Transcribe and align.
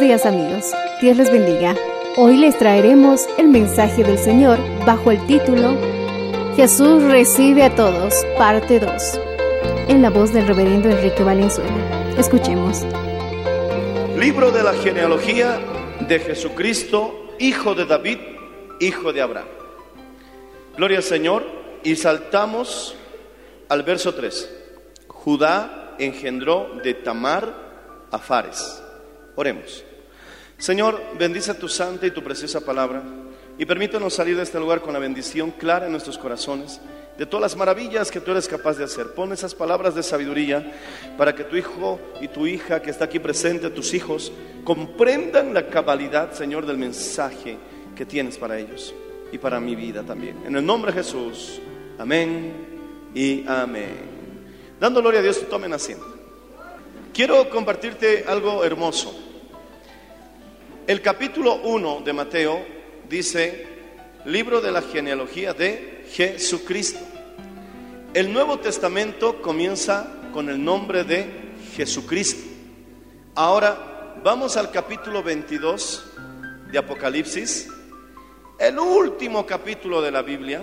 Días 0.00 0.26
amigos, 0.26 0.72
Dios 1.00 1.16
les 1.16 1.32
bendiga. 1.32 1.74
Hoy 2.16 2.36
les 2.36 2.56
traeremos 2.56 3.26
el 3.36 3.48
mensaje 3.48 4.04
del 4.04 4.16
Señor 4.16 4.56
bajo 4.86 5.10
el 5.10 5.26
título 5.26 5.76
Jesús 6.54 7.02
recibe 7.02 7.64
a 7.64 7.74
todos, 7.74 8.14
parte 8.36 8.78
2, 8.78 9.20
en 9.88 10.00
la 10.00 10.10
voz 10.10 10.32
del 10.32 10.46
reverendo 10.46 10.88
Enrique 10.88 11.24
Valenzuela. 11.24 12.14
Escuchemos. 12.16 12.84
Libro 14.16 14.52
de 14.52 14.62
la 14.62 14.72
genealogía 14.74 15.58
de 16.06 16.20
Jesucristo, 16.20 17.34
hijo 17.40 17.74
de 17.74 17.84
David, 17.84 18.18
hijo 18.78 19.12
de 19.12 19.20
Abraham. 19.20 19.48
Gloria 20.76 20.98
al 20.98 21.04
Señor 21.04 21.44
y 21.82 21.96
saltamos 21.96 22.94
al 23.68 23.82
verso 23.82 24.14
3. 24.14 24.48
Judá 25.08 25.96
engendró 25.98 26.70
de 26.84 26.94
Tamar 26.94 27.52
a 28.12 28.18
Fares. 28.18 28.80
Oremos. 29.34 29.84
Señor, 30.58 31.00
bendice 31.16 31.54
tu 31.54 31.68
santa 31.68 32.04
y 32.04 32.10
tu 32.10 32.20
preciosa 32.22 32.60
palabra 32.60 33.04
y 33.56 33.64
permítanos 33.64 34.12
salir 34.12 34.36
de 34.36 34.42
este 34.42 34.58
lugar 34.58 34.80
con 34.80 34.92
la 34.92 34.98
bendición 34.98 35.52
clara 35.52 35.86
en 35.86 35.92
nuestros 35.92 36.18
corazones 36.18 36.80
de 37.16 37.26
todas 37.26 37.42
las 37.42 37.56
maravillas 37.56 38.10
que 38.10 38.20
tú 38.20 38.32
eres 38.32 38.48
capaz 38.48 38.76
de 38.76 38.82
hacer. 38.82 39.14
Pon 39.14 39.32
esas 39.32 39.54
palabras 39.54 39.94
de 39.94 40.02
sabiduría 40.02 40.72
para 41.16 41.32
que 41.32 41.44
tu 41.44 41.56
hijo 41.56 42.00
y 42.20 42.26
tu 42.26 42.48
hija 42.48 42.82
que 42.82 42.90
está 42.90 43.04
aquí 43.04 43.20
presente, 43.20 43.70
tus 43.70 43.94
hijos, 43.94 44.32
comprendan 44.64 45.54
la 45.54 45.68
cabalidad, 45.68 46.32
Señor, 46.32 46.66
del 46.66 46.76
mensaje 46.76 47.56
que 47.96 48.04
tienes 48.04 48.36
para 48.36 48.58
ellos 48.58 48.92
y 49.30 49.38
para 49.38 49.60
mi 49.60 49.76
vida 49.76 50.02
también. 50.02 50.42
En 50.44 50.56
el 50.56 50.66
nombre 50.66 50.90
de 50.90 50.98
Jesús, 50.98 51.60
amén 51.98 52.52
y 53.14 53.44
amén. 53.46 53.96
Dando 54.80 55.00
gloria 55.02 55.20
a 55.20 55.22
Dios, 55.22 55.40
tomen 55.48 55.72
asiento. 55.72 56.16
Quiero 57.14 57.48
compartirte 57.48 58.24
algo 58.26 58.64
hermoso. 58.64 59.27
El 60.88 61.02
capítulo 61.02 61.56
1 61.56 62.00
de 62.00 62.14
Mateo 62.14 62.64
dice, 63.10 63.66
libro 64.24 64.62
de 64.62 64.72
la 64.72 64.80
genealogía 64.80 65.52
de 65.52 66.06
Jesucristo. 66.12 67.00
El 68.14 68.32
Nuevo 68.32 68.58
Testamento 68.58 69.42
comienza 69.42 70.10
con 70.32 70.48
el 70.48 70.64
nombre 70.64 71.04
de 71.04 71.26
Jesucristo. 71.76 72.40
Ahora 73.34 74.14
vamos 74.24 74.56
al 74.56 74.70
capítulo 74.70 75.22
22 75.22 76.06
de 76.72 76.78
Apocalipsis, 76.78 77.68
el 78.58 78.78
último 78.78 79.44
capítulo 79.44 80.00
de 80.00 80.10
la 80.10 80.22
Biblia, 80.22 80.62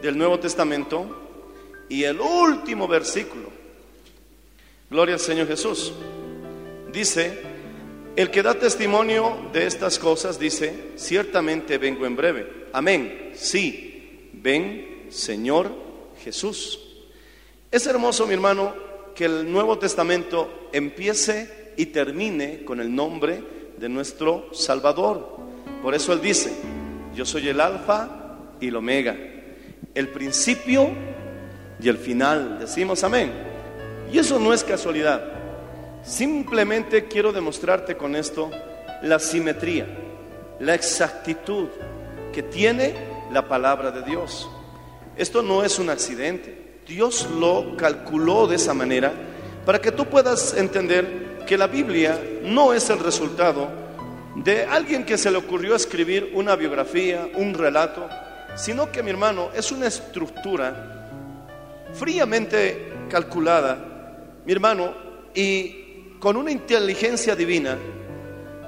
del 0.00 0.16
Nuevo 0.16 0.40
Testamento, 0.40 1.28
y 1.90 2.04
el 2.04 2.18
último 2.18 2.88
versículo. 2.88 3.50
Gloria 4.88 5.16
al 5.16 5.20
Señor 5.20 5.46
Jesús. 5.46 5.92
Dice, 6.90 7.49
el 8.16 8.30
que 8.30 8.42
da 8.42 8.54
testimonio 8.54 9.50
de 9.52 9.66
estas 9.66 9.98
cosas 9.98 10.38
dice, 10.38 10.92
ciertamente 10.96 11.78
vengo 11.78 12.06
en 12.06 12.16
breve. 12.16 12.66
Amén. 12.72 13.30
Sí, 13.34 14.30
ven, 14.32 15.06
Señor 15.10 15.72
Jesús. 16.22 16.80
Es 17.70 17.86
hermoso, 17.86 18.26
mi 18.26 18.34
hermano, 18.34 18.74
que 19.14 19.26
el 19.26 19.50
Nuevo 19.50 19.78
Testamento 19.78 20.68
empiece 20.72 21.72
y 21.76 21.86
termine 21.86 22.64
con 22.64 22.80
el 22.80 22.94
nombre 22.94 23.42
de 23.78 23.88
nuestro 23.88 24.52
Salvador. 24.52 25.36
Por 25.82 25.94
eso 25.94 26.12
Él 26.12 26.20
dice, 26.20 26.52
yo 27.14 27.24
soy 27.24 27.48
el 27.48 27.60
alfa 27.60 28.36
y 28.60 28.68
el 28.68 28.76
omega, 28.76 29.16
el 29.94 30.08
principio 30.08 30.90
y 31.80 31.88
el 31.88 31.96
final. 31.96 32.58
Decimos 32.58 33.04
amén. 33.04 33.32
Y 34.12 34.18
eso 34.18 34.38
no 34.38 34.52
es 34.52 34.64
casualidad. 34.64 35.39
Simplemente 36.02 37.06
quiero 37.06 37.32
demostrarte 37.32 37.96
con 37.96 38.16
esto 38.16 38.50
la 39.02 39.18
simetría, 39.18 39.86
la 40.58 40.74
exactitud 40.74 41.68
que 42.32 42.42
tiene 42.42 42.94
la 43.32 43.46
palabra 43.48 43.90
de 43.90 44.02
Dios. 44.02 44.48
Esto 45.16 45.42
no 45.42 45.62
es 45.62 45.78
un 45.78 45.90
accidente. 45.90 46.80
Dios 46.86 47.28
lo 47.38 47.76
calculó 47.76 48.46
de 48.46 48.56
esa 48.56 48.74
manera 48.74 49.12
para 49.66 49.80
que 49.80 49.92
tú 49.92 50.06
puedas 50.06 50.56
entender 50.56 51.44
que 51.46 51.58
la 51.58 51.66
Biblia 51.66 52.20
no 52.42 52.72
es 52.72 52.88
el 52.90 52.98
resultado 52.98 53.68
de 54.36 54.64
alguien 54.64 55.04
que 55.04 55.18
se 55.18 55.30
le 55.30 55.36
ocurrió 55.36 55.74
escribir 55.74 56.32
una 56.34 56.56
biografía, 56.56 57.28
un 57.34 57.54
relato, 57.54 58.08
sino 58.56 58.90
que 58.90 59.02
mi 59.02 59.10
hermano 59.10 59.50
es 59.54 59.70
una 59.70 59.86
estructura 59.86 61.08
fríamente 61.92 62.92
calculada, 63.10 63.78
mi 64.44 64.52
hermano, 64.52 64.94
y 65.34 65.79
con 66.20 66.36
una 66.36 66.52
inteligencia 66.52 67.34
divina 67.34 67.78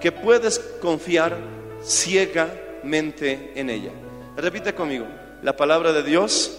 que 0.01 0.11
puedes 0.11 0.59
confiar 0.81 1.37
ciegamente 1.85 3.53
en 3.55 3.71
ella. 3.71 3.93
Repite 4.37 4.75
conmigo, 4.75 5.07
la 5.43 5.55
palabra 5.55 5.93
de 5.93 6.03
Dios 6.03 6.59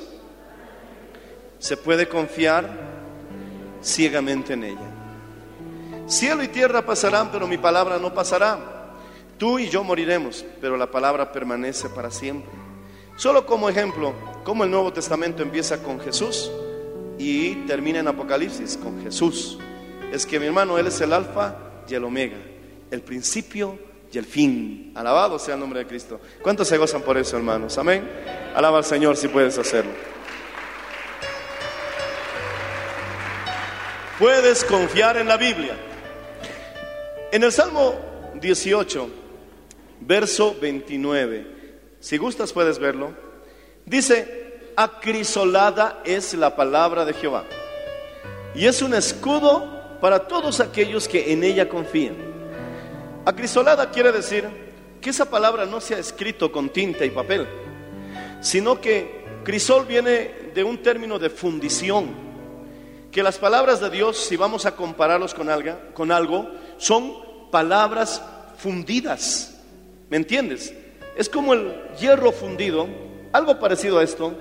se 1.57 1.75
puede 1.75 2.07
confiar 2.07 2.69
ciegamente 3.81 4.53
en 4.53 4.63
ella. 4.63 4.87
Cielo 6.05 6.43
y 6.43 6.47
tierra 6.49 6.85
pasarán, 6.85 7.31
pero 7.31 7.47
mi 7.47 7.57
palabra 7.57 7.97
no 7.97 8.13
pasará. 8.13 8.59
Tú 9.37 9.57
y 9.57 9.69
yo 9.69 9.83
moriremos, 9.83 10.45
pero 10.61 10.77
la 10.77 10.91
palabra 10.91 11.31
permanece 11.31 11.89
para 11.89 12.11
siempre. 12.11 12.51
Solo 13.15 13.45
como 13.45 13.67
ejemplo, 13.67 14.13
como 14.43 14.63
el 14.63 14.71
Nuevo 14.71 14.93
Testamento 14.93 15.41
empieza 15.41 15.81
con 15.81 15.99
Jesús 15.99 16.51
y 17.17 17.55
termina 17.65 17.99
en 17.99 18.07
Apocalipsis 18.07 18.77
con 18.77 19.01
Jesús. 19.01 19.57
Es 20.13 20.27
que 20.27 20.39
mi 20.39 20.45
hermano, 20.45 20.77
Él 20.77 20.85
es 20.85 21.01
el 21.01 21.11
alfa 21.11 21.55
y 21.89 21.95
el 21.95 22.03
omega, 22.03 22.37
el 22.91 23.01
principio 23.01 23.79
y 24.11 24.19
el 24.19 24.25
fin. 24.25 24.91
Alabado 24.93 25.39
sea 25.39 25.55
el 25.55 25.59
nombre 25.59 25.79
de 25.79 25.87
Cristo. 25.87 26.21
¿Cuántos 26.43 26.67
se 26.67 26.77
gozan 26.77 27.01
por 27.01 27.17
eso, 27.17 27.35
hermanos? 27.35 27.79
Amén. 27.79 28.07
Alaba 28.53 28.77
al 28.77 28.85
Señor 28.85 29.17
si 29.17 29.27
puedes 29.27 29.57
hacerlo. 29.57 29.91
Puedes 34.19 34.63
confiar 34.65 35.17
en 35.17 35.27
la 35.27 35.37
Biblia. 35.37 35.75
En 37.31 37.43
el 37.43 37.51
Salmo 37.51 37.99
18, 38.35 39.09
verso 40.01 40.55
29, 40.61 41.47
si 41.99 42.17
gustas 42.17 42.53
puedes 42.53 42.77
verlo, 42.77 43.13
dice, 43.87 44.59
acrisolada 44.75 46.03
es 46.05 46.35
la 46.35 46.55
palabra 46.55 47.03
de 47.03 47.13
Jehová 47.13 47.45
y 48.53 48.67
es 48.67 48.83
un 48.83 48.93
escudo 48.93 49.72
para 50.03 50.27
todos 50.27 50.59
aquellos 50.59 51.07
que 51.07 51.31
en 51.31 51.45
ella 51.45 51.69
confían. 51.69 52.17
Acrisolada 53.23 53.89
quiere 53.89 54.11
decir 54.11 54.45
que 54.99 55.11
esa 55.11 55.29
palabra 55.29 55.65
no 55.65 55.79
se 55.79 55.95
ha 55.95 55.97
escrito 55.97 56.51
con 56.51 56.67
tinta 56.71 57.05
y 57.05 57.09
papel, 57.09 57.47
sino 58.41 58.81
que 58.81 59.23
crisol 59.45 59.85
viene 59.85 60.51
de 60.53 60.61
un 60.61 60.79
término 60.79 61.19
de 61.19 61.29
fundición, 61.29 62.07
que 63.13 63.23
las 63.23 63.37
palabras 63.37 63.79
de 63.79 63.89
Dios, 63.91 64.17
si 64.17 64.35
vamos 64.35 64.65
a 64.65 64.75
compararlos 64.75 65.33
con 65.33 65.49
algo, 65.49 65.77
con 65.93 66.11
algo 66.11 66.49
son 66.75 67.49
palabras 67.49 68.21
fundidas. 68.57 69.57
¿Me 70.09 70.17
entiendes? 70.17 70.73
Es 71.15 71.29
como 71.29 71.53
el 71.53 71.81
hierro 71.97 72.33
fundido, 72.33 72.89
algo 73.31 73.57
parecido 73.57 73.99
a 73.99 74.03
esto, 74.03 74.33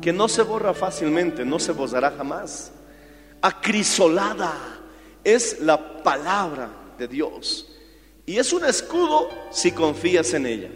que 0.00 0.14
no 0.14 0.30
se 0.30 0.40
borra 0.40 0.72
fácilmente, 0.72 1.44
no 1.44 1.58
se 1.58 1.72
borrará 1.72 2.10
jamás. 2.16 2.72
Acrisolada 3.44 4.54
es 5.22 5.60
la 5.60 6.02
palabra 6.02 6.70
de 6.96 7.06
Dios. 7.06 7.68
Y 8.24 8.38
es 8.38 8.54
un 8.54 8.64
escudo 8.64 9.28
si 9.50 9.70
confías 9.70 10.32
en 10.32 10.46
ella. 10.46 10.70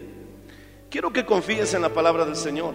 Quiero 0.90 1.10
que 1.10 1.24
confíes 1.24 1.72
en 1.72 1.80
la 1.80 1.88
palabra 1.88 2.26
del 2.26 2.36
Señor. 2.36 2.74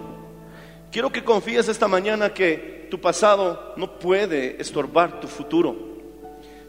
Quiero 0.92 1.12
que 1.12 1.24
confíes 1.24 1.68
esta 1.68 1.88
mañana 1.88 2.34
que 2.34 2.88
tu 2.90 3.00
pasado 3.00 3.76
no 3.78 4.00
puede 4.00 4.60
estorbar 4.60 5.20
tu 5.20 5.28
futuro. 5.28 5.76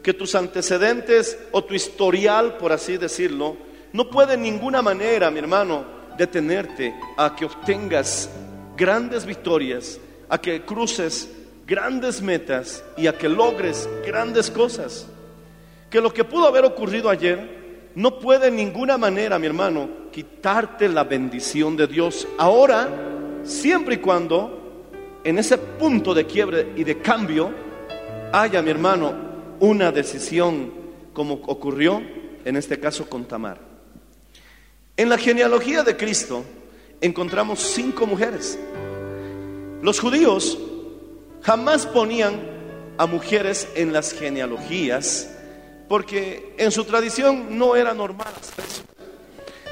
Que 0.03 0.13
tus 0.13 0.35
antecedentes 0.35 1.39
o 1.51 1.63
tu 1.63 1.73
historial, 1.73 2.57
por 2.57 2.71
así 2.71 2.97
decirlo, 2.97 3.57
no 3.91 4.07
puede 4.07 4.35
en 4.35 4.43
ninguna 4.43 4.83
manera, 4.83 5.31
mi 5.31 5.39
hermano, 5.39 5.83
detenerte 6.15 6.93
a 7.17 7.35
que 7.35 7.45
obtengas 7.45 8.29
grandes 8.77 9.25
victorias, 9.25 9.99
a 10.29 10.39
que 10.39 10.63
cruces 10.63 11.27
grandes 11.65 12.21
metas 12.21 12.83
y 12.97 13.07
a 13.07 13.17
que 13.17 13.29
logres 13.29 13.89
grandes 14.05 14.51
cosas. 14.51 15.07
Que 15.89 16.01
lo 16.01 16.13
que 16.13 16.23
pudo 16.23 16.47
haber 16.47 16.65
ocurrido 16.65 17.09
ayer 17.09 17.91
no 17.95 18.19
puede 18.19 18.47
en 18.47 18.55
ninguna 18.55 18.97
manera, 18.97 19.39
mi 19.39 19.47
hermano, 19.47 19.89
quitarte 20.11 20.89
la 20.89 21.03
bendición 21.03 21.77
de 21.77 21.87
Dios. 21.87 22.27
Ahora, 22.37 22.89
siempre 23.43 23.95
y 23.95 23.97
cuando 23.99 24.83
en 25.23 25.39
ese 25.39 25.57
punto 25.57 26.13
de 26.13 26.25
quiebre 26.25 26.73
y 26.75 26.83
de 26.83 26.99
cambio 26.99 27.51
haya, 28.31 28.61
mi 28.61 28.69
hermano, 28.69 29.13
una 29.59 29.91
decisión 29.91 30.71
como 31.13 31.35
ocurrió 31.45 32.01
en 32.43 32.57
este 32.57 32.79
caso 32.79 33.09
con 33.09 33.25
Tamar. 33.25 33.59
En 34.97 35.09
la 35.09 35.17
genealogía 35.17 35.83
de 35.83 35.97
Cristo 35.97 36.43
encontramos 37.01 37.59
cinco 37.59 38.05
mujeres. 38.05 38.59
Los 39.81 39.99
judíos 39.99 40.57
jamás 41.45 41.85
ponían 41.85 42.39
a 42.97 43.05
mujeres 43.05 43.67
en 43.75 43.93
las 43.93 44.13
genealogías 44.13 45.29
porque 45.87 46.55
en 46.57 46.71
su 46.71 46.85
tradición 46.85 47.59
no 47.59 47.75
era 47.75 47.93
normal 47.93 48.33
hacer 48.39 48.65
eso. 48.65 48.83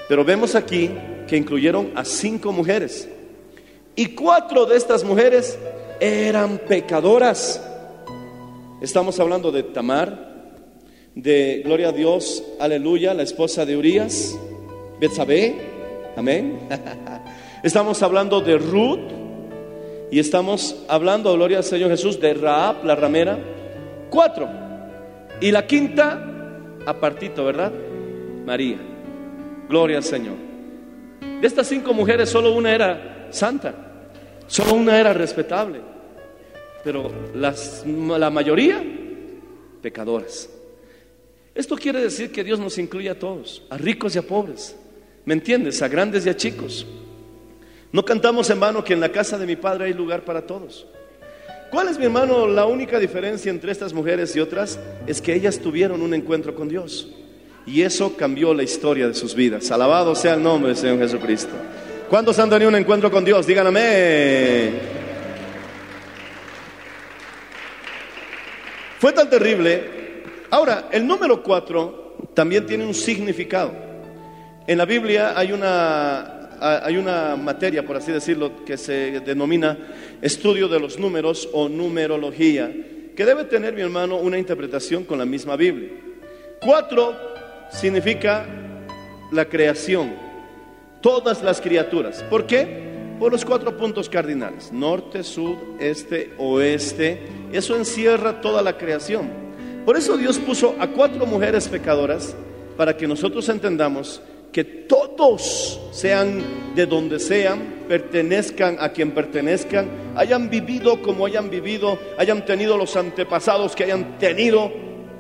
Pero 0.07 0.23
vemos 0.23 0.53
aquí 0.53 0.91
que 1.27 1.35
incluyeron 1.35 1.91
a 1.95 2.05
cinco 2.05 2.51
mujeres 2.51 3.09
y 3.95 4.09
cuatro 4.09 4.67
de 4.67 4.77
estas 4.77 5.03
mujeres 5.03 5.57
eran 5.99 6.59
pecadoras. 6.59 7.59
Estamos 8.79 9.19
hablando 9.19 9.51
de 9.51 9.63
Tamar, 9.63 10.51
de 11.15 11.61
Gloria 11.65 11.89
a 11.89 11.91
Dios, 11.91 12.43
aleluya, 12.59 13.15
la 13.15 13.23
esposa 13.23 13.65
de 13.65 13.77
Urias, 13.77 14.37
Betsabé, 14.99 15.55
amén. 16.15 16.59
Estamos 17.63 18.03
hablando 18.03 18.41
de 18.41 18.57
Ruth 18.57 19.22
y 20.13 20.19
estamos 20.19 20.75
hablando, 20.87 21.33
gloria 21.33 21.57
al 21.57 21.63
Señor 21.63 21.89
Jesús, 21.89 22.19
de 22.19 22.35
Raab, 22.35 22.85
la 22.85 22.95
ramera. 22.95 23.35
Cuatro. 24.11 24.47
Y 25.41 25.49
la 25.49 25.65
quinta, 25.65 26.23
apartito, 26.85 27.43
¿verdad? 27.43 27.73
María. 28.45 28.77
Gloria 29.67 29.97
al 29.97 30.03
Señor. 30.03 30.35
De 31.41 31.47
estas 31.47 31.65
cinco 31.65 31.95
mujeres, 31.95 32.29
solo 32.29 32.53
una 32.53 32.75
era 32.75 33.27
santa, 33.31 33.73
solo 34.45 34.75
una 34.75 34.99
era 34.99 35.13
respetable, 35.13 35.81
pero 36.83 37.11
las, 37.33 37.83
la 37.83 38.29
mayoría, 38.29 38.83
pecadoras. 39.81 40.47
Esto 41.55 41.75
quiere 41.75 41.99
decir 41.99 42.31
que 42.31 42.43
Dios 42.43 42.59
nos 42.59 42.77
incluye 42.77 43.09
a 43.09 43.17
todos, 43.17 43.63
a 43.67 43.79
ricos 43.79 44.15
y 44.15 44.19
a 44.19 44.21
pobres. 44.21 44.77
¿Me 45.25 45.33
entiendes? 45.33 45.81
A 45.81 45.87
grandes 45.87 46.23
y 46.27 46.29
a 46.29 46.37
chicos. 46.37 46.85
No 47.93 48.03
cantamos 48.03 48.49
en 48.49 48.59
vano 48.59 48.83
que 48.83 48.93
en 48.93 48.99
la 48.99 49.09
casa 49.09 49.37
de 49.37 49.45
mi 49.45 49.55
padre 49.55 49.85
hay 49.85 49.93
lugar 49.93 50.25
para 50.25 50.41
todos. 50.41 50.87
¿Cuál 51.69 51.89
es, 51.89 51.99
mi 51.99 52.05
hermano, 52.05 52.47
la 52.47 52.65
única 52.65 52.97
diferencia 52.97 53.51
entre 53.51 53.71
estas 53.71 53.93
mujeres 53.93 54.35
y 54.35 54.39
otras? 54.39 54.79
Es 55.05 55.21
que 55.21 55.31
ellas 55.31 55.59
tuvieron 55.59 56.01
un 56.01 56.15
encuentro 56.15 56.55
con 56.55 56.67
Dios. 56.67 57.07
Y 57.67 57.83
eso 57.83 58.17
cambió 58.17 58.51
la 58.55 58.63
historia 58.63 59.07
de 59.07 59.13
sus 59.13 59.35
vidas. 59.35 59.69
Alabado 59.69 60.15
sea 60.15 60.33
el 60.33 60.41
nombre 60.41 60.69
del 60.69 60.77
Señor 60.77 60.97
Jesucristo. 60.97 61.53
¿Cuántos 62.09 62.37
han 62.39 62.49
tenido 62.49 62.69
un 62.69 62.75
encuentro 62.75 63.11
con 63.11 63.23
Dios? 63.23 63.45
Digan 63.45 63.67
amén. 63.67 64.79
Fue 68.97 69.13
tan 69.13 69.29
terrible. 69.29 70.23
Ahora, 70.49 70.89
el 70.91 71.05
número 71.05 71.43
cuatro 71.43 72.17
también 72.33 72.65
tiene 72.65 72.87
un 72.87 72.95
significado. 72.95 73.71
En 74.65 74.79
la 74.79 74.85
Biblia 74.85 75.33
hay 75.37 75.51
una 75.51 76.32
hay 76.63 76.95
una 76.95 77.35
materia, 77.35 77.85
por 77.85 77.97
así 77.97 78.11
decirlo, 78.11 78.63
que 78.65 78.77
se 78.77 79.19
denomina 79.19 79.77
estudio 80.21 80.69
de 80.69 80.79
los 80.79 80.97
números 80.97 81.49
o 81.51 81.67
numerología, 81.67 82.73
que 83.15 83.25
debe 83.25 83.43
tener, 83.43 83.73
mi 83.73 83.81
hermano, 83.81 84.15
una 84.17 84.37
interpretación 84.37 85.03
con 85.03 85.19
la 85.19 85.25
misma 85.25 85.57
Biblia. 85.57 85.89
Cuatro 86.61 87.15
significa 87.69 88.45
la 89.31 89.45
creación, 89.45 90.13
todas 91.01 91.43
las 91.43 91.59
criaturas. 91.59 92.23
¿Por 92.29 92.47
qué? 92.47 92.81
Por 93.19 93.33
los 93.33 93.43
cuatro 93.43 93.75
puntos 93.77 94.07
cardinales, 94.07 94.71
norte, 94.71 95.23
sur, 95.23 95.57
este, 95.79 96.33
oeste. 96.37 97.21
Eso 97.51 97.75
encierra 97.75 98.39
toda 98.39 98.61
la 98.61 98.77
creación. 98.77 99.29
Por 99.85 99.97
eso 99.97 100.15
Dios 100.17 100.39
puso 100.39 100.75
a 100.79 100.87
cuatro 100.87 101.25
mujeres 101.25 101.67
pecadoras 101.67 102.35
para 102.77 102.95
que 102.95 103.05
nosotros 103.05 103.49
entendamos 103.49 104.21
que 104.53 104.63
todos 104.63 105.81
sean 105.91 106.41
de 106.75 106.85
donde 106.85 107.19
sean, 107.19 107.85
pertenezcan 107.89 108.77
a 108.79 108.93
quien 108.93 109.11
pertenezcan, 109.11 109.87
hayan 110.15 110.49
vivido 110.49 111.01
como 111.01 111.25
hayan 111.25 111.49
vivido, 111.49 111.99
hayan 112.17 112.45
tenido 112.45 112.77
los 112.77 112.95
antepasados 112.95 113.75
que 113.75 113.83
hayan 113.83 114.19
tenido, 114.19 114.71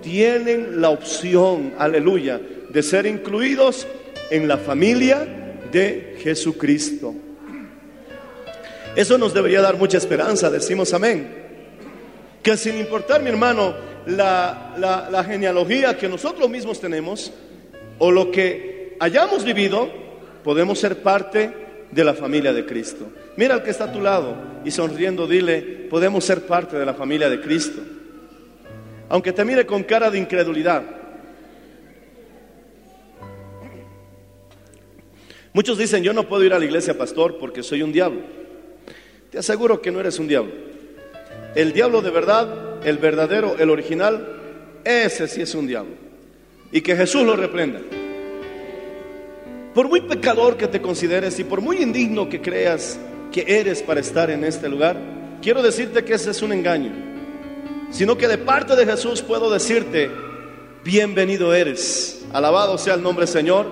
tienen 0.01 0.79
la 0.79 0.91
opción, 0.91 1.73
aleluya, 1.79 2.39
de 2.69 2.83
ser 2.83 3.07
incluidos 3.07 3.87
en 4.29 4.47
la 4.47 4.57
familia 4.57 5.27
de 5.71 6.17
Jesucristo. 6.19 7.15
Eso 8.95 9.17
nos 9.17 9.33
debería 9.33 9.61
dar 9.61 9.77
mucha 9.77 9.97
esperanza, 9.97 10.51
decimos 10.51 10.93
amén. 10.93 11.43
Que 12.43 12.55
sin 12.55 12.77
importar, 12.77 13.23
mi 13.23 13.29
hermano, 13.29 13.73
la, 14.05 15.07
la, 15.09 15.23
genealogía 15.23 15.97
que 15.97 16.07
nosotros 16.07 16.49
mismos 16.49 16.79
tenemos, 16.79 17.31
o 17.97 18.11
lo 18.11 18.29
que 18.29 18.72
hayamos 18.99 19.43
vivido, 19.43 19.89
podemos 20.43 20.79
ser 20.79 21.01
parte 21.01 21.51
de 21.91 22.03
la 22.03 22.13
familia 22.13 22.53
de 22.53 22.65
Cristo. 22.65 23.07
Mira 23.35 23.55
al 23.55 23.63
que 23.63 23.71
está 23.71 23.85
a 23.85 23.91
tu 23.91 24.01
lado 24.01 24.35
y 24.63 24.71
sonriendo 24.71 25.27
dile, 25.27 25.61
podemos 25.89 26.23
ser 26.23 26.45
parte 26.45 26.77
de 26.77 26.85
la 26.85 26.93
familia 26.93 27.29
de 27.29 27.39
Cristo. 27.41 27.81
Aunque 29.09 29.31
te 29.31 29.45
mire 29.45 29.65
con 29.65 29.83
cara 29.83 30.09
de 30.09 30.17
incredulidad. 30.17 30.83
Muchos 35.53 35.77
dicen, 35.77 36.03
yo 36.03 36.13
no 36.13 36.27
puedo 36.27 36.43
ir 36.43 36.53
a 36.53 36.59
la 36.59 36.65
iglesia, 36.65 36.97
pastor, 36.97 37.37
porque 37.37 37.61
soy 37.61 37.83
un 37.83 37.91
diablo. 37.91 38.21
Te 39.29 39.37
aseguro 39.37 39.81
que 39.81 39.91
no 39.91 39.99
eres 39.99 40.17
un 40.17 40.27
diablo. 40.27 40.51
El 41.53 41.73
diablo 41.73 42.01
de 42.01 42.09
verdad, 42.09 42.83
el 42.83 42.97
verdadero, 42.97 43.55
el 43.59 43.69
original, 43.69 44.39
ese 44.83 45.27
sí 45.27 45.41
es 45.41 45.53
un 45.53 45.67
diablo. 45.67 45.93
Y 46.71 46.81
que 46.81 46.95
Jesús 46.95 47.23
lo 47.23 47.35
reprenda. 47.35 47.81
Por 49.73 49.89
muy 49.89 50.01
pecador 50.01 50.55
que 50.55 50.67
te 50.67 50.81
consideres 50.81 51.39
y 51.39 51.43
por 51.43 51.59
muy 51.59 51.77
indigno 51.77 52.29
que 52.29 52.41
creas 52.41 52.99
que 53.31 53.43
eres 53.47 53.81
para 53.81 54.01
estar 54.01 54.29
en 54.29 54.43
este 54.43 54.69
lugar, 54.69 54.95
quiero 55.41 55.63
decirte 55.63 56.05
que 56.05 56.13
ese 56.13 56.29
es 56.29 56.43
un 56.43 56.53
engaño. 56.53 56.91
Sino 57.89 58.15
que 58.15 58.27
de 58.27 58.37
parte 58.37 58.75
de 58.75 58.85
Jesús 58.85 59.23
puedo 59.23 59.51
decirte, 59.51 60.11
bienvenido 60.83 61.55
eres. 61.55 62.23
Alabado 62.33 62.77
sea 62.77 62.93
el 62.93 63.01
nombre 63.01 63.25
del 63.25 63.33
Señor. 63.33 63.65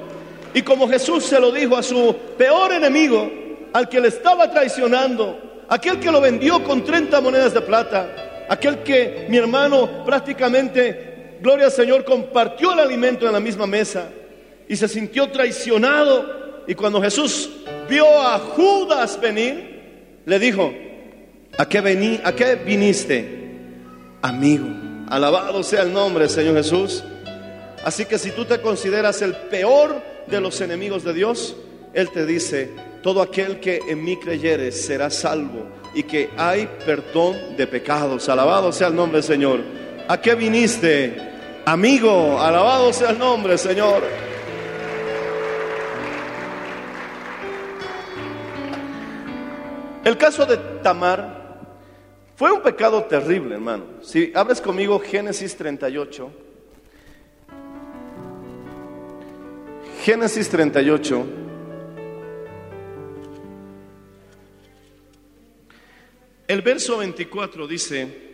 Y 0.56 0.64
como 0.64 0.90
Jesús 0.90 1.24
se 1.24 1.40
lo 1.40 1.52
dijo 1.52 1.78
a 1.78 1.84
su 1.84 2.16
peor 2.36 2.72
enemigo, 2.72 3.32
al 3.72 3.88
que 3.88 4.02
le 4.02 4.08
estaba 4.08 4.50
traicionando, 4.50 5.66
aquel 5.70 6.00
que 6.00 6.12
lo 6.12 6.20
vendió 6.20 6.64
con 6.64 6.84
30 6.84 7.22
monedas 7.22 7.54
de 7.54 7.62
plata, 7.62 8.46
aquel 8.50 8.80
que 8.80 9.28
mi 9.30 9.38
hermano 9.38 10.04
prácticamente, 10.04 11.38
gloria 11.42 11.68
al 11.68 11.72
Señor, 11.72 12.04
compartió 12.04 12.74
el 12.74 12.80
alimento 12.80 13.28
en 13.28 13.34
la 13.34 13.40
misma 13.40 13.68
mesa 13.68 14.10
y 14.72 14.78
se 14.78 14.88
sintió 14.88 15.30
traicionado. 15.30 16.64
Y 16.66 16.76
cuando 16.76 17.02
Jesús 17.02 17.50
vio 17.90 18.06
a 18.22 18.40
Judas 18.40 19.20
venir, 19.20 20.22
le 20.26 20.40
dijo, 20.40 20.74
¿a 21.58 21.68
qué, 21.68 21.82
vení, 21.82 22.22
¿a 22.24 22.32
qué 22.32 22.56
viniste? 22.56 23.50
Amigo. 24.22 24.68
Alabado 25.10 25.62
sea 25.62 25.82
el 25.82 25.92
nombre, 25.92 26.30
Señor 26.30 26.56
Jesús. 26.56 27.04
Así 27.84 28.06
que 28.06 28.18
si 28.18 28.32
tú 28.32 28.46
te 28.46 28.62
consideras 28.62 29.22
el 29.22 29.34
peor 29.36 30.02
de 30.28 30.40
los 30.40 30.62
enemigos 30.62 31.04
de 31.04 31.16
Dios, 31.16 31.58
Él 31.94 32.10
te 32.10 32.26
dice, 32.26 32.70
todo 33.04 33.22
aquel 33.22 33.60
que 33.60 33.82
en 33.90 34.02
mí 34.02 34.16
creyere 34.16 34.72
será 34.72 35.10
salvo 35.10 35.68
y 35.94 36.04
que 36.04 36.30
hay 36.38 36.70
perdón 36.86 37.58
de 37.58 37.68
pecados. 37.68 38.30
Alabado 38.30 38.72
sea 38.72 38.88
el 38.88 38.96
nombre 38.96 39.22
Señor. 39.22 39.60
¿A 40.08 40.22
qué 40.22 40.34
viniste? 40.34 41.14
Amigo, 41.66 42.40
alabado 42.40 42.94
sea 42.94 43.10
el 43.10 43.20
nombre, 43.20 43.58
Señor. 43.58 44.02
El 50.04 50.18
caso 50.18 50.46
de 50.48 50.58
Tamar 50.82 51.42
fue 52.36 52.52
un 52.52 52.62
pecado 52.62 53.04
terrible, 53.04 53.56
hermano. 53.56 53.86
Si 54.02 54.32
abres 54.34 54.60
conmigo 54.60 55.00
Génesis 55.00 55.56
38. 55.56 56.32
Génesis 60.04 60.50
38. 60.50 61.26
El 66.48 66.62
verso 66.64 66.98
24 66.98 67.68
dice, 67.68 68.32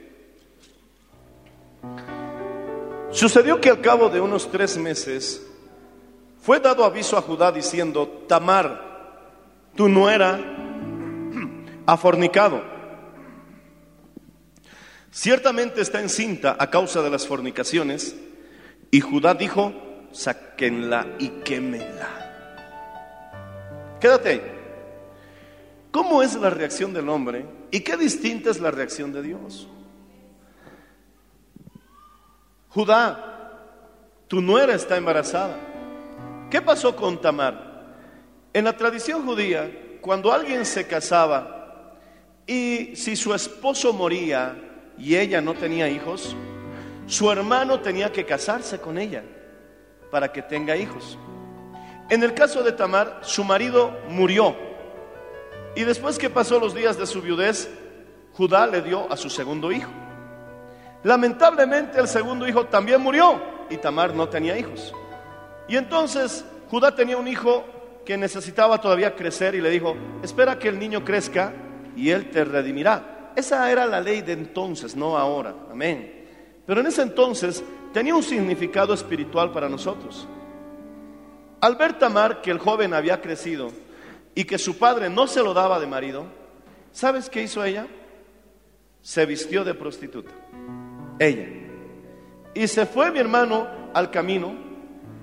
sucedió 3.12 3.59
que 3.59 3.69
al 3.69 3.81
cabo 3.81 4.07
de 4.09 4.21
unos 4.21 4.50
tres 4.50 4.77
meses 4.77 5.45
fue 6.41 6.62
dado 6.62 6.86
aviso 6.86 7.17
a 7.17 7.21
Judá 7.21 7.51
diciendo, 7.51 8.24
Tamar, 8.27 9.36
tu 9.75 9.89
nuera 9.89 10.57
ha 11.88 11.98
fornicado. 11.98 12.62
Ciertamente 15.10 15.82
está 15.82 16.01
encinta 16.01 16.56
a 16.60 16.70
causa 16.70 17.01
de 17.01 17.10
las 17.10 17.25
fornicaciones. 17.25 18.15
Y 18.91 19.00
Judá 19.00 19.34
dijo, 19.34 19.74
sáquenla 20.12 21.15
y 21.17 21.29
quémenla. 21.44 22.10
Quédate. 24.00 24.58
¿Cómo 25.91 26.22
es 26.22 26.36
la 26.36 26.50
reacción 26.50 26.94
del 26.94 27.10
hombre 27.10 27.46
y 27.72 27.79
qué 27.79 27.98
distinta 27.98 28.51
es 28.51 28.60
la 28.60 28.70
reacción 28.70 29.13
de 29.13 29.24
Dios? 29.24 29.67
Judá, 32.70 33.56
tu 34.27 34.41
nuera 34.41 34.75
está 34.75 34.98
embarazada. 34.98 35.58
¿Qué 36.51 36.62
pasó 36.62 36.96
con 36.96 37.20
Tamar? 37.20 37.86
En 38.53 38.65
la 38.65 38.75
tradición 38.75 39.25
judía, 39.25 40.00
cuando 40.01 40.32
alguien 40.32 40.65
se 40.65 40.86
casaba 40.86 41.57
y 42.48 42.96
si 42.96 43.18
su 43.18 43.34
esposo 43.34 43.92
moría 43.92 44.56
y 44.98 45.18
ella 45.18 45.42
no 45.42 45.54
tenía 45.54 45.89
hijos, 45.89 46.34
su 47.06 47.30
hermano 47.30 47.82
tenía 47.82 48.12
que 48.12 48.25
casarse 48.25 48.80
con 48.80 48.98
ella 48.98 49.24
para 50.10 50.32
que 50.32 50.42
tenga 50.42 50.77
hijos. 50.77 51.18
En 52.10 52.24
el 52.24 52.34
caso 52.34 52.63
de 52.63 52.72
Tamar, 52.72 53.20
su 53.22 53.44
marido 53.44 53.92
murió. 54.08 54.56
Y 55.75 55.84
después 55.84 56.18
que 56.18 56.30
pasó 56.30 56.58
los 56.58 56.74
días 56.74 56.98
de 56.98 57.06
su 57.06 57.22
viudez, 57.22 57.70
Judá 58.34 58.66
le 58.66 58.82
dio 58.82 59.12
a 59.12 59.18
su 59.18 59.30
segundo 59.30 59.72
hijo. 59.72 59.92
Lamentablemente 61.04 62.00
el 62.00 62.08
segundo 62.08 62.48
hijo 62.48 62.66
también 62.68 63.01
murió 63.01 63.42
y 63.70 63.77
Tamar 63.77 64.16
no 64.16 64.30
tenía 64.30 64.58
hijos. 64.58 64.94
Y 65.68 65.75
entonces 65.75 66.46
Judá 66.70 66.96
tenía 66.96 67.18
un 67.18 67.27
hijo 67.27 67.66
que 68.06 68.18
necesitaba 68.18 68.80
todavía 68.80 69.16
crecer 69.16 69.54
y 69.54 69.62
le 69.62 69.70
dijo, 69.70 69.98
espera 70.24 70.58
que 70.58 70.70
el 70.70 70.80
niño 70.80 71.04
crezca 71.04 71.54
y 71.98 72.12
él 72.12 72.30
te 72.30 72.46
redimirá. 72.46 73.34
Esa 73.36 73.70
era 73.72 73.86
la 73.86 74.00
ley 74.00 74.22
de 74.22 74.34
entonces, 74.34 74.96
no 74.96 75.18
ahora. 75.18 75.54
Amén. 75.70 76.25
Pero 76.66 76.82
en 76.82 76.88
ese 76.88 77.01
entonces 77.01 77.63
tenía 77.92 78.16
un 78.16 78.24
significado 78.24 78.94
espiritual 78.94 79.51
para 79.51 79.68
nosotros. 79.68 80.27
Al 81.60 81.75
ver 81.75 81.98
Tamar 81.98 82.42
que 82.42 82.51
el 82.51 82.60
joven 82.60 82.94
había 82.94 83.20
crecido 83.20 83.72
y 84.36 84.46
que 84.46 84.60
su 84.60 84.77
padre 84.77 85.10
no 85.10 85.25
se 85.25 85.42
lo 85.42 85.54
daba 85.54 85.80
de 85.80 85.88
marido, 85.88 86.25
¿sabes 86.92 87.30
qué 87.30 87.42
hizo 87.42 87.63
ella? 87.63 87.88
Se 89.01 89.25
vistió 89.25 89.63
de 89.63 89.74
prostituta. 89.74 90.32
Ella. 91.18 91.48
Y 92.54 92.68
se 92.68 92.86
fue 92.86 93.12
mi 93.12 93.20
hermano 93.20 93.68
al 93.94 94.12
camino 94.12 94.54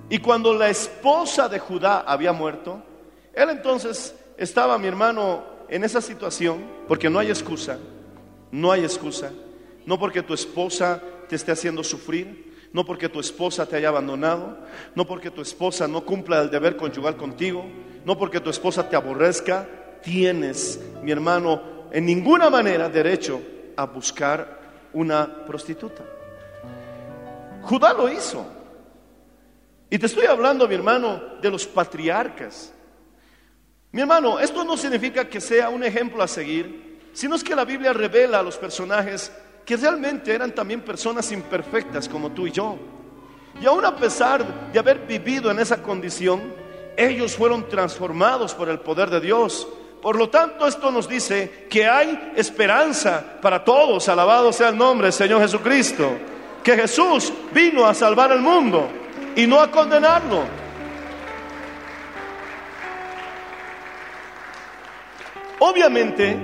y 0.08 0.18
cuando 0.18 0.54
la 0.54 0.68
esposa 0.68 1.48
de 1.48 1.58
Judá 1.58 2.00
había 2.00 2.32
muerto, 2.32 2.82
él 3.32 3.50
entonces 3.50 4.14
estaba 4.36 4.78
mi 4.78 4.88
hermano 4.88 5.53
en 5.74 5.82
esa 5.82 6.00
situación 6.00 6.64
porque 6.86 7.10
no 7.10 7.18
hay 7.18 7.30
excusa, 7.30 7.80
no 8.52 8.70
hay 8.70 8.84
excusa, 8.84 9.32
no 9.84 9.98
porque 9.98 10.22
tu 10.22 10.32
esposa 10.32 11.02
te 11.28 11.34
esté 11.34 11.50
haciendo 11.50 11.82
sufrir, 11.82 12.68
no 12.72 12.84
porque 12.84 13.08
tu 13.08 13.18
esposa 13.18 13.66
te 13.66 13.74
haya 13.74 13.88
abandonado, 13.88 14.56
no 14.94 15.04
porque 15.04 15.32
tu 15.32 15.42
esposa 15.42 15.88
no 15.88 16.04
cumpla 16.04 16.40
el 16.42 16.48
deber 16.48 16.76
conyugal 16.76 17.16
contigo, 17.16 17.64
no 18.04 18.16
porque 18.16 18.38
tu 18.38 18.50
esposa 18.50 18.88
te 18.88 18.94
aborrezca, 18.94 19.66
tienes, 20.00 20.80
mi 21.02 21.10
hermano, 21.10 21.88
en 21.90 22.06
ninguna 22.06 22.50
manera 22.50 22.88
derecho 22.88 23.42
a 23.76 23.84
buscar 23.84 24.60
una 24.92 25.44
prostituta. 25.44 26.04
Judá 27.62 27.92
lo 27.94 28.08
hizo. 28.08 28.46
Y 29.90 29.98
te 29.98 30.06
estoy 30.06 30.26
hablando, 30.26 30.68
mi 30.68 30.76
hermano, 30.76 31.20
de 31.42 31.50
los 31.50 31.66
patriarcas. 31.66 32.73
Mi 33.94 34.00
hermano, 34.00 34.40
esto 34.40 34.64
no 34.64 34.76
significa 34.76 35.24
que 35.28 35.40
sea 35.40 35.68
un 35.68 35.84
ejemplo 35.84 36.20
a 36.20 36.26
seguir, 36.26 36.98
sino 37.12 37.36
es 37.36 37.44
que 37.44 37.54
la 37.54 37.64
Biblia 37.64 37.92
revela 37.92 38.40
a 38.40 38.42
los 38.42 38.56
personajes 38.56 39.30
que 39.64 39.76
realmente 39.76 40.34
eran 40.34 40.52
también 40.52 40.80
personas 40.80 41.30
imperfectas 41.30 42.08
como 42.08 42.32
tú 42.32 42.48
y 42.48 42.50
yo. 42.50 42.76
Y 43.62 43.66
aún 43.66 43.84
a 43.84 43.94
pesar 43.94 44.72
de 44.72 44.78
haber 44.80 45.06
vivido 45.06 45.48
en 45.48 45.60
esa 45.60 45.80
condición, 45.80 46.42
ellos 46.96 47.36
fueron 47.36 47.68
transformados 47.68 48.52
por 48.52 48.68
el 48.68 48.80
poder 48.80 49.10
de 49.10 49.20
Dios. 49.20 49.68
Por 50.02 50.16
lo 50.16 50.28
tanto, 50.28 50.66
esto 50.66 50.90
nos 50.90 51.08
dice 51.08 51.68
que 51.70 51.86
hay 51.86 52.32
esperanza 52.34 53.24
para 53.40 53.62
todos. 53.62 54.08
Alabado 54.08 54.52
sea 54.52 54.70
el 54.70 54.76
nombre 54.76 55.06
del 55.06 55.12
Señor 55.12 55.40
Jesucristo. 55.40 56.10
Que 56.64 56.74
Jesús 56.74 57.32
vino 57.52 57.86
a 57.86 57.94
salvar 57.94 58.32
al 58.32 58.40
mundo 58.40 58.88
y 59.36 59.46
no 59.46 59.60
a 59.60 59.70
condenarlo. 59.70 60.63
Obviamente, 65.58 66.36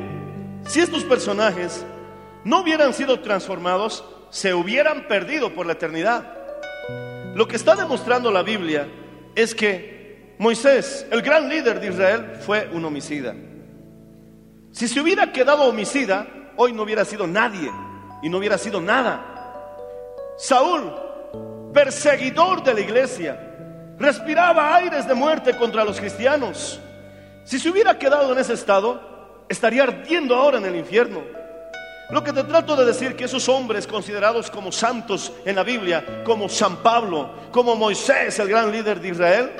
si 0.66 0.80
estos 0.80 1.04
personajes 1.04 1.84
no 2.44 2.60
hubieran 2.60 2.94
sido 2.94 3.20
transformados, 3.20 4.04
se 4.30 4.54
hubieran 4.54 5.08
perdido 5.08 5.54
por 5.54 5.66
la 5.66 5.72
eternidad. 5.72 6.36
Lo 7.34 7.46
que 7.46 7.56
está 7.56 7.74
demostrando 7.76 8.30
la 8.30 8.42
Biblia 8.42 8.88
es 9.34 9.54
que 9.54 10.34
Moisés, 10.38 11.06
el 11.10 11.22
gran 11.22 11.48
líder 11.48 11.80
de 11.80 11.88
Israel, 11.88 12.32
fue 12.40 12.68
un 12.72 12.84
homicida. 12.84 13.34
Si 14.72 14.88
se 14.88 15.00
hubiera 15.00 15.32
quedado 15.32 15.64
homicida, 15.64 16.26
hoy 16.56 16.72
no 16.72 16.82
hubiera 16.82 17.04
sido 17.04 17.26
nadie 17.26 17.70
y 18.22 18.28
no 18.28 18.38
hubiera 18.38 18.56
sido 18.56 18.80
nada. 18.80 19.26
Saúl, 20.38 20.92
perseguidor 21.74 22.62
de 22.62 22.74
la 22.74 22.80
iglesia, 22.80 23.38
respiraba 23.98 24.76
aires 24.76 25.06
de 25.06 25.14
muerte 25.14 25.56
contra 25.56 25.84
los 25.84 26.00
cristianos. 26.00 26.80
Si 27.44 27.58
se 27.58 27.68
hubiera 27.68 27.98
quedado 27.98 28.32
en 28.32 28.38
ese 28.38 28.54
estado, 28.54 29.00
estaría 29.48 29.82
ardiendo 29.82 30.34
ahora 30.36 30.58
en 30.58 30.66
el 30.66 30.76
infierno. 30.76 31.22
Lo 32.10 32.24
que 32.24 32.32
te 32.32 32.42
trato 32.44 32.74
de 32.74 32.84
decir 32.84 33.14
que 33.14 33.24
esos 33.24 33.48
hombres 33.48 33.86
considerados 33.86 34.50
como 34.50 34.72
santos 34.72 35.32
en 35.44 35.56
la 35.56 35.62
Biblia, 35.62 36.22
como 36.24 36.48
San 36.48 36.78
Pablo, 36.78 37.30
como 37.52 37.76
Moisés, 37.76 38.38
el 38.38 38.48
gran 38.48 38.72
líder 38.72 39.00
de 39.00 39.08
Israel, 39.08 39.52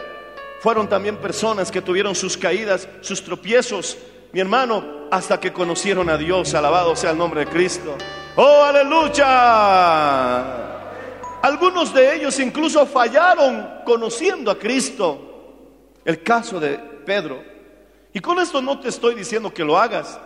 fueron 0.60 0.88
también 0.88 1.16
personas 1.16 1.70
que 1.70 1.80
tuvieron 1.80 2.14
sus 2.14 2.36
caídas, 2.36 2.88
sus 3.00 3.22
tropiezos, 3.24 3.96
mi 4.32 4.40
hermano, 4.40 5.08
hasta 5.10 5.38
que 5.40 5.52
conocieron 5.52 6.10
a 6.10 6.16
Dios, 6.16 6.54
alabado 6.54 6.94
sea 6.96 7.12
el 7.12 7.18
nombre 7.18 7.44
de 7.44 7.50
Cristo. 7.50 7.96
Oh, 8.36 8.64
aleluya. 8.64 9.26
Algunos 11.42 11.94
de 11.94 12.16
ellos 12.16 12.38
incluso 12.38 12.84
fallaron 12.86 13.80
conociendo 13.84 14.50
a 14.50 14.58
Cristo. 14.58 15.26
El 16.04 16.22
caso 16.22 16.60
de 16.60 16.78
Pedro. 16.78 17.49
Y 18.12 18.20
con 18.20 18.38
esto 18.38 18.60
no 18.60 18.80
te 18.80 18.88
estoy 18.88 19.14
diciendo 19.14 19.52
que 19.52 19.64
lo 19.64 19.78
hagas. 19.78 20.18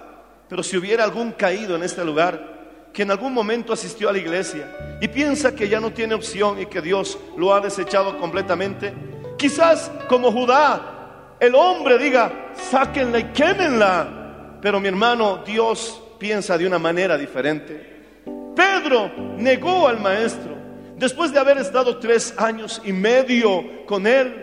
Pero 0.49 0.62
si 0.62 0.76
hubiera 0.76 1.05
algún 1.05 1.33
caído 1.33 1.76
en 1.76 1.83
este 1.83 2.05
lugar, 2.05 2.55
que 2.93 3.03
en 3.03 3.11
algún 3.11 3.35
momento 3.35 3.73
asistió 3.73 4.09
a 4.09 4.12
la 4.12 4.19
iglesia 4.19 4.99
y 5.00 5.09
piensa 5.09 5.55
que 5.55 5.69
ya 5.69 5.81
no 5.81 5.93
tiene 5.93 6.14
opción 6.14 6.61
y 6.61 6.67
que 6.67 6.81
Dios 6.81 7.19
lo 7.37 7.53
ha 7.53 7.61
desechado 7.61 8.19
completamente, 8.19 8.95
quizás 9.37 9.91
como 10.09 10.31
Judá, 10.31 11.37
el 11.41 11.55
hombre 11.55 11.99
diga, 11.99 12.53
sáquenla 12.71 13.19
y 13.19 13.25
quémenla. 13.33 14.59
Pero 14.62 14.81
mi 14.81 14.88
hermano, 14.88 15.43
Dios 15.45 16.00
piensa 16.19 16.57
de 16.57 16.67
una 16.67 16.79
manera 16.79 17.19
diferente. 17.19 18.23
Pedro 18.55 19.11
negó 19.37 19.88
al 19.88 20.00
maestro 20.00 20.57
después 20.97 21.33
de 21.33 21.41
haber 21.41 21.59
estado 21.59 21.99
tres 21.99 22.33
años 22.38 22.81
y 22.85 22.93
medio 22.93 23.85
con 23.87 24.07
él. 24.07 24.41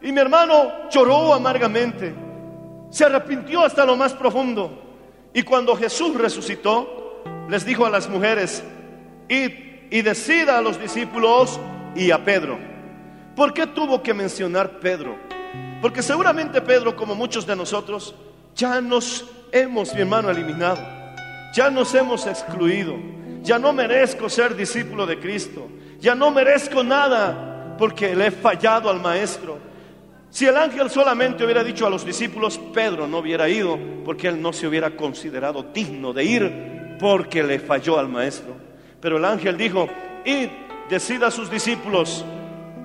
Y 0.00 0.12
mi 0.12 0.20
hermano 0.20 0.88
lloró 0.90 1.34
amargamente, 1.34 2.14
se 2.90 3.04
arrepintió 3.04 3.64
hasta 3.64 3.84
lo 3.84 3.96
más 3.96 4.12
profundo. 4.12 4.82
Y 5.32 5.42
cuando 5.42 5.76
Jesús 5.76 6.14
resucitó, 6.16 7.22
les 7.48 7.64
dijo 7.64 7.86
a 7.86 7.90
las 7.90 8.08
mujeres, 8.08 8.62
id 9.28 9.52
y 9.90 10.02
decida 10.02 10.58
a 10.58 10.60
los 10.60 10.80
discípulos 10.80 11.58
y 11.94 12.10
a 12.10 12.24
Pedro. 12.24 12.58
¿Por 13.34 13.54
qué 13.54 13.66
tuvo 13.66 14.02
que 14.02 14.12
mencionar 14.12 14.80
Pedro? 14.80 15.16
Porque 15.80 16.02
seguramente 16.02 16.60
Pedro, 16.60 16.94
como 16.94 17.14
muchos 17.14 17.46
de 17.46 17.56
nosotros, 17.56 18.14
ya 18.54 18.80
nos 18.80 19.26
hemos, 19.52 19.94
mi 19.94 20.00
hermano, 20.00 20.30
eliminado. 20.30 20.80
Ya 21.54 21.70
nos 21.70 21.94
hemos 21.94 22.26
excluido. 22.26 22.96
Ya 23.42 23.58
no 23.58 23.72
merezco 23.72 24.28
ser 24.28 24.54
discípulo 24.54 25.06
de 25.06 25.18
Cristo. 25.18 25.68
Ya 26.00 26.14
no 26.14 26.30
merezco 26.30 26.82
nada 26.82 27.76
porque 27.78 28.14
le 28.14 28.26
he 28.26 28.30
fallado 28.30 28.90
al 28.90 29.00
maestro. 29.00 29.58
Si 30.30 30.46
el 30.46 30.56
ángel 30.56 30.88
solamente 30.90 31.44
hubiera 31.44 31.64
dicho 31.64 31.86
a 31.86 31.90
los 31.90 32.04
discípulos, 32.04 32.58
Pedro 32.72 33.08
no 33.08 33.18
hubiera 33.18 33.48
ido 33.48 33.78
porque 34.04 34.28
él 34.28 34.40
no 34.40 34.52
se 34.52 34.66
hubiera 34.66 34.90
considerado 34.90 35.64
digno 35.74 36.12
de 36.12 36.24
ir 36.24 36.96
porque 37.00 37.42
le 37.42 37.58
falló 37.58 37.98
al 37.98 38.08
maestro. 38.08 38.54
Pero 39.00 39.16
el 39.16 39.24
ángel 39.24 39.56
dijo, 39.56 39.88
id, 40.24 40.48
decida 40.88 41.28
a 41.28 41.30
sus 41.30 41.50
discípulos 41.50 42.24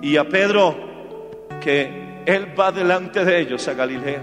y 0.02 0.18
a 0.18 0.28
Pedro 0.28 0.76
que 1.62 2.24
él 2.26 2.60
va 2.60 2.72
delante 2.72 3.24
de 3.24 3.40
ellos 3.40 3.68
a 3.68 3.74
Galilea. 3.74 4.22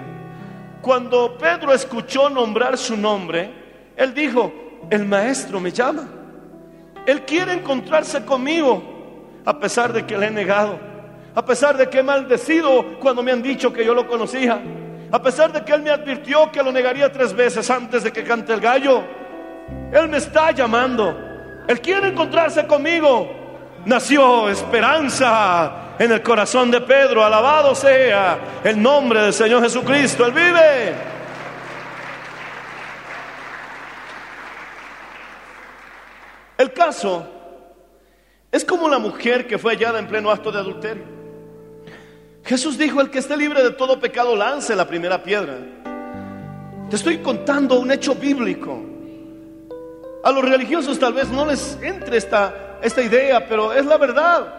Cuando 0.80 1.38
Pedro 1.38 1.72
escuchó 1.72 2.28
nombrar 2.28 2.76
su 2.76 2.96
nombre, 2.96 3.50
él 3.96 4.12
dijo, 4.14 4.52
el 4.90 5.06
maestro 5.06 5.60
me 5.60 5.70
llama. 5.70 6.08
Él 7.06 7.22
quiere 7.22 7.52
encontrarse 7.52 8.24
conmigo, 8.24 8.82
a 9.44 9.58
pesar 9.60 9.92
de 9.92 10.04
que 10.06 10.18
le 10.18 10.26
he 10.26 10.30
negado, 10.30 10.91
a 11.34 11.44
pesar 11.44 11.76
de 11.76 11.88
que 11.88 12.00
he 12.00 12.02
maldecido 12.02 12.98
cuando 13.00 13.22
me 13.22 13.32
han 13.32 13.42
dicho 13.42 13.72
que 13.72 13.84
yo 13.84 13.94
lo 13.94 14.06
conocía, 14.06 14.60
a 15.10 15.22
pesar 15.22 15.52
de 15.52 15.64
que 15.64 15.72
él 15.72 15.82
me 15.82 15.90
advirtió 15.90 16.50
que 16.50 16.62
lo 16.62 16.72
negaría 16.72 17.10
tres 17.10 17.32
veces 17.34 17.68
antes 17.70 18.02
de 18.02 18.12
que 18.12 18.24
cante 18.24 18.52
el 18.52 18.60
gallo. 18.60 19.02
Él 19.92 20.08
me 20.08 20.18
está 20.18 20.50
llamando. 20.52 21.18
Él 21.68 21.80
quiere 21.80 22.08
encontrarse 22.08 22.66
conmigo. 22.66 23.30
Nació 23.84 24.48
esperanza 24.48 25.94
en 25.98 26.12
el 26.12 26.22
corazón 26.22 26.70
de 26.70 26.80
Pedro. 26.80 27.24
Alabado 27.24 27.74
sea 27.74 28.38
el 28.64 28.80
nombre 28.80 29.20
del 29.20 29.32
Señor 29.32 29.62
Jesucristo. 29.62 30.24
Él 30.24 30.32
vive. 30.32 30.94
El 36.56 36.72
caso 36.72 37.26
es 38.50 38.64
como 38.64 38.88
la 38.88 38.98
mujer 38.98 39.46
que 39.46 39.58
fue 39.58 39.72
hallada 39.72 39.98
en 39.98 40.06
pleno 40.06 40.30
acto 40.30 40.52
de 40.52 40.58
adulterio. 40.58 41.11
Jesús 42.44 42.76
dijo, 42.76 43.00
el 43.00 43.10
que 43.10 43.20
esté 43.20 43.36
libre 43.36 43.62
de 43.62 43.70
todo 43.70 44.00
pecado 44.00 44.34
lance 44.34 44.74
la 44.74 44.86
primera 44.86 45.22
piedra. 45.22 45.58
Te 46.90 46.96
estoy 46.96 47.18
contando 47.18 47.78
un 47.78 47.90
hecho 47.92 48.14
bíblico. 48.14 48.82
A 50.24 50.30
los 50.32 50.44
religiosos 50.44 50.98
tal 50.98 51.14
vez 51.14 51.28
no 51.28 51.46
les 51.46 51.78
entre 51.82 52.16
esta, 52.16 52.78
esta 52.82 53.02
idea, 53.02 53.48
pero 53.48 53.72
es 53.72 53.86
la 53.86 53.96
verdad. 53.96 54.54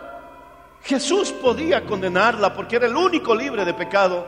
Jesús 0.84 1.32
podía 1.32 1.86
condenarla 1.86 2.54
porque 2.54 2.78
era 2.78 2.88
el 2.88 2.96
único 2.96 3.36
libre 3.36 3.64
de 3.64 3.74
pecado, 3.74 4.26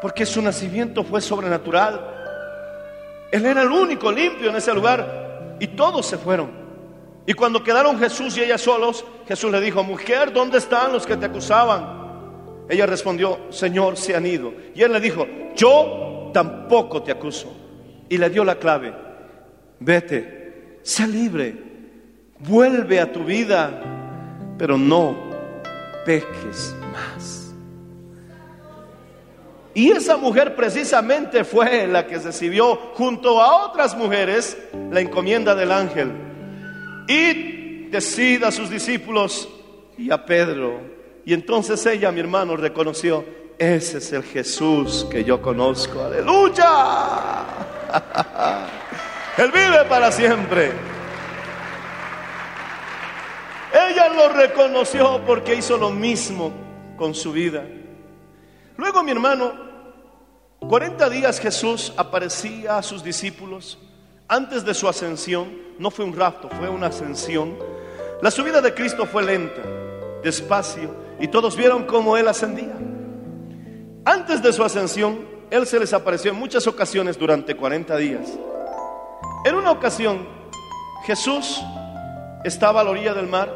porque 0.00 0.24
su 0.24 0.40
nacimiento 0.40 1.04
fue 1.04 1.20
sobrenatural. 1.20 2.16
Él 3.30 3.44
era 3.44 3.62
el 3.62 3.70
único 3.70 4.12
limpio 4.12 4.50
en 4.50 4.56
ese 4.56 4.72
lugar 4.72 5.56
y 5.58 5.66
todos 5.68 6.06
se 6.06 6.16
fueron. 6.16 6.67
Y 7.28 7.34
cuando 7.34 7.62
quedaron 7.62 7.98
Jesús 7.98 8.38
y 8.38 8.40
ella 8.42 8.56
solos, 8.56 9.04
Jesús 9.26 9.52
le 9.52 9.60
dijo, 9.60 9.84
mujer, 9.84 10.32
¿dónde 10.32 10.56
están 10.56 10.94
los 10.94 11.04
que 11.06 11.14
te 11.14 11.26
acusaban? 11.26 12.64
Ella 12.70 12.86
respondió, 12.86 13.38
Señor, 13.50 13.98
se 13.98 14.16
han 14.16 14.24
ido. 14.24 14.54
Y 14.74 14.80
él 14.80 14.94
le 14.94 14.98
dijo, 14.98 15.26
yo 15.54 16.30
tampoco 16.32 17.02
te 17.02 17.12
acuso. 17.12 17.54
Y 18.08 18.16
le 18.16 18.30
dio 18.30 18.46
la 18.46 18.54
clave, 18.54 18.94
vete, 19.78 20.78
sé 20.82 21.06
libre, 21.06 21.54
vuelve 22.38 22.98
a 22.98 23.12
tu 23.12 23.22
vida, 23.24 23.78
pero 24.56 24.78
no 24.78 25.14
peques 26.06 26.74
más. 26.94 27.54
Y 29.74 29.90
esa 29.90 30.16
mujer 30.16 30.56
precisamente 30.56 31.44
fue 31.44 31.86
la 31.88 32.06
que 32.06 32.16
recibió 32.16 32.74
junto 32.94 33.38
a 33.42 33.66
otras 33.66 33.94
mujeres 33.98 34.56
la 34.90 35.00
encomienda 35.00 35.54
del 35.54 35.72
ángel. 35.72 36.28
Y 37.08 37.88
decida 37.88 38.48
a 38.48 38.52
sus 38.52 38.68
discípulos 38.68 39.48
y 39.96 40.10
a 40.10 40.24
Pedro. 40.24 40.80
Y 41.24 41.32
entonces 41.32 41.84
ella, 41.86 42.12
mi 42.12 42.20
hermano, 42.20 42.54
reconoció, 42.56 43.24
ese 43.58 43.98
es 43.98 44.12
el 44.12 44.22
Jesús 44.22 45.06
que 45.10 45.24
yo 45.24 45.40
conozco. 45.42 46.04
Aleluya. 46.04 47.44
Él 49.38 49.50
vive 49.50 49.84
para 49.88 50.12
siempre. 50.12 50.72
Ella 53.72 54.08
lo 54.10 54.28
reconoció 54.28 55.22
porque 55.26 55.54
hizo 55.54 55.76
lo 55.76 55.90
mismo 55.90 56.52
con 56.96 57.14
su 57.14 57.32
vida. 57.32 57.64
Luego, 58.76 59.02
mi 59.02 59.12
hermano, 59.12 59.54
40 60.60 61.08
días 61.08 61.40
Jesús 61.40 61.92
aparecía 61.96 62.78
a 62.78 62.82
sus 62.82 63.02
discípulos 63.02 63.78
antes 64.28 64.64
de 64.64 64.74
su 64.74 64.88
ascensión. 64.88 65.68
No 65.78 65.90
fue 65.90 66.04
un 66.04 66.14
rapto, 66.14 66.48
fue 66.58 66.68
una 66.68 66.88
ascensión. 66.88 67.56
La 68.20 68.30
subida 68.30 68.60
de 68.60 68.74
Cristo 68.74 69.06
fue 69.06 69.22
lenta, 69.22 69.62
despacio, 70.22 70.94
y 71.20 71.28
todos 71.28 71.56
vieron 71.56 71.84
cómo 71.84 72.16
Él 72.16 72.26
ascendía. 72.28 72.76
Antes 74.04 74.42
de 74.42 74.52
su 74.52 74.64
ascensión, 74.64 75.24
Él 75.50 75.66
se 75.66 75.78
les 75.78 75.92
apareció 75.92 76.32
en 76.32 76.36
muchas 76.36 76.66
ocasiones 76.66 77.16
durante 77.16 77.54
40 77.54 77.96
días. 77.96 78.28
En 79.44 79.54
una 79.54 79.70
ocasión, 79.70 80.26
Jesús 81.04 81.60
estaba 82.44 82.80
a 82.80 82.84
la 82.84 82.90
orilla 82.90 83.14
del 83.14 83.28
mar. 83.28 83.54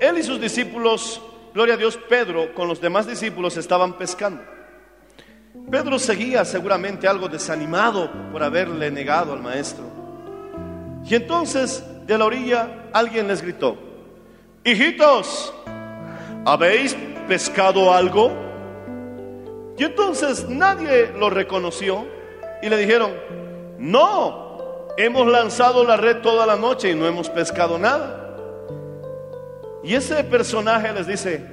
Él 0.00 0.18
y 0.18 0.24
sus 0.24 0.40
discípulos, 0.40 1.22
gloria 1.54 1.74
a 1.74 1.76
Dios, 1.78 1.96
Pedro 2.08 2.52
con 2.54 2.66
los 2.66 2.80
demás 2.80 3.06
discípulos 3.06 3.56
estaban 3.56 3.96
pescando. 3.96 4.42
Pedro 5.70 5.98
seguía 5.98 6.44
seguramente 6.44 7.06
algo 7.06 7.28
desanimado 7.28 8.10
por 8.32 8.42
haberle 8.42 8.90
negado 8.90 9.32
al 9.32 9.40
maestro. 9.40 10.01
Y 11.04 11.14
entonces 11.14 11.84
de 12.06 12.18
la 12.18 12.24
orilla 12.24 12.88
alguien 12.92 13.28
les 13.28 13.42
gritó, 13.42 13.76
hijitos, 14.64 15.52
¿habéis 16.44 16.96
pescado 17.28 17.92
algo? 17.92 18.32
Y 19.76 19.84
entonces 19.84 20.48
nadie 20.48 21.12
lo 21.18 21.30
reconoció 21.30 22.06
y 22.60 22.68
le 22.68 22.76
dijeron, 22.76 23.12
no, 23.78 24.86
hemos 24.96 25.26
lanzado 25.26 25.84
la 25.84 25.96
red 25.96 26.18
toda 26.18 26.46
la 26.46 26.56
noche 26.56 26.90
y 26.90 26.94
no 26.94 27.06
hemos 27.06 27.28
pescado 27.28 27.78
nada. 27.78 28.36
Y 29.82 29.94
ese 29.94 30.22
personaje 30.24 30.92
les 30.92 31.06
dice, 31.06 31.44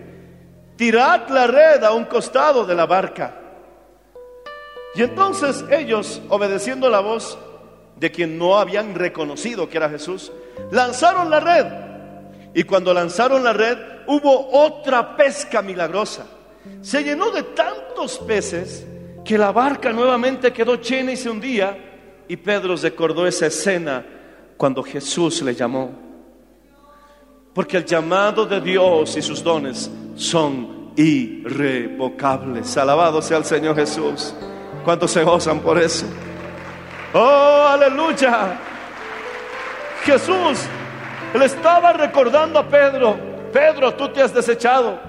tirad 0.75 1.27
la 1.29 1.47
red 1.47 1.83
a 1.83 1.93
un 1.93 2.05
costado 2.05 2.65
de 2.65 2.75
la 2.75 2.85
barca. 2.85 3.35
Y 4.93 5.01
entonces 5.01 5.65
ellos, 5.71 6.21
obedeciendo 6.29 6.89
la 6.89 6.99
voz 6.99 7.38
de 7.99 8.12
quien 8.12 8.38
no 8.38 8.57
habían 8.57 8.95
reconocido 8.95 9.69
que 9.69 9.77
era 9.77 9.89
Jesús, 9.89 10.31
lanzaron 10.71 11.29
la 11.29 11.39
red. 11.39 11.65
Y 12.53 12.63
cuando 12.63 12.93
lanzaron 12.93 13.43
la 13.43 13.53
red, 13.53 13.77
hubo 14.07 14.49
otra 14.51 15.15
pesca 15.15 15.62
milagrosa. 15.62 16.25
Se 16.81 17.03
llenó 17.03 17.31
de 17.31 17.43
tantos 17.43 18.19
peces 18.19 18.85
que 19.23 19.38
la 19.38 19.51
barca 19.51 19.91
nuevamente 19.91 20.53
quedó 20.53 20.75
llena 20.75 21.12
y 21.12 21.17
se 21.17 21.29
hundía. 21.29 21.77
Y 22.27 22.38
Pedro 22.38 22.75
recordó 22.75 23.27
esa 23.27 23.47
escena 23.47 24.05
cuando 24.55 24.81
Jesús 24.81 25.41
le 25.41 25.53
llamó. 25.53 25.91
Porque 27.53 27.77
el 27.77 27.85
llamado 27.85 28.45
de 28.45 28.62
Dios 28.62 29.17
y 29.17 29.21
sus 29.21 29.43
dones 29.43 29.91
son 30.15 30.91
irrevocables. 30.95 32.77
Alabado 32.77 33.21
sea 33.21 33.38
el 33.38 33.45
Señor 33.45 33.75
Jesús. 33.75 34.33
¿Cuántos 34.83 35.12
se 35.12 35.23
gozan 35.23 35.59
por 35.59 35.77
eso? 35.77 36.05
Oh, 37.13 37.65
aleluya. 37.67 38.59
Jesús 40.03 40.65
le 41.33 41.45
estaba 41.45 41.93
recordando 41.93 42.59
a 42.59 42.67
Pedro, 42.67 43.17
Pedro, 43.51 43.93
tú 43.93 44.09
te 44.09 44.21
has 44.21 44.33
desechado. 44.33 44.99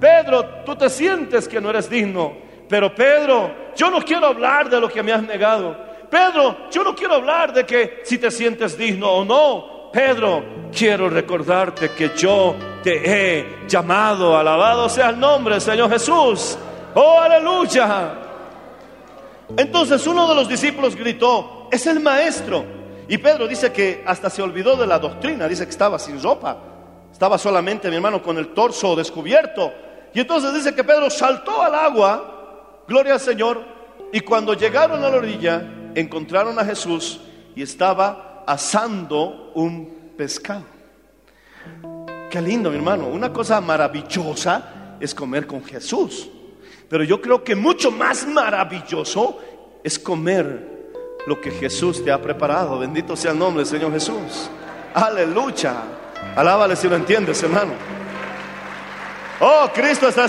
Pedro, 0.00 0.44
tú 0.64 0.74
te 0.74 0.88
sientes 0.88 1.46
que 1.46 1.60
no 1.60 1.70
eres 1.70 1.88
digno. 1.88 2.32
Pero 2.68 2.94
Pedro, 2.94 3.50
yo 3.76 3.90
no 3.90 4.00
quiero 4.00 4.26
hablar 4.26 4.68
de 4.68 4.80
lo 4.80 4.88
que 4.88 5.02
me 5.02 5.12
has 5.12 5.22
negado. 5.22 5.76
Pedro, 6.10 6.70
yo 6.70 6.82
no 6.82 6.94
quiero 6.94 7.14
hablar 7.14 7.52
de 7.52 7.64
que 7.64 8.00
si 8.04 8.18
te 8.18 8.30
sientes 8.30 8.76
digno 8.76 9.10
o 9.10 9.24
no. 9.24 9.90
Pedro, 9.92 10.42
quiero 10.74 11.08
recordarte 11.08 11.90
que 11.90 12.10
yo 12.16 12.56
te 12.82 13.02
he 13.04 13.66
llamado. 13.68 14.36
Alabado 14.36 14.88
sea 14.88 15.10
el 15.10 15.20
nombre 15.20 15.54
del 15.54 15.62
Señor 15.62 15.90
Jesús. 15.90 16.58
Oh, 16.94 17.20
aleluya. 17.20 18.21
Entonces 19.56 20.06
uno 20.06 20.28
de 20.28 20.34
los 20.34 20.48
discípulos 20.48 20.96
gritó, 20.96 21.68
es 21.70 21.86
el 21.86 22.00
maestro. 22.00 22.64
Y 23.08 23.18
Pedro 23.18 23.46
dice 23.46 23.72
que 23.72 24.02
hasta 24.06 24.30
se 24.30 24.42
olvidó 24.42 24.76
de 24.76 24.86
la 24.86 24.98
doctrina, 24.98 25.48
dice 25.48 25.64
que 25.64 25.70
estaba 25.70 25.98
sin 25.98 26.22
ropa, 26.22 26.56
estaba 27.12 27.36
solamente 27.36 27.90
mi 27.90 27.96
hermano 27.96 28.22
con 28.22 28.38
el 28.38 28.54
torso 28.54 28.96
descubierto. 28.96 29.72
Y 30.14 30.20
entonces 30.20 30.54
dice 30.54 30.74
que 30.74 30.84
Pedro 30.84 31.10
saltó 31.10 31.62
al 31.62 31.74
agua, 31.74 32.84
gloria 32.86 33.14
al 33.14 33.20
Señor, 33.20 33.62
y 34.12 34.20
cuando 34.20 34.54
llegaron 34.54 35.02
a 35.04 35.08
la 35.10 35.16
orilla 35.16 35.62
encontraron 35.94 36.58
a 36.58 36.64
Jesús 36.64 37.20
y 37.54 37.62
estaba 37.62 38.44
asando 38.46 39.52
un 39.54 40.12
pescado. 40.16 40.64
Qué 42.30 42.40
lindo, 42.40 42.70
mi 42.70 42.76
hermano. 42.76 43.08
Una 43.08 43.32
cosa 43.32 43.60
maravillosa 43.60 44.96
es 45.00 45.14
comer 45.14 45.46
con 45.46 45.62
Jesús. 45.62 46.28
Pero 46.92 47.04
yo 47.04 47.22
creo 47.22 47.42
que 47.42 47.56
mucho 47.56 47.90
más 47.90 48.26
maravilloso 48.26 49.38
es 49.82 49.98
comer 49.98 50.90
lo 51.26 51.40
que 51.40 51.50
Jesús 51.50 52.04
te 52.04 52.12
ha 52.12 52.20
preparado. 52.20 52.80
Bendito 52.80 53.16
sea 53.16 53.30
el 53.30 53.38
nombre 53.38 53.64
del 53.64 53.66
Señor 53.66 53.92
Jesús. 53.92 54.50
Aleluya. 54.92 55.74
Alábale 56.36 56.76
si 56.76 56.90
lo 56.90 56.96
entiendes, 56.96 57.42
hermano. 57.42 57.72
Oh, 59.40 59.70
Cristo 59.72 60.06
está, 60.08 60.28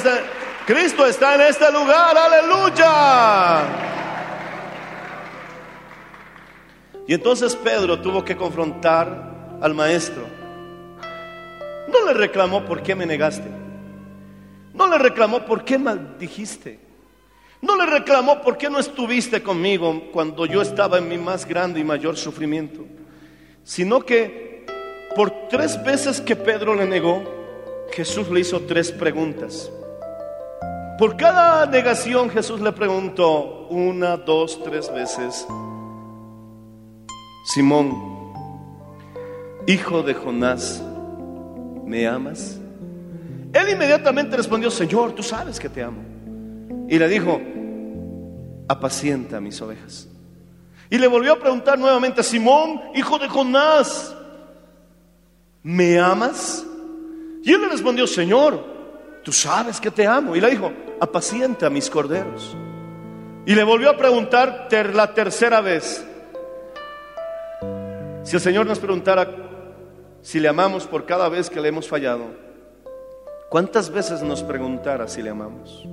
Cristo 0.66 1.06
está 1.06 1.36
en 1.36 1.42
este 1.42 1.70
lugar. 1.70 2.16
Aleluya. 2.18 3.64
Y 7.06 7.14
entonces 7.14 7.58
Pedro 7.58 8.00
tuvo 8.00 8.24
que 8.24 8.38
confrontar 8.38 9.58
al 9.62 9.74
maestro. 9.74 10.24
No 11.90 12.06
le 12.06 12.14
reclamó 12.14 12.64
por 12.64 12.82
qué 12.82 12.96
me 12.96 13.06
negaste. 13.06 13.63
No 14.74 14.88
le 14.88 14.98
reclamó 14.98 15.46
por 15.46 15.64
qué 15.64 15.78
maldijiste. 15.78 16.80
No 17.62 17.78
le 17.78 17.86
reclamó 17.86 18.42
por 18.42 18.58
qué 18.58 18.70
no 18.70 18.80
estuviste 18.80 19.42
conmigo 19.42 20.10
cuando 20.12 20.46
yo 20.46 20.62
estaba 20.62 20.98
en 20.98 21.08
mi 21.08 21.18
más 21.18 21.46
grande 21.46 21.80
y 21.80 21.84
mayor 21.84 22.18
sufrimiento. 22.18 22.82
Sino 23.64 24.02
que 24.02 24.66
por 25.16 25.48
tres 25.48 25.82
veces 25.84 26.20
que 26.20 26.36
Pedro 26.36 26.76
le 26.76 26.86
negó, 26.86 27.24
Jesús 27.92 28.30
le 28.30 28.42
hizo 28.42 28.62
tres 28.62 28.92
preguntas. 28.92 29.72
Por 30.98 31.16
cada 31.16 31.66
negación 31.66 32.30
Jesús 32.30 32.60
le 32.62 32.72
preguntó 32.72 33.68
una, 33.70 34.18
dos, 34.18 34.62
tres 34.64 34.94
veces, 34.94 35.48
Simón, 37.46 38.34
hijo 39.68 40.04
de 40.04 40.14
Jonás, 40.14 40.84
¿me 41.86 42.08
amas? 42.08 42.60
Él 43.54 43.70
inmediatamente 43.70 44.36
respondió, 44.36 44.72
Señor, 44.72 45.14
tú 45.14 45.22
sabes 45.22 45.60
que 45.60 45.70
te 45.70 45.84
amo. 45.84 46.02
Y 46.90 46.98
le 46.98 47.08
dijo, 47.08 47.40
apacienta 48.68 49.40
mis 49.40 49.62
ovejas. 49.62 50.08
Y 50.90 50.98
le 50.98 51.08
volvió 51.08 51.34
a 51.34 51.40
preguntar 51.40 51.78
nuevamente, 51.78 52.24
Simón, 52.24 52.82
hijo 52.96 53.20
de 53.20 53.30
Jonás, 53.30 54.16
¿me 55.62 56.00
amas? 56.00 56.66
Y 57.44 57.52
él 57.52 57.62
le 57.62 57.70
respondió, 57.70 58.08
Señor, 58.08 58.64
tú 59.24 59.32
sabes 59.32 59.80
que 59.80 59.92
te 59.92 60.08
amo. 60.08 60.36
Y 60.36 60.42
le 60.42 60.50
dijo, 60.50 60.72
apacienta 61.00 61.70
mis 61.70 61.90
corderos. 61.90 62.56
Y 63.46 63.54
le 63.54 63.64
volvió 63.64 63.90
a 63.90 63.98
preguntar 63.98 64.68
la 64.94 65.14
tercera 65.14 65.62
vez, 65.62 66.06
si 68.24 68.36
el 68.36 68.42
Señor 68.42 68.66
nos 68.66 68.80
preguntara 68.80 69.28
si 70.22 70.40
le 70.40 70.48
amamos 70.48 70.88
por 70.88 71.06
cada 71.06 71.28
vez 71.28 71.50
que 71.50 71.60
le 71.60 71.68
hemos 71.68 71.88
fallado, 71.88 72.43
¿cuántas 73.54 73.92
veces 73.92 74.24
nos 74.24 74.42
preguntara 74.42 75.08
si 75.08 75.22
le 75.22 75.30
amamos? 75.30 75.88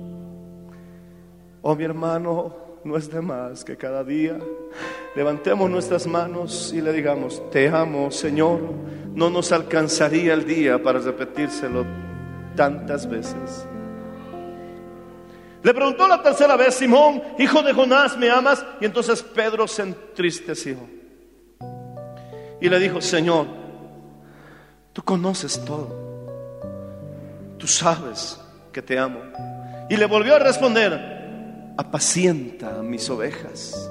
Oh 1.61 1.75
mi 1.75 1.83
hermano, 1.83 2.55
no 2.83 2.97
es 2.97 3.07
de 3.11 3.21
más 3.21 3.63
que 3.63 3.77
cada 3.77 4.03
día 4.03 4.39
levantemos 5.15 5.69
nuestras 5.69 6.07
manos 6.07 6.73
y 6.73 6.81
le 6.81 6.91
digamos, 6.91 7.47
te 7.51 7.69
amo 7.69 8.09
Señor, 8.09 8.61
no 9.13 9.29
nos 9.29 9.51
alcanzaría 9.51 10.33
el 10.33 10.43
día 10.43 10.81
para 10.81 10.97
repetírselo 10.97 11.85
tantas 12.55 13.07
veces. 13.07 13.67
Le 15.61 15.71
preguntó 15.71 16.07
la 16.07 16.23
tercera 16.23 16.55
vez, 16.55 16.73
Simón, 16.73 17.21
hijo 17.37 17.61
de 17.61 17.73
Jonás, 17.73 18.17
¿me 18.17 18.31
amas? 18.31 18.65
Y 18.79 18.85
entonces 18.85 19.21
Pedro 19.21 19.67
se 19.67 19.83
entristeció. 19.83 20.77
Y 22.59 22.69
le 22.69 22.79
dijo, 22.79 23.01
Señor, 23.01 23.45
tú 24.93 25.03
conoces 25.03 25.63
todo. 25.63 26.10
Tú 27.61 27.67
sabes 27.67 28.39
que 28.73 28.81
te 28.81 28.97
amo. 28.97 29.21
Y 29.87 29.95
le 29.95 30.07
volvió 30.07 30.35
a 30.35 30.39
responder, 30.39 30.99
apacienta 31.77 32.81
mis 32.81 33.07
ovejas. 33.07 33.87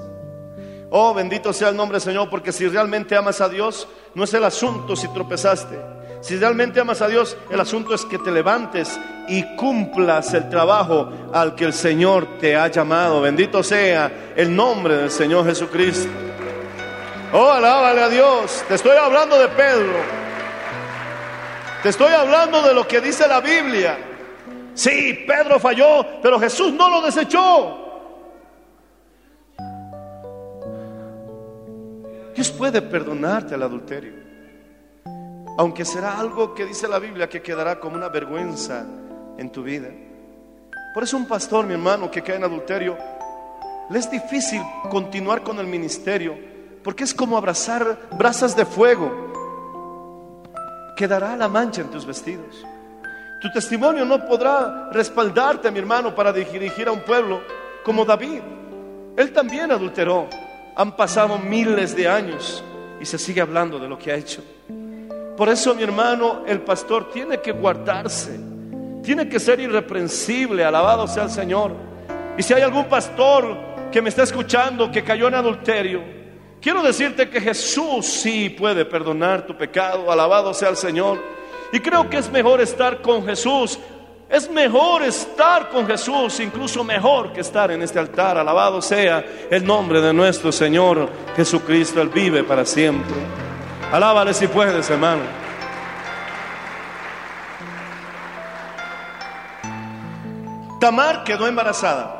Oh, 0.89 1.13
bendito 1.13 1.53
sea 1.53 1.69
el 1.69 1.77
nombre 1.77 1.95
del 1.95 2.01
Señor, 2.01 2.29
porque 2.29 2.51
si 2.51 2.67
realmente 2.67 3.15
amas 3.15 3.39
a 3.39 3.47
Dios, 3.47 3.87
no 4.13 4.25
es 4.25 4.33
el 4.33 4.43
asunto 4.43 4.97
si 4.97 5.07
tropezaste. 5.13 5.79
Si 6.19 6.35
realmente 6.35 6.81
amas 6.81 7.01
a 7.01 7.07
Dios, 7.07 7.37
el 7.49 7.61
asunto 7.61 7.95
es 7.95 8.03
que 8.03 8.19
te 8.19 8.29
levantes 8.29 8.99
y 9.29 9.55
cumplas 9.55 10.33
el 10.33 10.49
trabajo 10.49 11.09
al 11.31 11.55
que 11.55 11.63
el 11.63 11.73
Señor 11.73 12.39
te 12.41 12.57
ha 12.57 12.67
llamado. 12.67 13.21
Bendito 13.21 13.63
sea 13.63 14.33
el 14.35 14.53
nombre 14.53 14.97
del 14.97 15.11
Señor 15.11 15.45
Jesucristo. 15.45 16.11
Oh, 17.31 17.49
alábale 17.49 18.01
a 18.01 18.09
Dios. 18.09 18.65
Te 18.67 18.75
estoy 18.75 18.97
hablando 18.97 19.39
de 19.39 19.47
Pedro. 19.47 20.30
Te 21.81 21.89
estoy 21.89 22.13
hablando 22.13 22.61
de 22.61 22.75
lo 22.75 22.87
que 22.87 23.01
dice 23.01 23.27
la 23.27 23.41
Biblia. 23.41 23.97
Sí, 24.75 25.25
Pedro 25.27 25.59
falló, 25.59 26.05
pero 26.21 26.39
Jesús 26.39 26.71
no 26.73 26.89
lo 26.89 27.01
desechó. 27.01 27.77
Dios 32.35 32.51
puede 32.51 32.83
perdonarte 32.83 33.55
el 33.55 33.63
adulterio. 33.63 34.13
Aunque 35.57 35.83
será 35.83 36.19
algo 36.19 36.53
que 36.53 36.65
dice 36.65 36.87
la 36.87 36.99
Biblia 36.99 37.27
que 37.27 37.41
quedará 37.41 37.79
como 37.79 37.95
una 37.95 38.09
vergüenza 38.09 38.85
en 39.37 39.51
tu 39.51 39.63
vida. 39.63 39.89
Por 40.93 41.03
eso 41.03 41.17
un 41.17 41.27
pastor, 41.27 41.65
mi 41.65 41.73
hermano, 41.73 42.11
que 42.11 42.21
cae 42.21 42.35
en 42.35 42.43
adulterio, 42.43 42.95
le 43.89 43.97
es 43.97 44.09
difícil 44.09 44.61
continuar 44.89 45.41
con 45.41 45.57
el 45.57 45.67
ministerio, 45.67 46.37
porque 46.83 47.03
es 47.03 47.13
como 47.13 47.37
abrazar 47.37 47.97
brasas 48.17 48.55
de 48.55 48.65
fuego. 48.65 49.30
Quedará 50.95 51.35
la 51.35 51.47
mancha 51.47 51.81
en 51.81 51.89
tus 51.89 52.05
vestidos. 52.05 52.65
Tu 53.41 53.51
testimonio 53.51 54.05
no 54.05 54.23
podrá 54.25 54.89
respaldarte, 54.91 55.71
mi 55.71 55.79
hermano, 55.79 56.13
para 56.13 56.31
dirigir 56.31 56.87
a 56.87 56.91
un 56.91 57.01
pueblo 57.01 57.41
como 57.83 58.05
David. 58.05 58.41
Él 59.17 59.31
también 59.33 59.71
adulteró. 59.71 60.27
Han 60.75 60.95
pasado 60.95 61.37
miles 61.37 61.95
de 61.95 62.07
años 62.07 62.63
y 62.99 63.05
se 63.05 63.17
sigue 63.17 63.41
hablando 63.41 63.79
de 63.79 63.87
lo 63.87 63.97
que 63.97 64.11
ha 64.11 64.15
hecho. 64.15 64.43
Por 65.35 65.49
eso, 65.49 65.73
mi 65.73 65.81
hermano, 65.81 66.43
el 66.45 66.61
pastor 66.61 67.09
tiene 67.11 67.39
que 67.39 67.51
guardarse, 67.51 68.39
tiene 69.03 69.27
que 69.27 69.39
ser 69.39 69.59
irreprensible, 69.59 70.63
alabado 70.63 71.07
sea 71.07 71.23
el 71.23 71.31
Señor. 71.31 71.71
Y 72.37 72.43
si 72.43 72.53
hay 72.53 72.61
algún 72.61 72.85
pastor 72.85 73.57
que 73.91 74.01
me 74.01 74.09
está 74.09 74.23
escuchando 74.23 74.91
que 74.91 75.03
cayó 75.03 75.27
en 75.27 75.35
adulterio, 75.35 76.20
quiero 76.61 76.83
decirte 76.83 77.29
que 77.29 77.41
Jesús 77.41 78.05
sí 78.05 78.49
puede 78.49 78.85
perdonar 78.85 79.45
tu 79.45 79.55
pecado, 79.57 80.11
alabado 80.11 80.53
sea 80.53 80.69
el 80.69 80.77
Señor. 80.77 81.19
Y 81.73 81.79
creo 81.79 82.09
que 82.09 82.17
es 82.17 82.31
mejor 82.31 82.61
estar 82.61 83.01
con 83.01 83.25
Jesús. 83.25 83.79
Es 84.29 84.49
mejor 84.49 85.03
estar 85.03 85.69
con 85.69 85.85
Jesús, 85.85 86.39
incluso 86.39 86.85
mejor 86.85 87.33
que 87.33 87.41
estar 87.41 87.69
en 87.71 87.81
este 87.81 87.99
altar. 87.99 88.37
Alabado 88.37 88.81
sea 88.81 89.25
el 89.49 89.65
nombre 89.65 89.99
de 89.99 90.13
nuestro 90.13 90.53
Señor 90.53 91.09
Jesucristo. 91.35 92.01
Él 92.01 92.09
vive 92.09 92.43
para 92.43 92.65
siempre. 92.65 93.13
Alábale 93.91 94.33
si 94.33 94.47
puedes, 94.47 94.89
hermano. 94.89 95.21
Tamar 100.79 101.23
quedó 101.23 101.47
embarazada. 101.47 102.17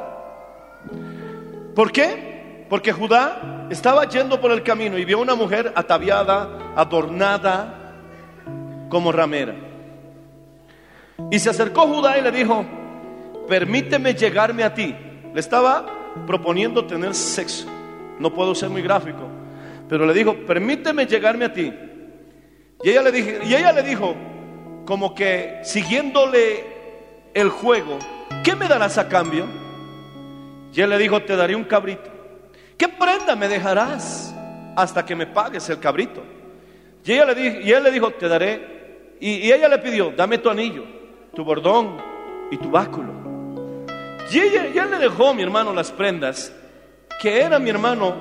¿Por 1.74 1.92
qué? 1.92 2.31
Porque 2.72 2.94
Judá 2.94 3.68
estaba 3.70 4.08
yendo 4.08 4.40
por 4.40 4.50
el 4.50 4.64
camino 4.64 4.98
y 4.98 5.04
vio 5.04 5.20
una 5.20 5.36
mujer 5.36 5.74
ataviada, 5.76 6.72
adornada 6.74 7.98
como 8.88 9.12
ramera. 9.12 9.54
Y 11.30 11.38
se 11.38 11.50
acercó 11.50 11.82
Judá 11.82 12.18
y 12.18 12.22
le 12.22 12.32
dijo, 12.32 12.66
permíteme 13.50 14.14
llegarme 14.14 14.64
a 14.64 14.74
ti. 14.74 14.96
Le 15.34 15.38
estaba 15.42 15.86
proponiendo 16.26 16.86
tener 16.86 17.14
sexo. 17.14 17.68
No 18.20 18.34
puedo 18.34 18.56
ser 18.56 18.70
muy 18.70 18.82
gráfico, 18.82 19.28
pero 19.90 20.06
le 20.06 20.14
dijo, 20.14 20.34
permíteme 20.48 21.06
llegarme 21.06 21.44
a 21.44 21.52
ti. 21.52 21.74
Y 22.84 22.90
ella 22.90 23.02
le 23.02 23.20
y 23.20 23.54
ella 23.54 23.74
le 23.74 23.84
dijo 23.84 24.16
como 24.86 25.14
que 25.14 25.60
siguiéndole 25.66 26.64
el 27.34 27.50
juego, 27.50 28.00
¿qué 28.46 28.56
me 28.56 28.70
darás 28.70 28.98
a 28.98 29.10
cambio? 29.10 29.46
Y 30.74 30.80
él 30.80 30.90
le 30.90 30.98
dijo, 30.98 31.22
te 31.22 31.36
daré 31.36 31.54
un 31.54 31.66
cabrito. 31.66 32.11
¿Qué 32.82 32.90
prenda 32.90 33.36
me 33.36 33.48
dejarás 33.48 34.34
hasta 34.76 35.06
que 35.06 35.16
me 35.16 35.28
pagues 35.28 35.70
el 35.70 35.78
cabrito? 35.78 36.24
Y, 37.06 37.12
ella 37.12 37.26
le 37.26 37.36
dijo, 37.36 37.60
y 37.60 37.72
él 37.72 37.84
le 37.84 37.92
dijo, 37.92 38.10
te 38.10 38.28
daré. 38.28 39.18
Y, 39.20 39.52
ella 39.52 39.70
le 39.70 39.78
pidió, 39.78 40.12
dame 40.18 40.40
tu 40.40 40.50
anillo, 40.50 40.84
tu 41.36 41.44
bordón 41.44 41.98
y 42.50 42.58
tu 42.58 42.72
báculo. 42.72 43.14
Y 44.32 44.40
ella, 44.40 44.66
él 44.66 44.90
le 44.90 44.98
dejó, 44.98 45.32
mi 45.36 45.44
hermano, 45.44 45.76
las 45.76 45.92
prendas, 45.92 46.52
que 47.22 47.42
eran, 47.42 47.64
mi 47.64 47.70
hermano, 47.70 48.16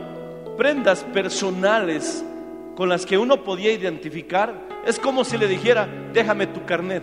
prendas 0.58 1.04
personales 1.04 2.22
con 2.76 2.90
las 2.90 3.06
que 3.06 3.16
uno 3.16 3.42
podía 3.42 3.72
identificar. 3.72 4.52
Es 4.84 4.98
como 4.98 5.24
si 5.24 5.38
le 5.38 5.46
dijera, 5.46 5.88
déjame 6.12 6.48
tu 6.48 6.66
carnet. 6.66 7.02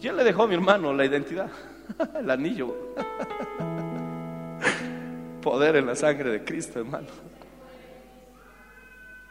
Y 0.00 0.06
él 0.06 0.16
le 0.16 0.24
dejó, 0.24 0.48
mi 0.48 0.54
hermano, 0.54 0.90
la 0.94 1.04
identidad, 1.04 1.50
el 2.18 2.30
anillo. 2.30 2.74
Poder 5.40 5.76
en 5.76 5.86
la 5.86 5.94
sangre 5.96 6.30
de 6.30 6.44
Cristo, 6.44 6.80
hermano. 6.80 7.08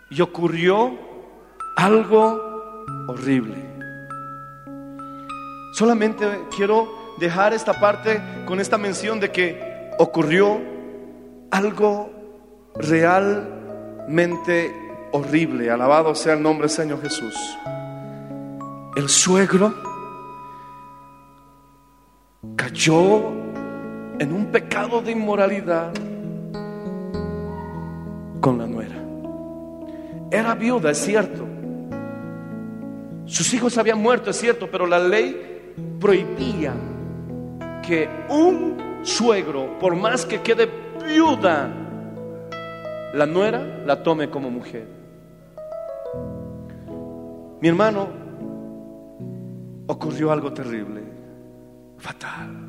Y 0.09 0.21
ocurrió 0.21 0.97
algo 1.75 2.85
horrible. 3.07 3.55
Solamente 5.73 6.25
quiero 6.55 7.15
dejar 7.19 7.53
esta 7.53 7.79
parte 7.79 8.21
con 8.45 8.59
esta 8.59 8.77
mención 8.77 9.19
de 9.19 9.31
que 9.31 9.91
ocurrió 9.99 10.59
algo 11.51 12.11
realmente 12.75 14.73
horrible. 15.11 15.69
Alabado 15.69 16.15
sea 16.15 16.33
el 16.33 16.41
nombre 16.41 16.67
del 16.67 16.75
Señor 16.75 17.01
Jesús. 17.01 17.35
El 18.95 19.07
suegro 19.09 19.73
cayó 22.55 23.48
en 24.19 24.33
un 24.33 24.47
pecado 24.47 25.01
de 25.01 25.13
inmoralidad 25.13 25.93
con 28.41 28.57
la 28.57 28.67
nuera. 28.67 28.95
Era 30.29 30.53
viuda, 30.55 30.91
es 30.91 30.97
cierto. 30.97 31.47
Sus 33.25 33.53
hijos 33.53 33.77
habían 33.77 34.01
muerto, 34.01 34.29
es 34.29 34.37
cierto, 34.37 34.69
pero 34.69 34.85
la 34.85 34.99
ley 34.99 35.73
prohibía 35.99 36.73
que 37.85 38.09
un 38.29 38.77
suegro, 39.03 39.79
por 39.79 39.95
más 39.95 40.25
que 40.25 40.41
quede 40.41 40.69
viuda, 41.05 41.69
la 43.13 43.25
nuera 43.25 43.83
la 43.85 44.03
tome 44.03 44.29
como 44.29 44.51
mujer. 44.51 44.87
Mi 47.61 47.67
hermano, 47.67 48.07
ocurrió 49.87 50.31
algo 50.31 50.53
terrible, 50.53 51.03
fatal. 51.97 52.68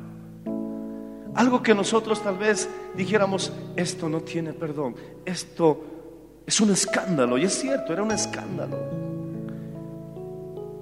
Algo 1.35 1.63
que 1.63 1.73
nosotros 1.73 2.21
tal 2.21 2.37
vez 2.37 2.69
dijéramos, 2.95 3.51
esto 3.75 4.09
no 4.09 4.21
tiene 4.21 4.53
perdón, 4.53 4.95
esto 5.25 5.83
es 6.45 6.59
un 6.59 6.71
escándalo, 6.71 7.37
y 7.37 7.45
es 7.45 7.53
cierto, 7.53 7.93
era 7.93 8.03
un 8.03 8.11
escándalo. 8.11 8.77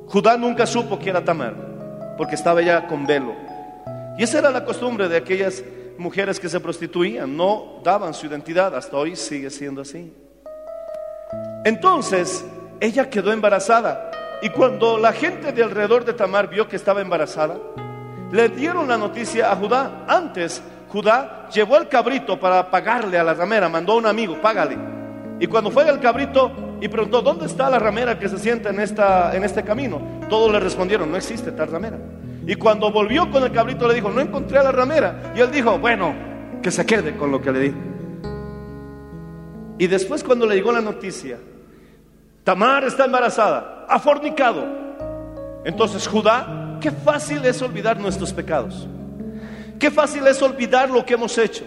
Judá 0.08 0.38
nunca 0.38 0.66
supo 0.66 0.98
que 0.98 1.12
era 1.12 1.24
Tamar, 1.24 2.16
porque 2.18 2.36
estaba 2.36 2.62
ya 2.62 2.88
con 2.88 3.06
velo. 3.06 3.36
Y 4.18 4.24
esa 4.24 4.40
era 4.40 4.50
la 4.50 4.66
costumbre 4.66 5.08
de 5.08 5.18
aquellas 5.18 5.64
mujeres 6.00 6.40
que 6.40 6.50
se 6.50 6.60
prostituían, 6.60 7.38
no 7.38 7.80
daban 7.84 8.14
su 8.14 8.26
identidad, 8.26 8.76
hasta 8.76 8.98
hoy 8.98 9.16
sigue 9.16 9.52
siendo 9.52 9.82
así. 9.82 10.12
Entonces, 11.64 12.44
ella 12.80 13.10
quedó 13.10 13.32
embarazada. 13.32 14.10
Y 14.42 14.50
cuando 14.50 14.98
la 14.98 15.12
gente 15.12 15.52
de 15.52 15.64
alrededor 15.64 16.06
de 16.06 16.14
Tamar 16.14 16.50
vio 16.50 16.68
que 16.68 16.78
estaba 16.78 17.02
embarazada, 17.02 17.58
le 18.32 18.50
dieron 18.50 18.88
la 18.88 18.98
noticia 18.98 19.52
a 19.52 19.56
Judá. 19.56 20.06
Antes, 20.08 20.62
Judá 20.90 21.48
llevó 21.54 21.78
el 21.78 21.88
cabrito 21.88 22.40
para 22.40 22.70
pagarle 22.70 23.18
a 23.18 23.24
la 23.24 23.34
ramera, 23.34 23.70
mandó 23.70 23.94
a 23.94 23.98
un 23.98 24.06
amigo, 24.06 24.40
págale. 24.42 24.78
Y 25.40 25.48
cuando 25.48 25.72
fue 25.72 25.88
el 25.88 26.00
cabrito 26.00 26.52
y 26.82 26.88
preguntó, 26.88 27.22
¿dónde 27.22 27.46
está 27.46 27.70
la 27.70 27.80
ramera 27.80 28.20
que 28.20 28.28
se 28.28 28.38
sienta 28.38 28.70
en, 28.70 28.80
esta, 28.80 29.36
en 29.36 29.44
este 29.44 29.64
camino? 29.64 30.02
Todos 30.30 30.52
le 30.52 30.60
respondieron, 30.60 31.10
no 31.12 31.18
existe 31.18 31.52
tal 31.52 31.70
ramera. 31.70 31.98
Y 32.46 32.56
cuando 32.56 32.92
volvió 32.92 33.30
con 33.32 33.44
el 33.44 33.52
cabrito 33.52 33.88
le 33.88 33.94
dijo, 33.94 34.10
no 34.10 34.22
encontré 34.22 34.58
a 34.58 34.64
la 34.64 34.72
ramera. 34.72 35.34
Y 35.36 35.40
él 35.40 35.52
dijo, 35.52 35.78
bueno, 35.78 36.14
que 36.62 36.72
se 36.72 36.86
quede 36.86 37.16
con 37.16 37.32
lo 37.32 37.42
que 37.42 37.52
le 37.52 37.60
di. 37.60 37.74
Y 39.78 39.88
después 39.88 40.24
cuando 40.24 40.46
le 40.46 40.56
llegó 40.56 40.72
la 40.72 40.82
noticia, 40.82 41.38
Tamar 42.44 42.84
está 42.84 43.06
embarazada, 43.06 43.86
ha 43.88 44.00
fornicado. 44.00 44.66
Entonces 45.64 46.08
Judá, 46.08 46.59
qué 46.80 46.92
fácil 46.92 47.44
es 47.46 47.62
olvidar 47.62 48.00
nuestros 48.00 48.34
pecados. 48.34 48.88
Qué 49.80 49.90
fácil 49.92 50.26
es 50.28 50.42
olvidar 50.42 50.90
lo 50.90 51.06
que 51.06 51.14
hemos 51.14 51.38
hecho. 51.38 51.64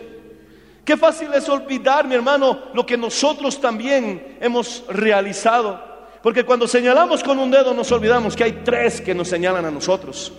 Qué 0.84 0.96
fácil 0.96 1.32
es 1.34 1.48
olvidar, 1.48 2.06
mi 2.06 2.14
hermano, 2.14 2.58
lo 2.74 2.84
que 2.84 2.96
nosotros 2.96 3.60
también 3.60 4.36
hemos 4.40 4.84
realizado. 4.88 5.80
Porque 6.22 6.44
cuando 6.44 6.68
señalamos 6.68 7.22
con 7.22 7.38
un 7.38 7.50
dedo 7.50 7.72
nos 7.74 7.90
olvidamos 7.92 8.36
que 8.36 8.44
hay 8.44 8.60
tres 8.64 9.00
que 9.00 9.14
nos 9.14 9.28
señalan 9.28 9.64
a 9.64 9.70
nosotros. 9.70 10.32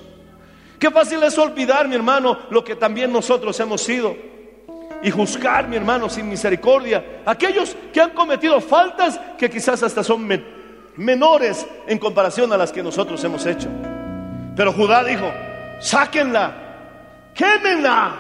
Qué 0.79 0.91
fácil 0.91 1.23
es 1.23 1.37
olvidar, 1.37 1.87
mi 1.87 1.95
hermano, 1.95 2.37
lo 2.49 2.63
que 2.63 2.75
también 2.75 3.11
nosotros 3.11 3.57
hemos 3.59 3.81
sido. 3.81 4.15
Y 5.01 5.11
juzgar, 5.11 5.67
mi 5.67 5.75
hermano, 5.77 6.09
sin 6.09 6.29
misericordia. 6.29 7.21
Aquellos 7.25 7.75
que 7.91 8.01
han 8.01 8.11
cometido 8.11 8.61
faltas 8.61 9.19
que 9.37 9.49
quizás 9.49 9.81
hasta 9.83 10.03
son 10.03 10.25
men- 10.25 10.45
menores 10.95 11.65
en 11.87 11.97
comparación 11.97 12.51
a 12.53 12.57
las 12.57 12.71
que 12.71 12.83
nosotros 12.83 13.21
hemos 13.23 13.45
hecho. 13.45 13.67
Pero 14.55 14.73
Judá 14.73 15.03
dijo, 15.03 15.31
sáquenla, 15.79 16.53
quémenla. 17.33 18.15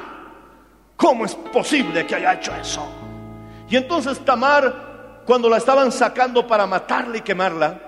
¿Cómo 0.95 1.25
es 1.25 1.35
posible 1.35 2.05
que 2.05 2.15
haya 2.15 2.33
hecho 2.33 2.55
eso? 2.55 2.87
Y 3.69 3.75
entonces 3.75 4.19
Tamar, 4.19 5.21
cuando 5.25 5.49
la 5.49 5.57
estaban 5.57 5.91
sacando 5.91 6.45
para 6.45 6.65
matarla 6.65 7.17
y 7.17 7.21
quemarla, 7.21 7.79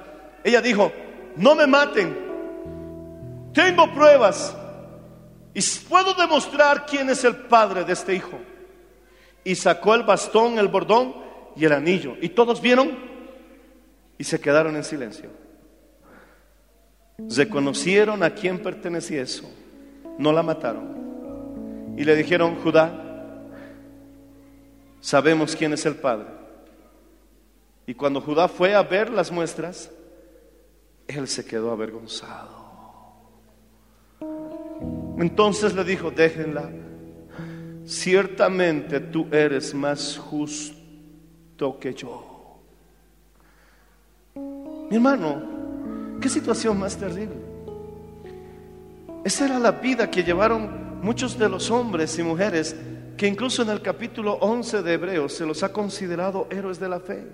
ella 0.44 0.62
dijo, 0.62 0.92
no 1.38 1.56
me 1.56 1.68
maten, 1.68 2.16
tengo 3.54 3.94
pruebas 3.94 4.56
y 5.54 5.62
puedo 5.88 6.14
demostrar 6.14 6.86
quién 6.86 7.10
es 7.10 7.24
el 7.24 7.36
padre 7.36 7.86
de 7.86 7.94
este 7.94 8.14
hijo. 8.14 8.38
Y 9.44 9.56
sacó 9.56 9.96
el 9.96 10.04
bastón, 10.04 10.60
el 10.60 10.68
bordón 10.68 11.16
y 11.56 11.64
el 11.64 11.72
anillo. 11.72 12.16
Y 12.22 12.30
todos 12.30 12.62
vieron 12.62 12.98
y 14.18 14.24
se 14.26 14.40
quedaron 14.42 14.76
en 14.76 14.84
silencio. 14.84 15.30
Reconocieron 17.18 18.24
a 18.24 18.32
quién 18.32 18.60
pertenecía 18.60 19.22
eso. 19.22 19.50
No 20.18 20.32
la 20.32 20.44
mataron. 20.44 21.96
Y 21.98 22.04
le 22.04 22.16
dijeron, 22.16 22.56
Judá, 22.56 22.94
sabemos 25.00 25.56
quién 25.56 25.74
es 25.74 25.86
el 25.86 25.96
padre. 25.96 26.28
Y 27.88 27.94
cuando 27.94 28.20
Judá 28.20 28.48
fue 28.48 28.74
a 28.74 28.82
ver 28.84 29.10
las 29.10 29.32
muestras, 29.32 29.92
él 31.08 31.28
se 31.28 31.46
quedó 31.46 31.72
avergonzado. 31.72 32.66
Entonces 35.18 35.74
le 35.74 35.84
dijo, 35.84 36.12
déjenla. 36.12 36.70
Ciertamente 37.86 39.00
tú 39.00 39.28
eres 39.32 39.74
más 39.74 40.18
justo 40.18 41.80
que 41.80 41.94
yo. 41.94 42.60
Mi 44.90 44.96
hermano, 44.96 45.55
qué 46.26 46.30
situación 46.30 46.80
más 46.80 46.98
terrible. 46.98 47.36
Esa 49.24 49.46
era 49.46 49.60
la 49.60 49.74
vida 49.74 50.10
que 50.10 50.24
llevaron 50.24 51.00
muchos 51.04 51.38
de 51.38 51.48
los 51.48 51.70
hombres 51.70 52.18
y 52.18 52.24
mujeres 52.24 52.76
que 53.16 53.28
incluso 53.28 53.62
en 53.62 53.70
el 53.70 53.80
capítulo 53.84 54.34
11 54.42 54.82
de 54.82 54.94
Hebreos 54.94 55.34
se 55.34 55.46
los 55.46 55.62
ha 55.62 55.72
considerado 55.72 56.48
héroes 56.50 56.80
de 56.80 56.90
la 56.90 57.00
fe. 57.00 57.28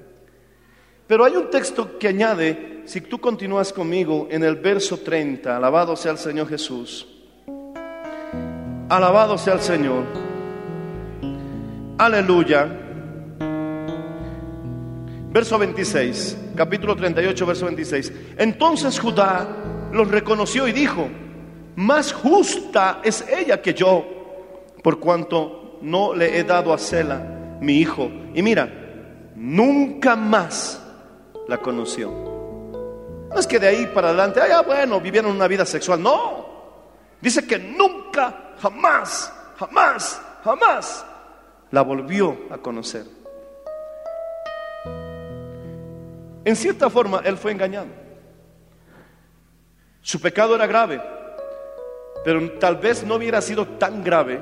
Pero 1.08 1.24
hay 1.24 1.38
un 1.38 1.50
texto 1.50 1.98
que 1.98 2.10
añade, 2.10 2.82
si 2.84 3.00
tú 3.00 3.18
continúas 3.18 3.72
conmigo 3.72 4.28
en 4.30 4.44
el 4.44 4.58
verso 4.58 4.98
30, 4.98 5.56
alabado 5.56 5.96
sea 5.96 6.12
el 6.12 6.18
Señor 6.18 6.50
Jesús. 6.50 7.08
Alabado 8.90 9.38
sea 9.38 9.54
el 9.54 9.62
Señor. 9.62 10.04
Aleluya. 11.98 12.91
Verso 15.32 15.58
26, 15.58 16.38
capítulo 16.58 16.94
38, 16.94 17.46
verso 17.46 17.66
26. 17.66 18.14
Entonces 18.38 19.00
Judá 19.00 19.48
los 19.94 20.10
reconoció 20.10 20.68
y 20.68 20.74
dijo, 20.74 21.08
más 21.78 22.12
justa 22.12 23.00
es 23.02 23.26
ella 23.30 23.62
que 23.62 23.74
yo, 23.74 24.06
por 24.84 25.00
cuanto 25.00 25.80
no 25.82 26.14
le 26.14 26.38
he 26.38 26.44
dado 26.44 26.74
a 26.74 26.78
Sela, 26.78 27.58
mi 27.62 27.78
hijo. 27.78 28.12
Y 28.34 28.42
mira, 28.42 28.70
nunca 29.36 30.18
más 30.18 30.82
la 31.48 31.60
conoció. 31.60 32.12
No 32.12 33.40
es 33.40 33.48
que 33.48 33.58
de 33.58 33.70
ahí 33.70 33.90
para 33.94 34.10
adelante, 34.10 34.42
ah, 34.42 34.64
bueno, 34.64 35.00
vivieron 35.00 35.32
una 35.32 35.48
vida 35.48 35.66
sexual. 35.66 36.04
No, 36.04 36.46
dice 37.22 37.48
que 37.48 37.58
nunca, 37.58 38.56
jamás, 38.62 39.34
jamás, 39.58 40.22
jamás 40.44 41.06
la 41.72 41.84
volvió 41.84 42.38
a 42.50 42.58
conocer. 42.58 43.21
En 46.44 46.56
cierta 46.56 46.90
forma, 46.90 47.22
él 47.24 47.38
fue 47.38 47.52
engañado. 47.52 47.88
Su 50.02 50.20
pecado 50.20 50.56
era 50.56 50.66
grave, 50.66 51.02
pero 52.24 52.54
tal 52.54 52.78
vez 52.78 53.04
no 53.04 53.16
hubiera 53.16 53.42
sido 53.42 53.68
tan 53.68 54.04
grave 54.04 54.40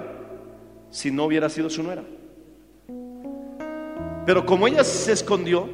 si 0.89 1.11
no 1.11 1.25
hubiera 1.25 1.49
sido 1.49 1.69
su 1.69 1.83
nuera. 1.83 2.03
Pero 4.25 4.45
como 4.45 4.67
ella 4.67 4.83
se 4.83 5.11
escondió, 5.11 5.69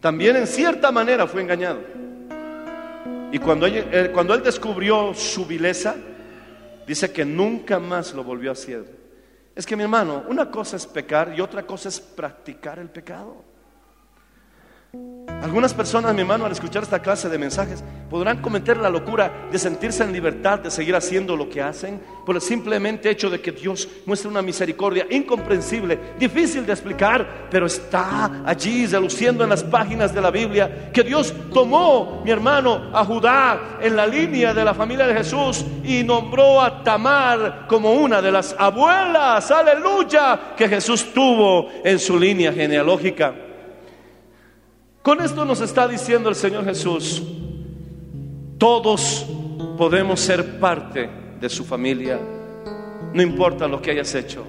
también 0.00 0.36
en 0.36 0.46
cierta 0.46 0.90
manera 0.90 1.26
fue 1.26 1.42
engañado. 1.42 1.80
Y 3.32 3.38
cuando, 3.38 3.66
eh, 3.66 4.10
cuando 4.14 4.34
él 4.34 4.42
descubrió 4.42 5.12
su 5.12 5.44
vileza, 5.44 5.96
dice 6.86 7.12
que 7.12 7.24
nunca 7.24 7.78
más 7.78 8.14
lo 8.14 8.22
volvió 8.22 8.50
a 8.50 8.52
hacer. 8.52 8.84
Es 9.54 9.66
que 9.66 9.76
mi 9.76 9.82
hermano, 9.82 10.24
una 10.28 10.50
cosa 10.50 10.76
es 10.76 10.86
pecar 10.86 11.34
y 11.36 11.40
otra 11.40 11.64
cosa 11.64 11.88
es 11.88 12.00
practicar 12.00 12.78
el 12.78 12.88
pecado. 12.88 13.53
Algunas 15.44 15.74
personas, 15.74 16.14
mi 16.14 16.22
hermano, 16.22 16.46
al 16.46 16.52
escuchar 16.52 16.84
esta 16.84 17.02
clase 17.02 17.28
de 17.28 17.36
mensajes, 17.36 17.84
podrán 18.08 18.40
cometer 18.40 18.78
la 18.78 18.88
locura 18.88 19.48
de 19.52 19.58
sentirse 19.58 20.02
en 20.02 20.10
libertad 20.10 20.60
de 20.60 20.70
seguir 20.70 20.96
haciendo 20.96 21.36
lo 21.36 21.50
que 21.50 21.60
hacen 21.60 22.00
por 22.24 22.34
el 22.34 22.40
simplemente 22.40 23.10
hecho 23.10 23.28
de 23.28 23.42
que 23.42 23.52
Dios 23.52 23.86
muestra 24.06 24.30
una 24.30 24.40
misericordia 24.40 25.06
incomprensible, 25.10 25.98
difícil 26.18 26.64
de 26.64 26.72
explicar, 26.72 27.48
pero 27.50 27.66
está 27.66 28.42
allí 28.46 28.86
reluciendo 28.86 29.44
en 29.44 29.50
las 29.50 29.62
páginas 29.62 30.14
de 30.14 30.22
la 30.22 30.30
Biblia, 30.30 30.90
que 30.90 31.02
Dios 31.02 31.34
tomó, 31.52 32.22
mi 32.24 32.30
hermano, 32.30 32.90
a 32.94 33.04
Judá 33.04 33.78
en 33.82 33.96
la 33.96 34.06
línea 34.06 34.54
de 34.54 34.64
la 34.64 34.72
familia 34.72 35.06
de 35.06 35.14
Jesús 35.14 35.62
y 35.84 36.02
nombró 36.04 36.62
a 36.62 36.82
Tamar 36.82 37.66
como 37.68 37.92
una 37.92 38.22
de 38.22 38.32
las 38.32 38.56
abuelas, 38.58 39.50
aleluya, 39.50 40.54
que 40.56 40.70
Jesús 40.70 41.12
tuvo 41.12 41.68
en 41.84 41.98
su 41.98 42.18
línea 42.18 42.50
genealógica. 42.50 43.34
Con 45.04 45.20
esto 45.20 45.44
nos 45.44 45.60
está 45.60 45.86
diciendo 45.86 46.30
el 46.30 46.34
Señor 46.34 46.64
Jesús, 46.64 47.22
todos 48.56 49.26
podemos 49.76 50.18
ser 50.18 50.58
parte 50.58 51.10
de 51.38 51.50
su 51.50 51.62
familia, 51.62 52.18
no 53.12 53.20
importa 53.20 53.68
lo 53.68 53.82
que 53.82 53.90
hayas 53.90 54.14
hecho, 54.14 54.46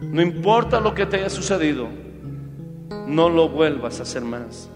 no 0.00 0.20
importa 0.20 0.80
lo 0.80 0.92
que 0.92 1.06
te 1.06 1.18
haya 1.18 1.30
sucedido, 1.30 1.86
no 3.06 3.28
lo 3.28 3.48
vuelvas 3.48 4.00
a 4.00 4.02
hacer 4.02 4.22
más. 4.22 4.68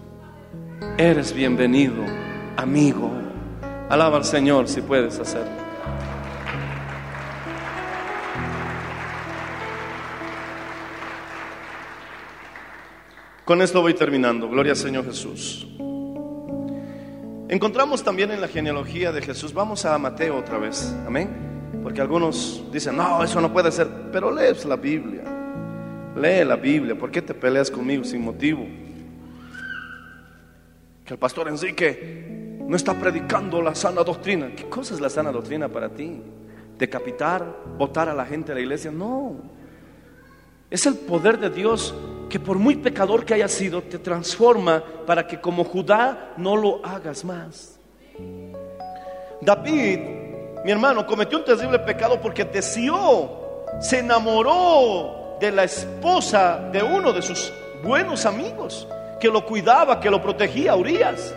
Eres 0.97 1.33
bienvenido, 1.33 2.05
amigo. 2.55 3.11
Alaba 3.89 4.15
al 4.15 4.23
Señor 4.23 4.69
si 4.69 4.79
puedes 4.79 5.19
hacerlo. 5.19 5.51
Con 13.45 13.61
esto 13.61 13.81
voy 13.81 13.93
terminando. 13.93 14.47
Gloria 14.47 14.73
al 14.73 14.77
Señor 14.77 15.05
Jesús. 15.05 15.67
Encontramos 17.49 18.01
también 18.03 18.31
en 18.31 18.39
la 18.39 18.47
genealogía 18.47 19.11
de 19.11 19.21
Jesús, 19.21 19.53
vamos 19.53 19.83
a 19.83 19.97
Mateo 19.97 20.37
otra 20.37 20.57
vez, 20.57 20.95
amén. 21.05 21.29
Porque 21.83 21.99
algunos 21.99 22.63
dicen, 22.71 22.95
no, 22.95 23.21
eso 23.23 23.41
no 23.41 23.51
puede 23.51 23.73
ser, 23.73 23.87
pero 24.09 24.31
lees 24.31 24.63
la 24.63 24.77
Biblia. 24.77 25.23
Lee 26.15 26.45
la 26.45 26.55
Biblia, 26.55 26.97
¿por 26.97 27.11
qué 27.11 27.21
te 27.21 27.33
peleas 27.33 27.69
conmigo 27.69 28.05
sin 28.05 28.21
motivo? 28.21 28.65
Que 31.03 31.13
el 31.13 31.19
pastor 31.19 31.49
Enrique 31.49 32.57
no 32.65 32.75
está 32.77 32.93
predicando 32.93 33.61
la 33.61 33.75
sana 33.75 34.03
doctrina. 34.03 34.51
¿Qué 34.55 34.69
cosa 34.69 34.93
es 34.93 35.01
la 35.01 35.09
sana 35.09 35.31
doctrina 35.31 35.67
para 35.67 35.89
ti? 35.89 36.21
¿Decapitar? 36.77 37.45
¿Votar 37.77 38.07
a 38.07 38.13
la 38.13 38.25
gente 38.25 38.53
de 38.53 38.55
la 38.55 38.61
iglesia? 38.61 38.91
No. 38.91 39.35
Es 40.69 40.85
el 40.85 40.95
poder 40.95 41.37
de 41.37 41.49
Dios 41.49 41.93
que 42.31 42.39
por 42.39 42.57
muy 42.57 42.77
pecador 42.77 43.25
que 43.25 43.33
haya 43.33 43.49
sido, 43.49 43.81
te 43.81 43.99
transforma 43.99 44.81
para 45.05 45.27
que 45.27 45.41
como 45.41 45.65
Judá 45.65 46.31
no 46.37 46.55
lo 46.55 46.79
hagas 46.83 47.25
más. 47.25 47.77
David, 49.41 49.99
mi 50.63 50.71
hermano, 50.71 51.05
cometió 51.05 51.39
un 51.39 51.43
terrible 51.43 51.79
pecado 51.79 52.21
porque 52.21 52.45
deseó, 52.45 53.65
se 53.81 53.99
enamoró 53.99 55.35
de 55.41 55.51
la 55.51 55.65
esposa 55.65 56.69
de 56.71 56.81
uno 56.81 57.11
de 57.11 57.21
sus 57.21 57.51
buenos 57.83 58.25
amigos, 58.25 58.87
que 59.19 59.27
lo 59.27 59.45
cuidaba, 59.45 59.99
que 59.99 60.09
lo 60.09 60.21
protegía, 60.21 60.73
Urias. 60.73 61.35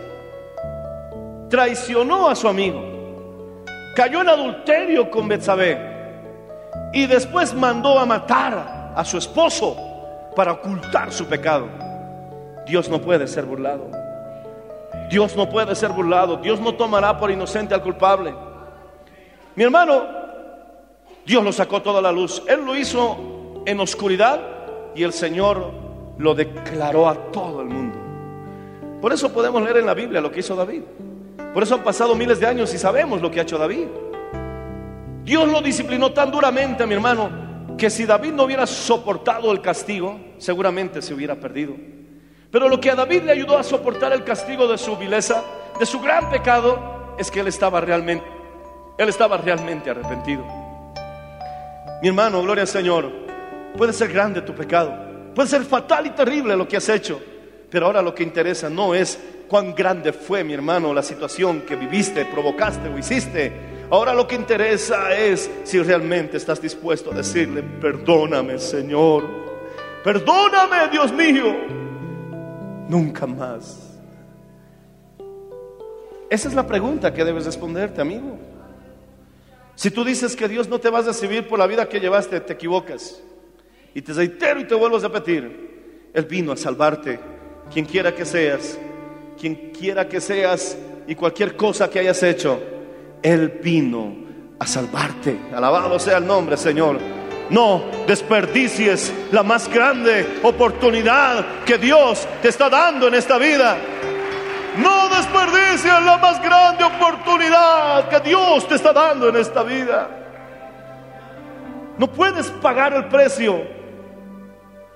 Traicionó 1.49 2.29
a 2.29 2.35
su 2.35 2.47
amigo, 2.47 2.81
cayó 3.97 4.21
en 4.21 4.29
adulterio 4.29 5.11
con 5.11 5.27
Betsabé 5.27 5.77
y 6.93 7.05
después 7.05 7.53
mandó 7.53 7.99
a 7.99 8.05
matar 8.05 8.93
a 8.95 9.03
su 9.03 9.17
esposo 9.17 9.94
para 10.35 10.51
ocultar 10.51 11.11
su 11.11 11.25
pecado. 11.25 11.67
Dios 12.65 12.89
no 12.89 12.99
puede 13.01 13.27
ser 13.27 13.45
burlado. 13.45 13.89
Dios 15.09 15.35
no 15.35 15.49
puede 15.49 15.75
ser 15.75 15.91
burlado. 15.91 16.37
Dios 16.37 16.59
no 16.59 16.75
tomará 16.75 17.17
por 17.17 17.31
inocente 17.31 17.73
al 17.73 17.81
culpable. 17.81 18.33
Mi 19.55 19.63
hermano, 19.63 20.03
Dios 21.25 21.43
lo 21.43 21.51
sacó 21.51 21.81
toda 21.81 22.01
la 22.01 22.11
luz. 22.11 22.43
Él 22.47 22.65
lo 22.65 22.75
hizo 22.75 23.63
en 23.65 23.79
oscuridad 23.79 24.41
y 24.95 25.03
el 25.03 25.13
Señor 25.13 25.71
lo 26.17 26.35
declaró 26.35 27.07
a 27.07 27.15
todo 27.31 27.61
el 27.61 27.67
mundo. 27.67 27.97
Por 29.01 29.13
eso 29.13 29.31
podemos 29.31 29.61
leer 29.61 29.77
en 29.77 29.85
la 29.85 29.93
Biblia 29.93 30.21
lo 30.21 30.31
que 30.31 30.39
hizo 30.39 30.55
David. 30.55 30.83
Por 31.53 31.63
eso 31.63 31.75
han 31.75 31.83
pasado 31.83 32.15
miles 32.15 32.39
de 32.39 32.47
años 32.47 32.73
y 32.73 32.77
sabemos 32.77 33.21
lo 33.21 33.31
que 33.31 33.39
ha 33.39 33.43
hecho 33.43 33.57
David. 33.57 33.87
Dios 35.23 35.47
lo 35.47 35.61
disciplinó 35.61 36.11
tan 36.11 36.31
duramente, 36.31 36.85
mi 36.85 36.93
hermano, 36.93 37.29
que 37.77 37.89
si 37.89 38.05
David 38.05 38.31
no 38.33 38.43
hubiera 38.43 38.65
soportado 38.65 39.51
el 39.51 39.61
castigo, 39.61 40.19
seguramente 40.37 41.01
se 41.01 41.13
hubiera 41.13 41.35
perdido. 41.35 41.75
Pero 42.51 42.69
lo 42.69 42.79
que 42.79 42.91
a 42.91 42.95
David 42.95 43.23
le 43.23 43.33
ayudó 43.33 43.57
a 43.57 43.63
soportar 43.63 44.13
el 44.13 44.23
castigo 44.23 44.67
de 44.67 44.77
su 44.77 44.95
vileza, 44.95 45.43
de 45.77 45.85
su 45.85 45.99
gran 45.99 46.29
pecado, 46.29 47.15
es 47.17 47.29
que 47.29 47.41
él 47.41 47.47
estaba 47.47 47.81
realmente, 47.81 48.25
él 48.97 49.09
estaba 49.09 49.37
realmente 49.37 49.89
arrepentido. 49.89 50.45
Mi 52.01 52.07
hermano, 52.07 52.41
gloria 52.41 52.61
al 52.61 52.67
Señor, 52.67 53.11
puede 53.77 53.91
ser 53.91 54.11
grande 54.11 54.41
tu 54.41 54.53
pecado, 54.53 54.93
puede 55.33 55.49
ser 55.49 55.63
fatal 55.63 56.05
y 56.05 56.11
terrible 56.11 56.55
lo 56.55 56.67
que 56.67 56.77
has 56.77 56.87
hecho, 56.87 57.21
pero 57.69 57.87
ahora 57.87 58.01
lo 58.01 58.15
que 58.15 58.23
interesa 58.23 58.69
no 58.69 58.95
es 58.95 59.19
cuán 59.49 59.75
grande 59.75 60.13
fue, 60.13 60.43
mi 60.43 60.53
hermano, 60.53 60.93
la 60.93 61.03
situación 61.03 61.61
que 61.61 61.75
viviste, 61.75 62.25
provocaste 62.25 62.87
o 62.87 62.97
hiciste, 62.97 63.74
Ahora 63.89 64.13
lo 64.13 64.27
que 64.27 64.35
interesa 64.35 65.15
es 65.15 65.49
si 65.63 65.79
realmente 65.81 66.37
estás 66.37 66.61
dispuesto 66.61 67.11
a 67.11 67.15
decirle, 67.15 67.61
perdóname 67.61 68.57
Señor, 68.57 69.23
perdóname 70.03 70.89
Dios 70.91 71.13
mío, 71.13 71.55
nunca 72.87 73.27
más. 73.27 73.99
Esa 76.29 76.49
es 76.49 76.55
la 76.55 76.65
pregunta 76.65 77.13
que 77.13 77.23
debes 77.23 77.45
responderte, 77.45 78.01
amigo. 78.01 78.37
Si 79.75 79.91
tú 79.91 80.03
dices 80.03 80.35
que 80.35 80.47
Dios 80.47 80.67
no 80.67 80.79
te 80.79 80.89
va 80.89 80.99
a 80.99 81.03
recibir 81.03 81.47
por 81.47 81.59
la 81.59 81.67
vida 81.67 81.87
que 81.87 81.99
llevaste, 81.99 82.39
te 82.39 82.53
equivocas. 82.53 83.21
Y 83.93 84.01
te 84.01 84.13
reitero 84.13 84.59
y 84.59 84.65
te 84.65 84.73
vuelvo 84.73 84.97
a 84.97 85.01
repetir, 85.01 86.09
Él 86.13 86.25
vino 86.25 86.51
a 86.51 86.57
salvarte, 86.57 87.19
quien 87.71 87.85
quiera 87.85 88.13
que 88.13 88.25
seas, 88.25 88.79
quien 89.39 89.71
quiera 89.71 90.07
que 90.07 90.19
seas 90.19 90.77
y 91.07 91.15
cualquier 91.15 91.55
cosa 91.55 91.89
que 91.89 91.99
hayas 91.99 92.23
hecho. 92.23 92.59
Él 93.25 93.59
vino 93.63 94.15
a 94.59 94.67
salvarte. 94.67 95.35
Alabado 95.51 95.97
sea 95.97 96.19
el 96.19 96.27
nombre, 96.27 96.57
Señor. 96.57 96.99
No 97.49 97.85
desperdicies 98.05 99.11
la 99.31 99.41
más 99.41 99.67
grande 99.67 100.39
oportunidad 100.43 101.63
que 101.65 101.79
Dios 101.79 102.27
te 102.43 102.49
está 102.49 102.69
dando 102.69 103.07
en 103.07 103.15
esta 103.15 103.39
vida. 103.39 103.77
No 104.77 105.09
desperdicies 105.09 106.03
la 106.03 106.17
más 106.17 106.39
grande 106.39 106.83
oportunidad 106.83 108.09
que 108.09 108.19
Dios 108.19 108.67
te 108.67 108.75
está 108.75 108.93
dando 108.93 109.29
en 109.29 109.37
esta 109.37 109.63
vida. 109.63 110.07
No 111.97 112.05
puedes 112.05 112.51
pagar 112.51 112.93
el 112.93 113.05
precio 113.05 113.59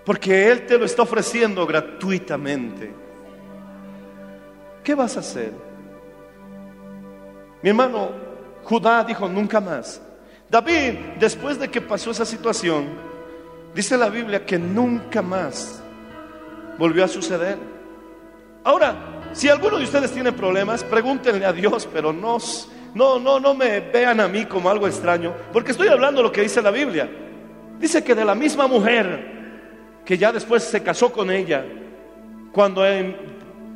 porque 0.05 0.51
Él 0.51 0.67
te 0.67 0.77
lo 0.77 0.85
está 0.85 1.01
ofreciendo 1.01 1.65
gratuitamente. 1.65 2.93
¿Qué 4.83 4.93
vas 4.93 5.17
a 5.17 5.21
hacer? 5.21 5.68
Mi 7.61 7.69
hermano 7.69 8.09
Judá 8.63 9.03
dijo, 9.03 9.27
nunca 9.27 9.59
más. 9.59 10.01
David, 10.49 10.93
después 11.19 11.59
de 11.59 11.69
que 11.69 11.81
pasó 11.81 12.11
esa 12.11 12.25
situación, 12.25 12.87
dice 13.73 13.97
la 13.97 14.09
Biblia 14.09 14.45
que 14.45 14.57
nunca 14.57 15.21
más 15.21 15.81
volvió 16.77 17.03
a 17.03 17.07
suceder. 17.07 17.57
Ahora, 18.63 18.95
si 19.33 19.49
alguno 19.49 19.77
de 19.77 19.83
ustedes 19.83 20.11
tiene 20.11 20.31
problemas, 20.31 20.83
pregúntenle 20.83 21.45
a 21.45 21.53
Dios, 21.53 21.87
pero 21.91 22.11
no, 22.11 22.37
no, 22.95 23.19
no, 23.19 23.39
no 23.39 23.53
me 23.53 23.79
vean 23.79 24.19
a 24.19 24.27
mí 24.27 24.45
como 24.45 24.69
algo 24.69 24.87
extraño, 24.87 25.33
porque 25.53 25.71
estoy 25.71 25.87
hablando 25.87 26.23
lo 26.23 26.31
que 26.31 26.41
dice 26.41 26.61
la 26.61 26.71
Biblia. 26.71 27.09
Dice 27.79 28.03
que 28.03 28.15
de 28.15 28.25
la 28.25 28.35
misma 28.35 28.67
mujer 28.67 29.39
que 30.05 30.17
ya 30.17 30.31
después 30.31 30.63
se 30.63 30.81
casó 30.81 31.11
con 31.11 31.29
ella, 31.29 31.63
cuando, 32.51 32.83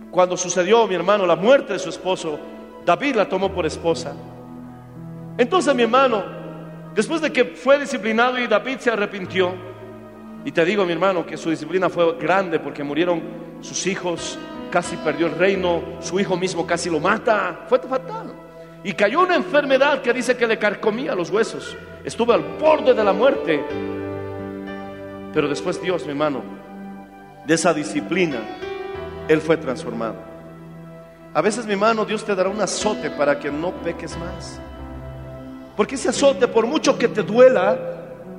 cuando 0.10 0.36
sucedió, 0.36 0.88
mi 0.88 0.96
hermano, 0.96 1.26
la 1.26 1.36
muerte 1.36 1.74
de 1.74 1.80
su 1.80 1.90
esposo, 1.90 2.40
David 2.86 3.16
la 3.16 3.28
tomó 3.28 3.52
por 3.52 3.66
esposa. 3.66 4.14
Entonces 5.38 5.74
mi 5.74 5.84
hermano, 5.84 6.24
después 6.94 7.22
de 7.22 7.32
que 7.32 7.46
fue 7.46 7.80
disciplinado 7.80 8.38
y 8.38 8.48
David 8.48 8.78
se 8.80 8.92
arrepintió, 8.92 9.54
y 10.46 10.52
te 10.52 10.66
digo 10.66 10.86
mi 10.86 10.94
hermano 10.94 11.26
que 11.26 11.38
su 11.38 11.50
disciplina 11.50 11.90
fue 11.90 12.18
grande 12.18 12.60
porque 12.60 12.84
murieron 12.84 13.22
sus 13.62 13.88
hijos, 13.88 14.38
casi 14.70 14.98
perdió 14.98 15.28
el 15.28 15.36
reino, 15.36 15.82
su 16.02 16.20
hijo 16.20 16.36
mismo 16.36 16.68
casi 16.68 16.90
lo 16.90 17.00
mata, 17.00 17.62
fue 17.68 17.80
fatal. 17.80 18.34
Y 18.84 18.92
cayó 18.94 19.22
una 19.22 19.36
enfermedad 19.36 20.02
que 20.02 20.12
dice 20.12 20.36
que 20.36 20.46
le 20.46 20.60
carcomía 20.60 21.16
los 21.16 21.30
huesos, 21.30 21.78
estuvo 22.04 22.34
al 22.34 22.42
borde 22.60 22.94
de 22.94 23.04
la 23.04 23.14
muerte. 23.14 23.64
Pero 25.34 25.48
después 25.48 25.82
Dios, 25.82 26.04
mi 26.04 26.10
hermano, 26.10 26.44
de 27.46 27.54
esa 27.54 27.74
disciplina, 27.74 28.40
él 29.28 29.40
fue 29.40 29.56
transformado. 29.56 30.33
A 31.34 31.42
veces, 31.42 31.66
mi 31.66 31.74
hermano, 31.74 32.06
Dios 32.06 32.24
te 32.24 32.36
dará 32.36 32.50
un 32.50 32.62
azote 32.62 33.10
para 33.10 33.40
que 33.40 33.52
no 33.52 33.72
peques 33.72 34.16
más. 34.18 34.60
Porque 35.76 35.96
ese 35.96 36.10
azote, 36.10 36.48
por 36.48 36.68
mucho 36.68 36.96
que 36.98 37.08
te 37.08 37.24
duela, 37.24 37.76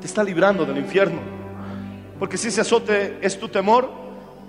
te 0.00 0.06
está 0.06 0.22
librando 0.22 0.64
del 0.64 0.78
infierno. 0.78 1.18
Porque 2.20 2.36
si 2.36 2.48
ese 2.48 2.60
azote 2.60 3.18
es 3.20 3.38
tu 3.38 3.48
temor, 3.48 3.90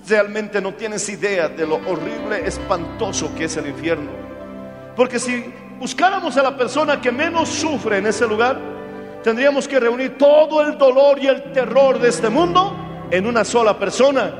realmente 0.08 0.62
no 0.62 0.76
tienes 0.76 1.10
idea 1.10 1.50
de 1.50 1.66
lo 1.66 1.76
horrible, 1.76 2.46
espantoso 2.46 3.34
que 3.36 3.46
es 3.46 3.58
el 3.58 3.68
infierno. 3.68 4.12
Porque 4.96 5.18
si 5.18 5.52
buscáramos 5.80 6.38
a 6.38 6.44
la 6.44 6.56
persona 6.56 7.02
que 7.02 7.12
menos 7.12 7.50
sufre 7.50 7.98
en 7.98 8.06
ese 8.06 8.28
lugar, 8.28 8.60
tendríamos 9.24 9.68
que 9.68 9.80
reunir 9.80 10.20
todo 10.20 10.62
el 10.62 10.78
dolor 10.78 11.18
y 11.20 11.26
el 11.26 11.52
terror 11.52 12.00
de 12.00 12.10
este 12.10 12.30
mundo 12.30 12.76
en 13.10 13.26
una 13.26 13.44
sola 13.44 13.80
persona. 13.80 14.32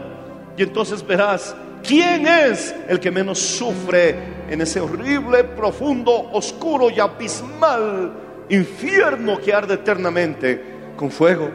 Y 0.56 0.62
entonces 0.62 1.06
verás 1.06 1.56
quién 1.88 2.28
es 2.28 2.76
el 2.88 3.00
que 3.00 3.12
menos 3.12 3.40
sufre 3.40 4.16
en 4.50 4.62
ese 4.62 4.80
horrible, 4.80 5.44
profundo, 5.44 6.32
oscuro 6.32 6.90
y 6.90 7.00
abismal 7.00 8.14
infierno 8.50 9.40
que 9.40 9.54
arde 9.54 9.76
eternamente 9.76 10.62
con 10.96 11.10
fuego. 11.10 11.50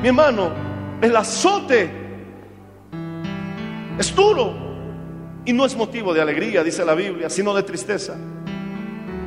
Mi 0.00 0.08
hermano, 0.08 0.52
el 1.00 1.16
azote 1.16 1.90
es 3.98 4.14
duro 4.14 4.54
y 5.44 5.52
no 5.52 5.64
es 5.64 5.76
motivo 5.76 6.14
de 6.14 6.20
alegría, 6.20 6.62
dice 6.62 6.84
la 6.84 6.94
Biblia, 6.94 7.28
sino 7.28 7.54
de 7.54 7.62
tristeza. 7.62 8.14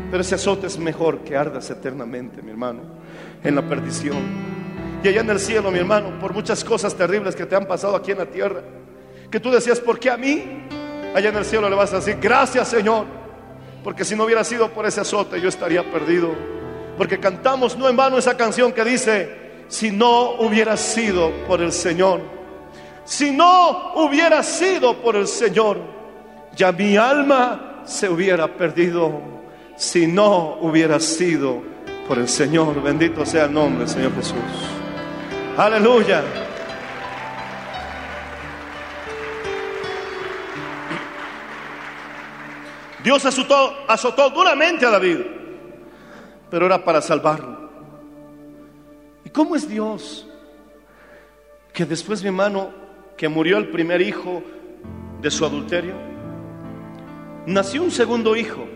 Pero 0.09 0.21
ese 0.21 0.35
azote 0.35 0.67
es 0.67 0.77
mejor 0.77 1.19
que 1.19 1.37
ardas 1.37 1.69
eternamente, 1.69 2.41
mi 2.41 2.51
hermano, 2.51 2.81
en 3.43 3.55
la 3.55 3.61
perdición. 3.61 4.17
Y 5.03 5.07
allá 5.07 5.21
en 5.21 5.29
el 5.29 5.39
cielo, 5.39 5.71
mi 5.71 5.79
hermano, 5.79 6.19
por 6.19 6.33
muchas 6.33 6.63
cosas 6.63 6.95
terribles 6.95 7.35
que 7.35 7.45
te 7.45 7.55
han 7.55 7.65
pasado 7.65 7.95
aquí 7.95 8.11
en 8.11 8.19
la 8.19 8.25
tierra, 8.25 8.61
que 9.31 9.39
tú 9.39 9.49
decías, 9.49 9.79
¿por 9.79 9.99
qué 9.99 10.09
a 10.09 10.17
mí? 10.17 10.43
Allá 11.15 11.29
en 11.29 11.37
el 11.37 11.45
cielo 11.45 11.69
le 11.69 11.75
vas 11.75 11.93
a 11.93 11.97
decir, 11.97 12.17
gracias 12.21 12.67
Señor, 12.67 13.05
porque 13.83 14.05
si 14.05 14.15
no 14.15 14.25
hubiera 14.25 14.43
sido 14.43 14.69
por 14.69 14.85
ese 14.85 15.01
azote 15.01 15.41
yo 15.41 15.49
estaría 15.49 15.89
perdido. 15.89 16.29
Porque 16.97 17.19
cantamos 17.19 17.77
no 17.77 17.89
en 17.89 17.95
vano 17.95 18.17
esa 18.17 18.37
canción 18.37 18.73
que 18.73 18.83
dice, 18.83 19.63
si 19.69 19.89
no 19.89 20.31
hubiera 20.33 20.77
sido 20.77 21.31
por 21.47 21.61
el 21.61 21.71
Señor, 21.71 22.21
si 23.05 23.31
no 23.31 23.93
hubiera 23.95 24.43
sido 24.43 25.01
por 25.01 25.15
el 25.15 25.27
Señor, 25.27 25.79
ya 26.55 26.71
mi 26.71 26.97
alma 26.97 27.81
se 27.85 28.09
hubiera 28.09 28.47
perdido. 28.47 29.31
Si 29.75 30.05
no 30.05 30.57
hubiera 30.61 30.99
sido 30.99 31.63
por 32.07 32.19
el 32.19 32.27
Señor, 32.27 32.81
bendito 32.83 33.25
sea 33.25 33.45
el 33.45 33.53
nombre 33.53 33.87
Señor 33.87 34.13
Jesús. 34.15 34.35
Aleluya. 35.57 36.21
Dios 43.03 43.25
azotó, 43.25 43.73
azotó 43.87 44.29
duramente 44.29 44.85
a 44.85 44.91
David, 44.91 45.19
pero 46.49 46.65
era 46.65 46.83
para 46.83 47.01
salvarlo. 47.01 47.69
¿Y 49.25 49.29
cómo 49.29 49.55
es 49.55 49.67
Dios? 49.67 50.27
Que 51.73 51.85
después 51.85 52.21
mi 52.21 52.27
hermano, 52.27 52.71
que 53.17 53.27
murió 53.27 53.57
el 53.57 53.69
primer 53.69 54.01
hijo 54.01 54.43
de 55.21 55.31
su 55.31 55.45
adulterio, 55.45 55.95
nació 57.45 57.83
un 57.83 57.91
segundo 57.91 58.35
hijo 58.35 58.67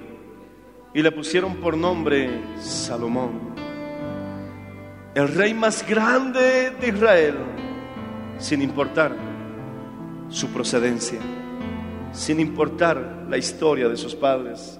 y 0.94 1.02
le 1.02 1.12
pusieron 1.12 1.56
por 1.58 1.76
nombre 1.76 2.42
Salomón, 2.60 3.54
el 5.14 5.28
rey 5.28 5.54
más 5.54 5.88
grande 5.88 6.72
de 6.72 6.88
Israel, 6.88 7.38
sin 8.38 8.62
importar 8.62 9.16
su 10.30 10.50
procedencia 10.50 11.20
sin 12.16 12.40
importar 12.40 13.15
la 13.30 13.38
historia 13.38 13.88
de 13.88 13.98
sus 13.98 14.16
padres. 14.16 14.80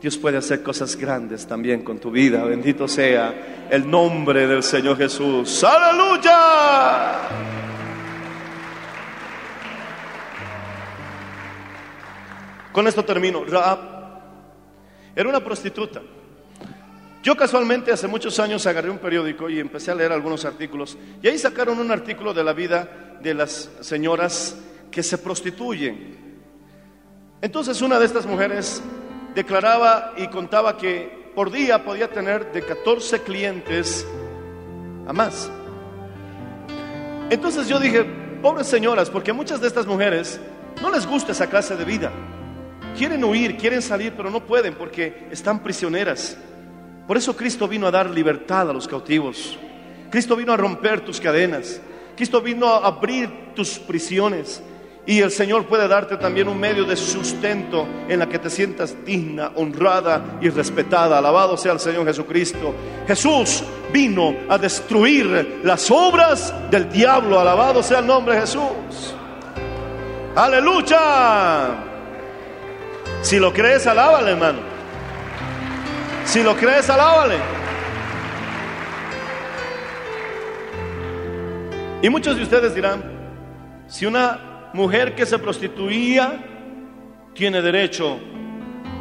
Dios 0.00 0.18
puede 0.18 0.36
hacer 0.36 0.62
cosas 0.62 0.96
grandes 0.96 1.46
también 1.46 1.82
con 1.82 1.98
tu 1.98 2.10
vida. 2.10 2.42
Bendito 2.44 2.88
sea 2.88 3.68
el 3.70 3.88
nombre 3.88 4.48
del 4.48 4.62
Señor 4.64 4.96
Jesús. 4.96 5.62
Aleluya. 5.62 7.18
Con 12.72 12.88
esto 12.88 13.04
termino. 13.04 13.44
Raab 13.44 13.78
era 15.14 15.28
una 15.28 15.44
prostituta. 15.44 16.02
Yo 17.22 17.36
casualmente 17.36 17.92
hace 17.92 18.08
muchos 18.08 18.40
años 18.40 18.66
agarré 18.66 18.90
un 18.90 18.98
periódico 18.98 19.48
y 19.48 19.60
empecé 19.60 19.92
a 19.92 19.94
leer 19.94 20.10
algunos 20.10 20.44
artículos. 20.44 20.98
Y 21.22 21.28
ahí 21.28 21.38
sacaron 21.38 21.78
un 21.78 21.92
artículo 21.92 22.34
de 22.34 22.42
la 22.42 22.52
vida 22.52 23.18
de 23.22 23.34
las 23.34 23.70
señoras 23.82 24.56
que 24.90 25.04
se 25.04 25.18
prostituyen. 25.18 26.21
Entonces 27.42 27.82
una 27.82 27.98
de 27.98 28.06
estas 28.06 28.24
mujeres 28.24 28.80
declaraba 29.34 30.14
y 30.16 30.28
contaba 30.28 30.78
que 30.78 31.30
por 31.34 31.50
día 31.50 31.84
podía 31.84 32.08
tener 32.08 32.52
de 32.52 32.62
14 32.62 33.20
clientes 33.22 34.06
a 35.08 35.12
más. 35.12 35.50
Entonces 37.30 37.66
yo 37.66 37.80
dije, 37.80 38.04
pobres 38.40 38.68
señoras, 38.68 39.10
porque 39.10 39.32
muchas 39.32 39.60
de 39.60 39.66
estas 39.66 39.86
mujeres 39.86 40.40
no 40.80 40.90
les 40.92 41.04
gusta 41.04 41.32
esa 41.32 41.48
clase 41.48 41.76
de 41.76 41.84
vida. 41.84 42.12
Quieren 42.96 43.24
huir, 43.24 43.56
quieren 43.56 43.82
salir, 43.82 44.12
pero 44.16 44.30
no 44.30 44.46
pueden 44.46 44.74
porque 44.74 45.26
están 45.32 45.64
prisioneras. 45.64 46.36
Por 47.08 47.16
eso 47.16 47.36
Cristo 47.36 47.66
vino 47.66 47.88
a 47.88 47.90
dar 47.90 48.08
libertad 48.08 48.70
a 48.70 48.72
los 48.72 48.86
cautivos. 48.86 49.58
Cristo 50.10 50.36
vino 50.36 50.52
a 50.52 50.56
romper 50.56 51.00
tus 51.00 51.20
cadenas. 51.20 51.80
Cristo 52.14 52.40
vino 52.40 52.68
a 52.68 52.86
abrir 52.86 53.52
tus 53.56 53.80
prisiones. 53.80 54.62
Y 55.04 55.20
el 55.20 55.32
Señor 55.32 55.66
puede 55.66 55.88
darte 55.88 56.16
también 56.16 56.46
un 56.46 56.60
medio 56.60 56.84
de 56.84 56.94
sustento 56.94 57.86
en 58.08 58.20
la 58.20 58.28
que 58.28 58.38
te 58.38 58.48
sientas 58.48 58.94
digna, 59.04 59.50
honrada 59.56 60.38
y 60.40 60.48
respetada. 60.48 61.18
Alabado 61.18 61.56
sea 61.56 61.72
el 61.72 61.80
Señor 61.80 62.06
Jesucristo. 62.06 62.72
Jesús 63.06 63.64
vino 63.92 64.36
a 64.48 64.58
destruir 64.58 65.60
las 65.64 65.90
obras 65.90 66.54
del 66.70 66.88
diablo. 66.88 67.40
Alabado 67.40 67.82
sea 67.82 67.98
el 67.98 68.06
nombre 68.06 68.36
de 68.36 68.42
Jesús. 68.42 69.14
Aleluya. 70.36 71.70
Si 73.22 73.40
lo 73.40 73.52
crees, 73.52 73.84
alábale, 73.88 74.30
hermano. 74.30 74.60
Si 76.24 76.44
lo 76.44 76.56
crees, 76.56 76.88
alábale. 76.88 77.36
Y 82.02 82.08
muchos 82.08 82.36
de 82.36 82.42
ustedes 82.44 82.72
dirán, 82.74 83.02
si 83.88 84.06
una 84.06 84.51
mujer 84.72 85.14
que 85.14 85.26
se 85.26 85.38
prostituía 85.38 86.44
tiene 87.34 87.62
derecho 87.62 88.18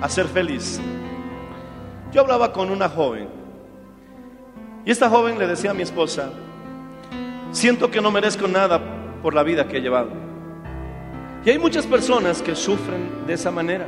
a 0.02 0.10
ser 0.10 0.28
feliz. 0.28 0.80
Yo 2.12 2.22
hablaba 2.22 2.52
con 2.52 2.70
una 2.70 2.90
joven 2.90 3.28
y 4.86 4.92
esta 4.92 5.10
joven 5.10 5.38
le 5.38 5.48
decía 5.48 5.72
a 5.72 5.74
mi 5.74 5.84
esposa, 5.84 6.32
siento 7.52 7.92
que 7.92 8.02
no 8.02 8.12
merezco 8.12 8.48
nada 8.48 8.82
por 9.22 9.34
la 9.34 9.44
vida 9.44 9.68
que 9.68 9.78
he 9.78 9.82
llevado. 9.82 10.10
Y 11.46 11.50
hay 11.50 11.60
muchas 11.60 11.86
personas 11.86 12.42
que 12.42 12.56
sufren 12.56 13.26
de 13.26 13.34
esa 13.34 13.52
manera. 13.52 13.88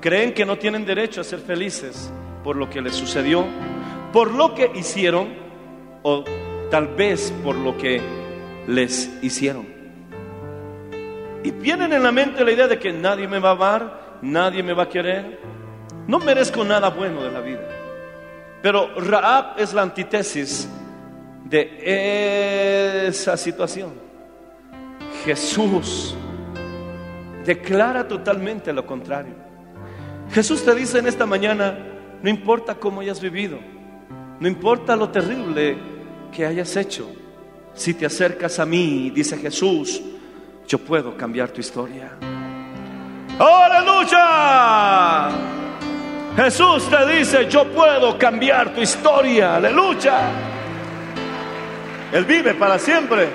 Creen 0.00 0.34
que 0.34 0.44
no 0.44 0.58
tienen 0.58 0.84
derecho 0.84 1.20
a 1.20 1.24
ser 1.24 1.40
felices 1.40 2.10
por 2.44 2.56
lo 2.56 2.68
que 2.68 2.80
les 2.80 2.94
sucedió, 2.94 3.44
por 4.12 4.30
lo 4.30 4.54
que 4.54 4.70
hicieron 4.74 5.28
o 6.02 6.24
tal 6.70 6.88
vez 6.88 7.32
por 7.42 7.56
lo 7.56 7.76
que 7.76 8.00
les 8.66 9.10
hicieron. 9.22 9.75
Y 11.44 11.50
vienen 11.50 11.92
en 11.92 12.02
la 12.02 12.12
mente 12.12 12.44
la 12.44 12.52
idea 12.52 12.66
de 12.66 12.78
que 12.78 12.92
nadie 12.92 13.28
me 13.28 13.38
va 13.38 13.50
a 13.50 13.52
amar, 13.52 14.18
nadie 14.22 14.62
me 14.62 14.72
va 14.72 14.84
a 14.84 14.88
querer. 14.88 15.40
No 16.06 16.18
merezco 16.18 16.64
nada 16.64 16.90
bueno 16.90 17.22
de 17.22 17.30
la 17.30 17.40
vida. 17.40 17.68
Pero 18.62 18.94
Raab 18.96 19.58
es 19.58 19.72
la 19.74 19.82
antítesis 19.82 20.68
de 21.44 23.06
esa 23.06 23.36
situación. 23.36 23.92
Jesús 25.24 26.16
declara 27.44 28.06
totalmente 28.06 28.72
lo 28.72 28.84
contrario. 28.84 29.34
Jesús 30.32 30.64
te 30.64 30.74
dice 30.74 30.98
en 30.98 31.06
esta 31.06 31.26
mañana, 31.26 31.78
no 32.22 32.28
importa 32.28 32.74
cómo 32.74 33.00
hayas 33.00 33.20
vivido, 33.20 33.58
no 34.40 34.48
importa 34.48 34.96
lo 34.96 35.10
terrible 35.10 35.76
que 36.32 36.44
hayas 36.44 36.76
hecho, 36.76 37.08
si 37.74 37.94
te 37.94 38.06
acercas 38.06 38.58
a 38.58 38.66
mí, 38.66 39.10
dice 39.10 39.36
Jesús, 39.36 40.02
yo 40.66 40.78
puedo 40.78 41.16
cambiar 41.16 41.50
tu 41.50 41.60
historia. 41.60 42.10
Aleluya. 43.38 45.28
Jesús 46.36 46.88
te 46.90 47.06
dice, 47.06 47.48
yo 47.48 47.64
puedo 47.72 48.18
cambiar 48.18 48.74
tu 48.74 48.80
historia. 48.80 49.56
Aleluya. 49.56 50.30
Él 52.12 52.24
vive 52.24 52.54
para 52.54 52.78
siempre. 52.78 53.28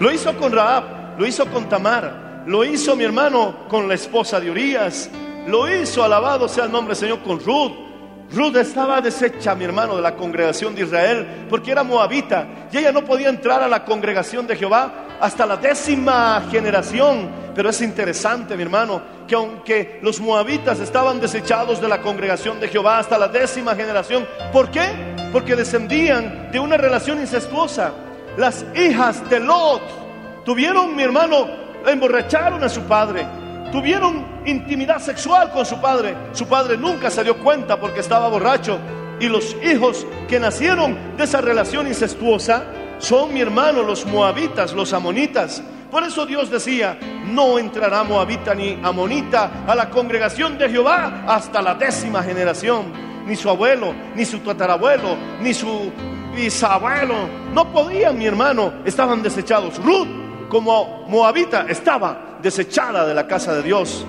Lo 0.00 0.12
hizo 0.12 0.36
con 0.36 0.52
Raab, 0.52 1.18
lo 1.18 1.26
hizo 1.26 1.46
con 1.46 1.68
Tamar, 1.68 2.42
lo 2.46 2.64
hizo 2.64 2.94
mi 2.96 3.04
hermano 3.04 3.66
con 3.66 3.88
la 3.88 3.94
esposa 3.94 4.38
de 4.38 4.50
Urias, 4.50 5.08
lo 5.46 5.74
hizo, 5.74 6.04
alabado 6.04 6.48
sea 6.48 6.64
el 6.64 6.72
nombre 6.72 6.94
del 6.94 7.00
Señor, 7.00 7.20
con 7.20 7.40
Ruth. 7.40 7.85
Ruth 8.32 8.56
estaba 8.56 9.00
deshecha, 9.00 9.54
mi 9.54 9.64
hermano, 9.64 9.96
de 9.96 10.02
la 10.02 10.14
congregación 10.14 10.74
de 10.74 10.82
Israel, 10.82 11.46
porque 11.48 11.70
era 11.70 11.84
moabita 11.84 12.46
y 12.72 12.78
ella 12.78 12.90
no 12.90 13.04
podía 13.04 13.28
entrar 13.28 13.62
a 13.62 13.68
la 13.68 13.84
congregación 13.84 14.46
de 14.46 14.56
Jehová 14.56 15.06
hasta 15.20 15.46
la 15.46 15.56
décima 15.56 16.42
generación. 16.50 17.30
Pero 17.54 17.70
es 17.70 17.80
interesante, 17.80 18.56
mi 18.56 18.64
hermano, 18.64 19.00
que 19.26 19.34
aunque 19.34 20.00
los 20.02 20.20
moabitas 20.20 20.80
estaban 20.80 21.20
desechados 21.20 21.80
de 21.80 21.88
la 21.88 22.02
congregación 22.02 22.60
de 22.60 22.68
Jehová 22.68 22.98
hasta 22.98 23.16
la 23.16 23.28
décima 23.28 23.74
generación, 23.74 24.26
¿por 24.52 24.70
qué? 24.70 25.16
Porque 25.32 25.56
descendían 25.56 26.50
de 26.50 26.58
una 26.58 26.76
relación 26.76 27.20
incestuosa. 27.20 27.92
las 28.36 28.66
hijas 28.74 29.28
de 29.30 29.40
Lot 29.40 30.44
tuvieron, 30.44 30.94
mi 30.94 31.02
hermano, 31.02 31.46
emborracharon 31.86 32.62
a 32.62 32.68
su 32.68 32.82
padre. 32.82 33.26
Tuvieron 33.72 34.24
intimidad 34.44 34.98
sexual 34.98 35.50
con 35.50 35.66
su 35.66 35.80
padre. 35.80 36.16
Su 36.32 36.46
padre 36.46 36.76
nunca 36.76 37.10
se 37.10 37.24
dio 37.24 37.38
cuenta 37.38 37.78
porque 37.78 38.00
estaba 38.00 38.28
borracho. 38.28 38.78
Y 39.18 39.28
los 39.28 39.56
hijos 39.64 40.06
que 40.28 40.38
nacieron 40.38 41.16
de 41.16 41.24
esa 41.24 41.40
relación 41.40 41.86
incestuosa 41.86 42.64
son, 42.98 43.32
mi 43.34 43.40
hermano, 43.40 43.82
los 43.82 44.06
moabitas, 44.06 44.72
los 44.72 44.92
amonitas. 44.92 45.62
Por 45.90 46.02
eso 46.02 46.26
Dios 46.26 46.50
decía, 46.50 46.98
no 47.26 47.58
entrará 47.58 48.02
moabita 48.04 48.54
ni 48.54 48.78
amonita 48.82 49.64
a 49.66 49.74
la 49.74 49.88
congregación 49.90 50.58
de 50.58 50.68
Jehová 50.68 51.24
hasta 51.26 51.62
la 51.62 51.74
décima 51.74 52.22
generación. 52.22 52.92
Ni 53.26 53.34
su 53.34 53.48
abuelo, 53.48 53.94
ni 54.14 54.24
su 54.24 54.38
tatarabuelo, 54.40 55.16
ni 55.40 55.52
su 55.52 55.90
bisabuelo. 56.34 57.14
No 57.52 57.72
podían, 57.72 58.18
mi 58.18 58.26
hermano, 58.26 58.74
estaban 58.84 59.22
desechados. 59.22 59.82
Ruth, 59.82 60.08
como 60.48 61.04
moabita, 61.08 61.66
estaba 61.68 62.25
desechada 62.42 63.06
de 63.06 63.14
la 63.14 63.26
casa 63.26 63.54
de 63.54 63.62
Dios. 63.62 64.04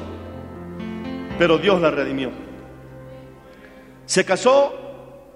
Pero 1.38 1.58
Dios 1.58 1.82
la 1.82 1.92
redimió. 1.92 2.32
Se 4.06 4.26
casó 4.26 4.74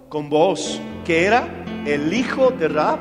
con 0.09 0.29
Boaz, 0.29 0.79
que 1.05 1.25
era 1.25 1.47
el 1.85 2.13
hijo 2.13 2.51
de 2.51 2.67
Raab. 2.67 2.99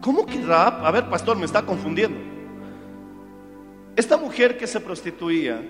¿Cómo 0.00 0.24
que 0.24 0.40
Raab? 0.40 0.84
A 0.84 0.90
ver, 0.90 1.08
pastor, 1.08 1.36
me 1.36 1.44
está 1.44 1.62
confundiendo. 1.62 2.18
Esta 3.96 4.16
mujer 4.16 4.56
que 4.56 4.66
se 4.66 4.80
prostituía 4.80 5.60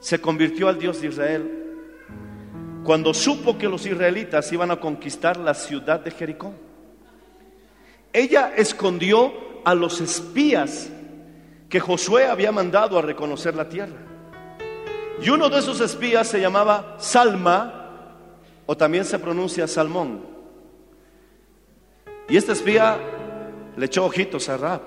se 0.00 0.20
convirtió 0.20 0.68
al 0.68 0.78
Dios 0.78 1.00
de 1.00 1.08
Israel 1.08 1.62
cuando 2.86 3.12
supo 3.12 3.58
que 3.58 3.68
los 3.68 3.84
israelitas 3.84 4.52
iban 4.52 4.70
a 4.70 4.78
conquistar 4.78 5.36
la 5.36 5.54
ciudad 5.54 6.00
de 6.00 6.12
Jericó. 6.12 6.54
Ella 8.12 8.52
escondió 8.56 9.32
a 9.64 9.74
los 9.74 10.00
espías 10.00 10.88
que 11.68 11.80
Josué 11.80 12.26
había 12.26 12.52
mandado 12.52 12.98
a 12.98 13.02
reconocer 13.02 13.54
la 13.54 13.68
tierra. 13.68 13.96
Y 15.20 15.30
uno 15.30 15.48
de 15.48 15.58
esos 15.58 15.80
espías 15.80 16.28
se 16.28 16.40
llamaba 16.40 16.96
Salma, 16.98 17.82
o 18.66 18.76
también 18.76 19.04
se 19.04 19.18
pronuncia 19.18 19.66
Salmón. 19.66 20.26
Y 22.28 22.36
este 22.36 22.52
espía 22.52 22.98
le 23.76 23.86
echó 23.86 24.04
ojitos 24.04 24.48
a 24.48 24.56
Raab. 24.56 24.82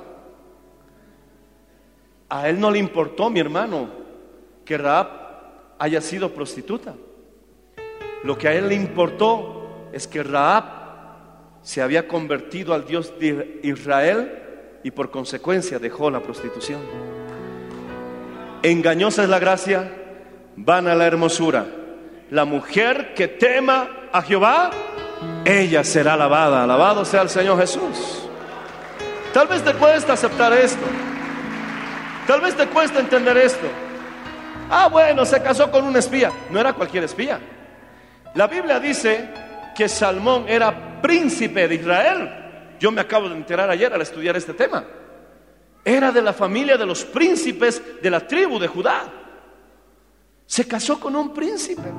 A 2.29 2.47
él 2.49 2.59
no 2.59 2.69
le 2.69 2.79
importó, 2.79 3.29
mi 3.29 3.39
hermano, 3.39 3.89
que 4.65 4.77
Raab 4.77 5.07
haya 5.79 6.01
sido 6.01 6.33
prostituta. 6.33 6.93
Lo 8.23 8.37
que 8.37 8.49
a 8.49 8.53
él 8.53 8.67
le 8.67 8.75
importó 8.75 9.89
es 9.93 10.07
que 10.07 10.21
Raab 10.21 10.79
se 11.61 11.81
había 11.81 12.07
convertido 12.07 12.73
al 12.73 12.85
Dios 12.85 13.17
de 13.19 13.61
Israel 13.63 14.48
y 14.83 14.91
por 14.91 15.11
consecuencia 15.11 15.79
dejó 15.79 16.09
la 16.09 16.21
prostitución. 16.21 16.81
Engañosa 18.63 19.23
es 19.23 19.29
la 19.29 19.39
gracia, 19.39 19.91
vana 20.55 20.95
la 20.95 21.05
hermosura. 21.05 21.65
La 22.29 22.45
mujer 22.45 23.13
que 23.15 23.27
tema 23.27 23.89
a 24.11 24.21
Jehová, 24.21 24.69
ella 25.45 25.83
será 25.83 26.13
alabada. 26.13 26.63
Alabado 26.63 27.05
sea 27.05 27.21
el 27.21 27.29
Señor 27.29 27.59
Jesús. 27.59 28.27
Tal 29.33 29.47
vez 29.47 29.63
te 29.63 29.73
cuesta 29.73 30.13
aceptar 30.13 30.53
esto. 30.53 30.85
Tal 32.27 32.41
vez 32.41 32.55
te 32.55 32.67
cuesta 32.67 32.99
entender 32.99 33.37
esto. 33.37 33.67
Ah, 34.69 34.87
bueno, 34.87 35.25
se 35.25 35.41
casó 35.41 35.71
con 35.71 35.83
un 35.85 35.95
espía. 35.95 36.31
No 36.51 36.59
era 36.59 36.73
cualquier 36.73 37.03
espía. 37.03 37.39
La 38.35 38.47
Biblia 38.47 38.79
dice 38.79 39.29
que 39.75 39.89
Salmón 39.89 40.45
era 40.47 41.01
príncipe 41.01 41.67
de 41.67 41.75
Israel. 41.75 42.48
Yo 42.79 42.91
me 42.91 43.01
acabo 43.01 43.27
de 43.27 43.35
enterar 43.35 43.69
ayer 43.69 43.93
al 43.93 44.01
estudiar 44.01 44.35
este 44.37 44.53
tema. 44.53 44.85
Era 45.83 46.11
de 46.11 46.21
la 46.21 46.33
familia 46.33 46.77
de 46.77 46.85
los 46.85 47.03
príncipes 47.03 47.81
de 48.01 48.09
la 48.09 48.25
tribu 48.25 48.59
de 48.59 48.67
Judá. 48.67 49.11
Se 50.45 50.67
casó 50.67 50.99
con 50.99 51.15
un 51.15 51.33
príncipe. 51.33 51.91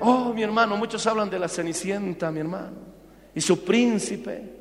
Oh, 0.00 0.32
mi 0.32 0.42
hermano, 0.42 0.76
muchos 0.76 1.06
hablan 1.06 1.28
de 1.28 1.38
la 1.38 1.48
Cenicienta, 1.48 2.30
mi 2.30 2.40
hermano, 2.40 2.76
y 3.34 3.40
su 3.40 3.62
príncipe. 3.64 4.56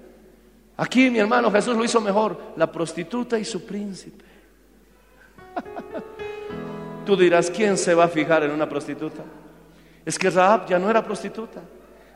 Aquí, 0.75 1.09
mi 1.09 1.19
hermano, 1.19 1.51
Jesús 1.51 1.75
lo 1.75 1.83
hizo 1.83 2.01
mejor, 2.01 2.53
la 2.57 2.69
prostituta 2.71 3.39
y 3.39 3.45
su 3.45 3.65
príncipe. 3.65 4.25
Tú 7.05 7.15
dirás, 7.15 7.49
¿quién 7.49 7.77
se 7.77 7.93
va 7.93 8.03
a 8.05 8.09
fijar 8.09 8.43
en 8.43 8.51
una 8.51 8.67
prostituta? 8.67 9.23
Es 10.05 10.19
que 10.19 10.29
Raab 10.29 10.67
ya 10.67 10.77
no 10.77 10.89
era 10.89 11.03
prostituta. 11.03 11.61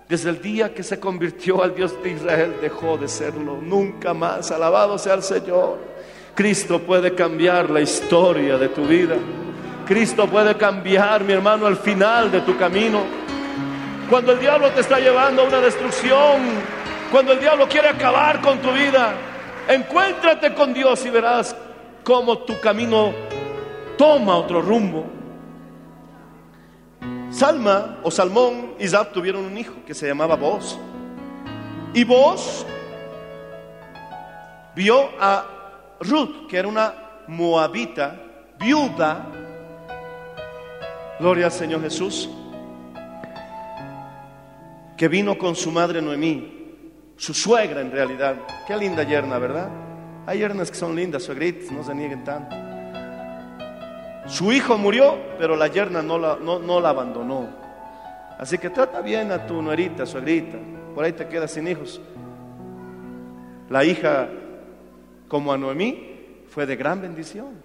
Desde 0.10 0.30
el 0.30 0.42
día 0.42 0.74
que 0.74 0.84
se 0.84 1.00
convirtió 1.00 1.64
al 1.64 1.74
Dios 1.74 2.02
de 2.04 2.12
Israel 2.12 2.56
dejó 2.62 2.98
de 2.98 3.08
serlo. 3.08 3.58
Nunca 3.62 4.14
más. 4.14 4.52
Alabado 4.52 4.98
sea 4.98 5.14
el 5.14 5.24
Señor. 5.24 5.80
Cristo 6.36 6.80
puede 6.80 7.14
cambiar 7.16 7.70
la 7.70 7.82
historia 7.82 8.58
de 8.58 8.70
tu 8.70 8.86
vida. 8.86 9.16
Cristo 9.86 10.28
puede 10.28 10.56
cambiar, 10.56 11.24
mi 11.24 11.34
hermano, 11.34 11.68
el 11.68 11.78
final 11.78 12.32
de 12.32 12.42
tu 12.42 12.58
camino. 12.58 13.02
Cuando 14.10 14.34
el 14.34 14.40
diablo 14.40 14.70
te 14.72 14.82
está 14.82 15.00
llevando 15.00 15.44
a 15.44 15.46
una 15.46 15.60
destrucción, 15.60 16.42
cuando 17.12 17.32
el 17.32 17.40
diablo 17.40 17.68
quiere 17.68 17.90
acabar 17.90 18.42
con 18.42 18.60
tu 18.60 18.72
vida, 18.72 19.14
encuéntrate 19.68 20.54
con 20.54 20.74
Dios 20.74 21.06
y 21.06 21.10
verás 21.10 21.56
cómo 22.04 22.40
tu 22.40 22.60
camino 22.60 23.14
toma 23.98 24.36
otro 24.36 24.62
rumbo. 24.62 25.23
Salma 27.34 27.98
o 28.04 28.12
Salmón 28.12 28.76
y 28.78 28.88
Zab 28.88 29.12
tuvieron 29.12 29.44
un 29.44 29.58
hijo 29.58 29.74
que 29.88 29.96
se 29.96 30.08
llamaba 30.08 30.36
Boz. 30.36 30.78
Y 31.92 32.04
Boz 32.04 32.64
vio 34.76 35.10
a 35.20 35.96
Ruth, 36.00 36.48
que 36.48 36.58
era 36.58 36.68
una 36.68 36.94
moabita, 37.28 38.22
viuda. 38.60 39.32
Gloria 41.20 41.46
al 41.48 41.52
Señor 41.52 41.82
Jesús. 41.82 42.30
Que 44.96 45.08
vino 45.08 45.36
con 45.36 45.56
su 45.56 45.72
madre 45.72 46.04
Noemí, 46.04 46.76
su 47.18 47.34
suegra 47.34 47.82
en 47.82 47.92
realidad. 47.92 48.36
Qué 48.68 48.78
linda 48.78 49.02
yerna, 49.02 49.40
¿verdad? 49.40 49.70
Hay 50.28 50.38
yernas 50.38 50.70
que 50.70 50.78
son 50.78 50.96
lindas, 50.96 51.24
suegritas, 51.24 51.72
no 51.72 51.84
se 51.84 51.96
nieguen 51.96 52.24
tanto. 52.24 52.73
Su 54.28 54.52
hijo 54.54 54.78
murió, 54.78 55.18
pero 55.38 55.56
la 55.56 55.68
yerna 55.68 56.02
no 56.02 56.18
la, 56.18 56.38
no, 56.42 56.60
no 56.60 56.80
la 56.80 56.90
abandonó. 56.90 57.50
Así 58.38 58.58
que 58.58 58.70
trata 58.70 59.02
bien 59.02 59.32
a 59.32 59.46
tu 59.46 59.62
nuerita, 59.62 60.06
suegrita. 60.06 60.58
Por 60.96 61.04
ahí 61.04 61.14
te 61.14 61.28
quedas 61.28 61.52
sin 61.52 61.68
hijos. 61.68 62.02
La 63.70 63.84
hija, 63.84 64.30
como 65.28 65.52
a 65.52 65.58
Noemí, 65.58 66.44
fue 66.48 66.66
de 66.66 66.76
gran 66.76 67.02
bendición. 67.02 67.62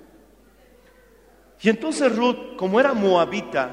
Y 1.61 1.69
entonces 1.69 2.15
Ruth, 2.15 2.57
como 2.57 2.79
era 2.79 2.95
moabita, 2.95 3.71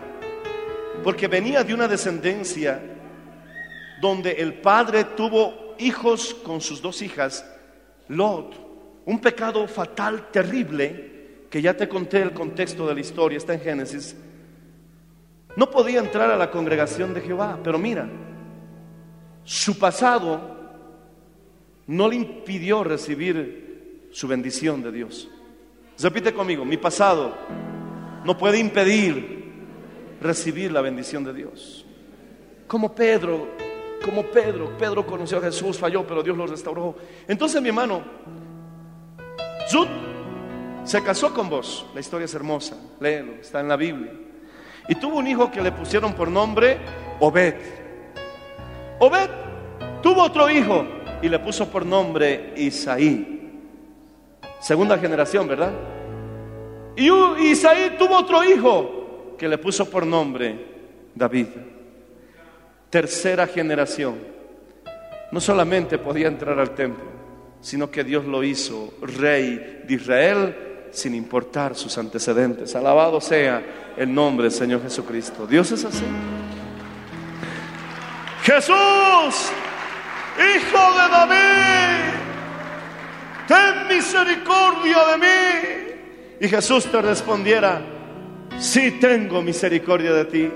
porque 1.04 1.28
venía 1.28 1.64
de 1.64 1.74
una 1.74 1.88
descendencia 1.88 2.82
donde 4.02 4.32
el 4.34 4.56
padre 4.56 5.04
tuvo 5.04 5.76
hijos 5.78 6.34
con 6.34 6.62
sus 6.62 6.82
dos 6.82 7.02
hijas, 7.02 7.46
Lot, 8.08 8.56
un 9.06 9.20
pecado 9.20 9.68
fatal, 9.68 10.30
terrible, 10.32 11.15
que 11.50 11.62
ya 11.62 11.76
te 11.76 11.88
conté 11.88 12.22
el 12.22 12.34
contexto 12.34 12.88
de 12.88 12.96
la 12.96 13.00
historia, 13.02 13.38
está 13.38 13.54
en 13.54 13.62
Génesis, 13.62 14.16
no 15.56 15.70
podía 15.72 16.00
entrar 16.00 16.30
a 16.32 16.38
la 16.38 16.52
congregación 16.52 17.14
de 17.14 17.22
Jehová, 17.22 17.60
pero 17.64 17.80
mira, 17.80 18.10
su 19.44 19.78
pasado 19.80 20.56
no 21.88 22.10
le 22.10 22.16
impidió 22.16 22.84
recibir 22.84 24.10
su 24.12 24.28
bendición 24.28 24.82
de 24.82 24.92
Dios. 24.92 25.30
Repite 26.00 26.34
conmigo, 26.34 26.66
mi 26.66 26.78
pasado 26.78 27.36
no 28.26 28.38
puede 28.38 28.60
impedir 28.60 29.46
recibir 30.20 30.72
la 30.72 30.82
bendición 30.82 31.24
de 31.24 31.34
Dios. 31.34 31.86
Como 32.68 32.94
Pedro, 32.94 33.48
como 34.04 34.24
Pedro, 34.24 34.76
Pedro 34.78 35.06
conoció 35.06 35.38
a 35.38 35.42
Jesús, 35.42 35.78
falló, 35.78 36.06
pero 36.06 36.24
Dios 36.24 36.36
lo 36.36 36.48
restauró. 36.48 36.96
Entonces, 37.28 37.62
mi 37.62 37.70
hermano, 37.70 38.04
Ruth 39.72 39.88
se 40.86 41.04
casó 41.04 41.34
con 41.34 41.50
vos. 41.50 41.86
La 41.94 42.00
historia 42.00 42.26
es 42.26 42.34
hermosa, 42.34 42.78
léelo, 43.00 43.34
está 43.42 43.60
en 43.60 43.68
la 43.68 43.76
Biblia. 43.76 44.14
Y 44.88 44.96
tuvo 44.96 45.18
un 45.18 45.28
hijo 45.28 45.52
que 45.52 45.62
le 45.62 45.72
pusieron 45.72 46.14
por 46.14 46.30
nombre 46.30 46.78
Obed. 47.20 47.56
Obed 49.00 49.30
tuvo 50.02 50.24
otro 50.24 50.50
hijo 50.50 50.86
y 51.22 51.28
le 51.28 51.40
puso 51.40 51.70
por 51.70 51.86
nombre 51.86 52.54
Isaí. 52.56 53.60
Segunda 54.60 54.98
generación, 54.98 55.48
¿verdad? 55.48 55.72
Y 56.96 57.10
Isaí 57.50 57.96
tuvo 57.98 58.18
otro 58.18 58.44
hijo 58.44 59.36
que 59.38 59.48
le 59.48 59.58
puso 59.58 59.90
por 59.90 60.06
nombre 60.06 60.56
David. 61.16 61.48
Tercera 62.90 63.48
generación. 63.48 64.16
No 65.32 65.42
solamente 65.42 65.98
podía 65.98 66.28
entrar 66.28 66.60
al 66.60 66.76
templo, 66.76 67.04
sino 67.60 67.90
que 67.90 68.04
Dios 68.04 68.26
lo 68.26 68.44
hizo 68.44 68.94
rey 69.02 69.84
de 69.86 69.94
Israel 69.94 70.56
sin 70.96 71.14
importar 71.16 71.76
sus 71.76 71.98
antecedentes. 71.98 72.76
Alabado 72.76 73.22
sea 73.22 73.94
el 73.98 74.14
nombre 74.14 74.46
del 74.46 74.54
Señor 74.54 74.82
Jesucristo. 74.82 75.46
Dios 75.46 75.72
es 75.72 75.86
así. 75.86 76.06
Jesús 78.44 79.52
Hijo 80.38 80.94
de 80.94 81.10
David, 81.10 82.14
ten 83.48 83.88
misericordia 83.88 84.98
de 85.12 85.18
mí. 85.18 86.38
Y 86.42 86.50
Jesús 86.50 86.92
te 86.92 87.02
respondiera, 87.02 87.82
sí 88.60 88.92
tengo 89.00 89.42
misericordia 89.42 90.12
de 90.12 90.26
ti. 90.26 90.52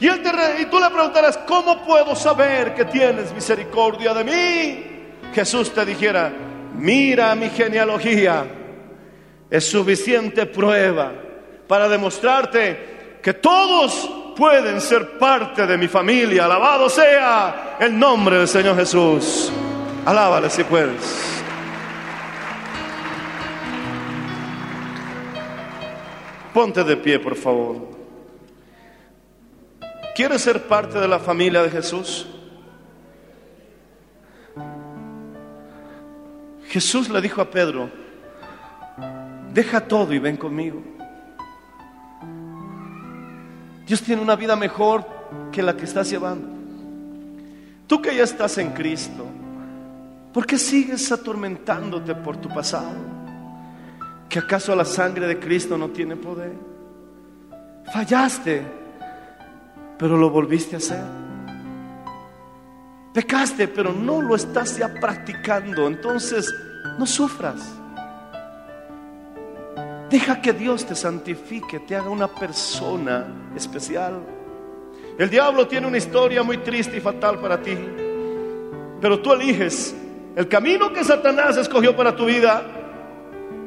Y, 0.00 0.06
él 0.06 0.22
te 0.22 0.30
y 0.60 0.66
tú 0.66 0.78
le 0.78 0.90
preguntarás, 0.90 1.38
¿cómo 1.38 1.86
puedo 1.86 2.14
saber 2.14 2.74
que 2.74 2.84
tienes 2.84 3.32
misericordia 3.32 4.12
de 4.12 4.24
mí? 4.24 5.32
Jesús 5.34 5.72
te 5.72 5.86
dijera, 5.86 6.30
mira 6.74 7.34
mi 7.34 7.48
genealogía, 7.48 8.44
es 9.50 9.68
suficiente 9.68 10.46
prueba 10.46 11.12
para 11.66 11.88
demostrarte 11.88 13.18
que 13.22 13.34
todos 13.34 14.10
pueden 14.36 14.80
ser 14.80 15.18
parte 15.18 15.66
de 15.66 15.76
mi 15.76 15.88
familia. 15.88 16.44
Alabado 16.44 16.88
sea 16.88 17.76
el 17.80 17.98
nombre 17.98 18.38
del 18.38 18.48
Señor 18.48 18.76
Jesús. 18.76 19.50
Alábale 20.04 20.48
si 20.50 20.64
puedes. 20.64 21.38
Ponte 26.54 26.82
de 26.82 26.96
pie, 26.96 27.18
por 27.18 27.36
favor. 27.36 27.88
¿Quieres 30.14 30.42
ser 30.42 30.62
parte 30.62 30.98
de 30.98 31.06
la 31.06 31.18
familia 31.18 31.62
de 31.62 31.70
Jesús? 31.70 32.26
Jesús 36.68 37.08
le 37.08 37.20
dijo 37.20 37.40
a 37.40 37.50
Pedro, 37.50 37.90
deja 39.52 39.80
todo 39.80 40.12
y 40.12 40.18
ven 40.18 40.36
conmigo. 40.36 40.82
Dios 43.86 44.02
tiene 44.02 44.20
una 44.20 44.36
vida 44.36 44.54
mejor 44.54 45.06
que 45.50 45.62
la 45.62 45.76
que 45.76 45.84
estás 45.84 46.10
llevando. 46.10 46.46
Tú 47.86 48.02
que 48.02 48.14
ya 48.14 48.24
estás 48.24 48.58
en 48.58 48.72
Cristo, 48.72 49.24
¿por 50.32 50.44
qué 50.44 50.58
sigues 50.58 51.10
atormentándote 51.10 52.14
por 52.14 52.36
tu 52.36 52.48
pasado? 52.50 53.18
¿Que 54.28 54.40
acaso 54.40 54.76
la 54.76 54.84
sangre 54.84 55.26
de 55.26 55.38
Cristo 55.38 55.78
no 55.78 55.88
tiene 55.88 56.16
poder? 56.16 56.52
Fallaste, 57.92 58.62
pero 59.98 60.18
lo 60.18 60.28
volviste 60.28 60.76
a 60.76 60.78
hacer. 60.78 61.04
Pecaste, 63.14 63.68
pero 63.68 63.92
no 63.92 64.20
lo 64.20 64.36
estás 64.36 64.76
ya 64.76 64.92
practicando. 65.00 65.86
Entonces, 65.86 66.54
no 66.98 67.06
sufras. 67.06 67.77
Deja 70.10 70.40
que 70.40 70.52
Dios 70.52 70.86
te 70.86 70.94
santifique, 70.94 71.80
te 71.80 71.94
haga 71.94 72.08
una 72.08 72.28
persona 72.28 73.50
especial. 73.54 74.20
El 75.18 75.28
diablo 75.28 75.66
tiene 75.66 75.86
una 75.86 75.98
historia 75.98 76.42
muy 76.42 76.58
triste 76.58 76.96
y 76.96 77.00
fatal 77.00 77.38
para 77.38 77.60
ti. 77.60 77.76
Pero 79.00 79.20
tú 79.20 79.32
eliges 79.32 79.94
el 80.34 80.48
camino 80.48 80.92
que 80.92 81.04
Satanás 81.04 81.56
escogió 81.56 81.94
para 81.94 82.16
tu 82.16 82.24
vida 82.24 82.62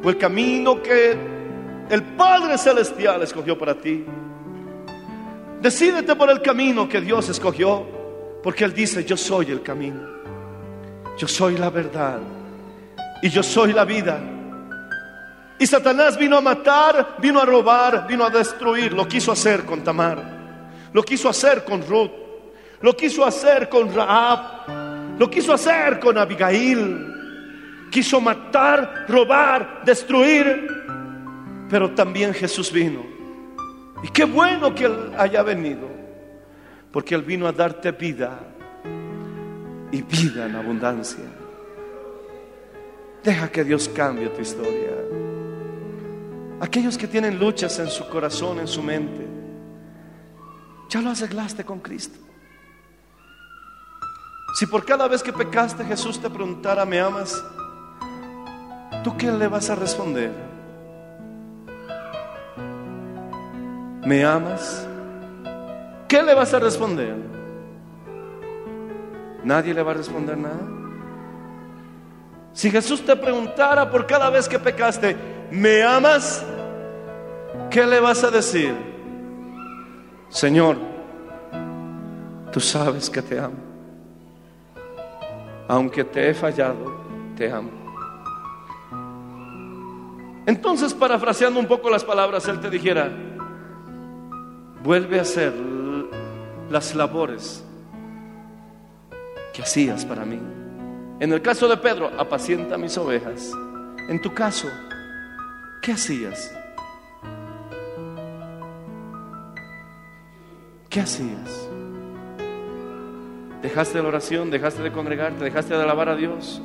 o 0.03 0.09
el 0.09 0.17
camino 0.17 0.81
que 0.81 1.15
el 1.89 2.03
Padre 2.15 2.57
Celestial 2.57 3.21
escogió 3.21 3.57
para 3.57 3.75
ti. 3.75 4.03
Decídete 5.61 6.15
por 6.15 6.29
el 6.31 6.41
camino 6.41 6.89
que 6.89 7.01
Dios 7.01 7.29
escogió, 7.29 7.85
porque 8.41 8.63
Él 8.63 8.73
dice, 8.73 9.05
yo 9.05 9.15
soy 9.15 9.51
el 9.51 9.61
camino, 9.61 10.01
yo 11.17 11.27
soy 11.27 11.57
la 11.57 11.69
verdad 11.69 12.19
y 13.21 13.29
yo 13.29 13.43
soy 13.43 13.73
la 13.73 13.85
vida. 13.85 14.19
Y 15.61 15.67
Satanás 15.67 16.17
vino 16.17 16.37
a 16.37 16.41
matar, 16.41 17.17
vino 17.19 17.39
a 17.39 17.45
robar, 17.45 18.07
vino 18.07 18.25
a 18.25 18.31
destruir. 18.31 18.93
Lo 18.93 19.07
quiso 19.07 19.31
hacer 19.31 19.63
con 19.63 19.83
Tamar, 19.83 20.17
lo 20.91 21.03
quiso 21.03 21.29
hacer 21.29 21.63
con 21.63 21.87
Ruth, 21.87 22.09
lo 22.81 22.97
quiso 22.97 23.23
hacer 23.23 23.69
con 23.69 23.93
Rahab, 23.93 25.19
lo 25.19 25.29
quiso 25.29 25.53
hacer 25.53 25.99
con 25.99 26.17
Abigail. 26.17 27.05
Quiso 27.91 28.19
matar, 28.19 29.05
robar, 29.07 29.83
destruir. 29.85 30.67
Pero 31.69 31.91
también 31.91 32.33
Jesús 32.33 32.71
vino. 32.71 33.05
Y 34.01 34.07
qué 34.07 34.23
bueno 34.23 34.73
que 34.73 34.85
Él 34.85 35.11
haya 35.15 35.43
venido, 35.43 35.87
porque 36.91 37.13
Él 37.13 37.21
vino 37.21 37.47
a 37.47 37.51
darte 37.51 37.91
vida 37.91 38.39
y 39.91 40.01
vida 40.01 40.47
en 40.47 40.55
abundancia. 40.55 41.25
Deja 43.23 43.51
que 43.51 43.63
Dios 43.63 43.87
cambie 43.89 44.27
tu 44.29 44.41
historia. 44.41 45.30
Aquellos 46.61 46.95
que 46.95 47.07
tienen 47.07 47.39
luchas 47.39 47.79
en 47.79 47.87
su 47.87 48.07
corazón, 48.07 48.59
en 48.59 48.67
su 48.67 48.83
mente, 48.83 49.27
ya 50.89 51.01
lo 51.01 51.09
arreglaste 51.09 51.65
con 51.65 51.79
Cristo. 51.79 52.19
Si 54.59 54.67
por 54.67 54.85
cada 54.85 55.07
vez 55.07 55.23
que 55.23 55.33
pecaste 55.33 55.83
Jesús 55.83 56.21
te 56.21 56.29
preguntara, 56.29 56.85
¿me 56.85 56.99
amas? 56.99 57.43
¿Tú 59.03 59.17
qué 59.17 59.31
le 59.31 59.47
vas 59.47 59.71
a 59.71 59.75
responder? 59.75 60.31
¿Me 64.05 64.23
amas? 64.23 64.87
¿Qué 66.07 66.21
le 66.21 66.35
vas 66.35 66.53
a 66.53 66.59
responder? 66.59 67.15
Nadie 69.43 69.73
le 69.73 69.81
va 69.81 69.91
a 69.91 69.95
responder 69.95 70.37
nada. 70.37 70.61
Si 72.53 72.69
Jesús 72.69 73.03
te 73.03 73.15
preguntara 73.15 73.89
por 73.89 74.05
cada 74.05 74.29
vez 74.29 74.47
que 74.47 74.59
pecaste, 74.59 75.40
¿me 75.51 75.83
amas? 75.83 76.43
¿Qué 77.69 77.85
le 77.85 77.99
vas 77.99 78.23
a 78.23 78.31
decir? 78.31 78.73
Señor, 80.29 80.77
tú 82.51 82.59
sabes 82.59 83.09
que 83.09 83.21
te 83.21 83.39
amo. 83.39 83.57
Aunque 85.67 86.03
te 86.03 86.29
he 86.29 86.33
fallado, 86.33 87.01
te 87.35 87.51
amo. 87.51 87.69
Entonces, 90.45 90.93
parafraseando 90.93 91.59
un 91.59 91.67
poco 91.67 91.89
las 91.89 92.03
palabras, 92.03 92.47
Él 92.47 92.59
te 92.59 92.69
dijera, 92.69 93.09
vuelve 94.83 95.19
a 95.19 95.21
hacer 95.21 95.53
las 96.69 96.95
labores 96.95 97.63
que 99.53 99.61
hacías 99.61 100.05
para 100.05 100.25
mí. 100.25 100.39
En 101.19 101.31
el 101.31 101.41
caso 101.41 101.67
de 101.67 101.77
Pedro, 101.77 102.09
apacienta 102.17 102.77
mis 102.77 102.97
ovejas. 102.97 103.51
En 104.09 104.21
tu 104.21 104.33
caso, 104.33 104.67
¿qué 105.81 105.93
hacías? 105.93 106.55
¿Qué 110.89 110.99
hacías? 110.99 111.69
¿Dejaste 113.61 114.01
la 114.01 114.07
oración? 114.07 114.51
¿Dejaste 114.51 114.83
de 114.83 114.91
congregarte? 114.91 115.43
¿Dejaste 115.43 115.75
de 115.75 115.81
alabar 115.81 116.09
a 116.09 116.15
Dios? 116.15 116.61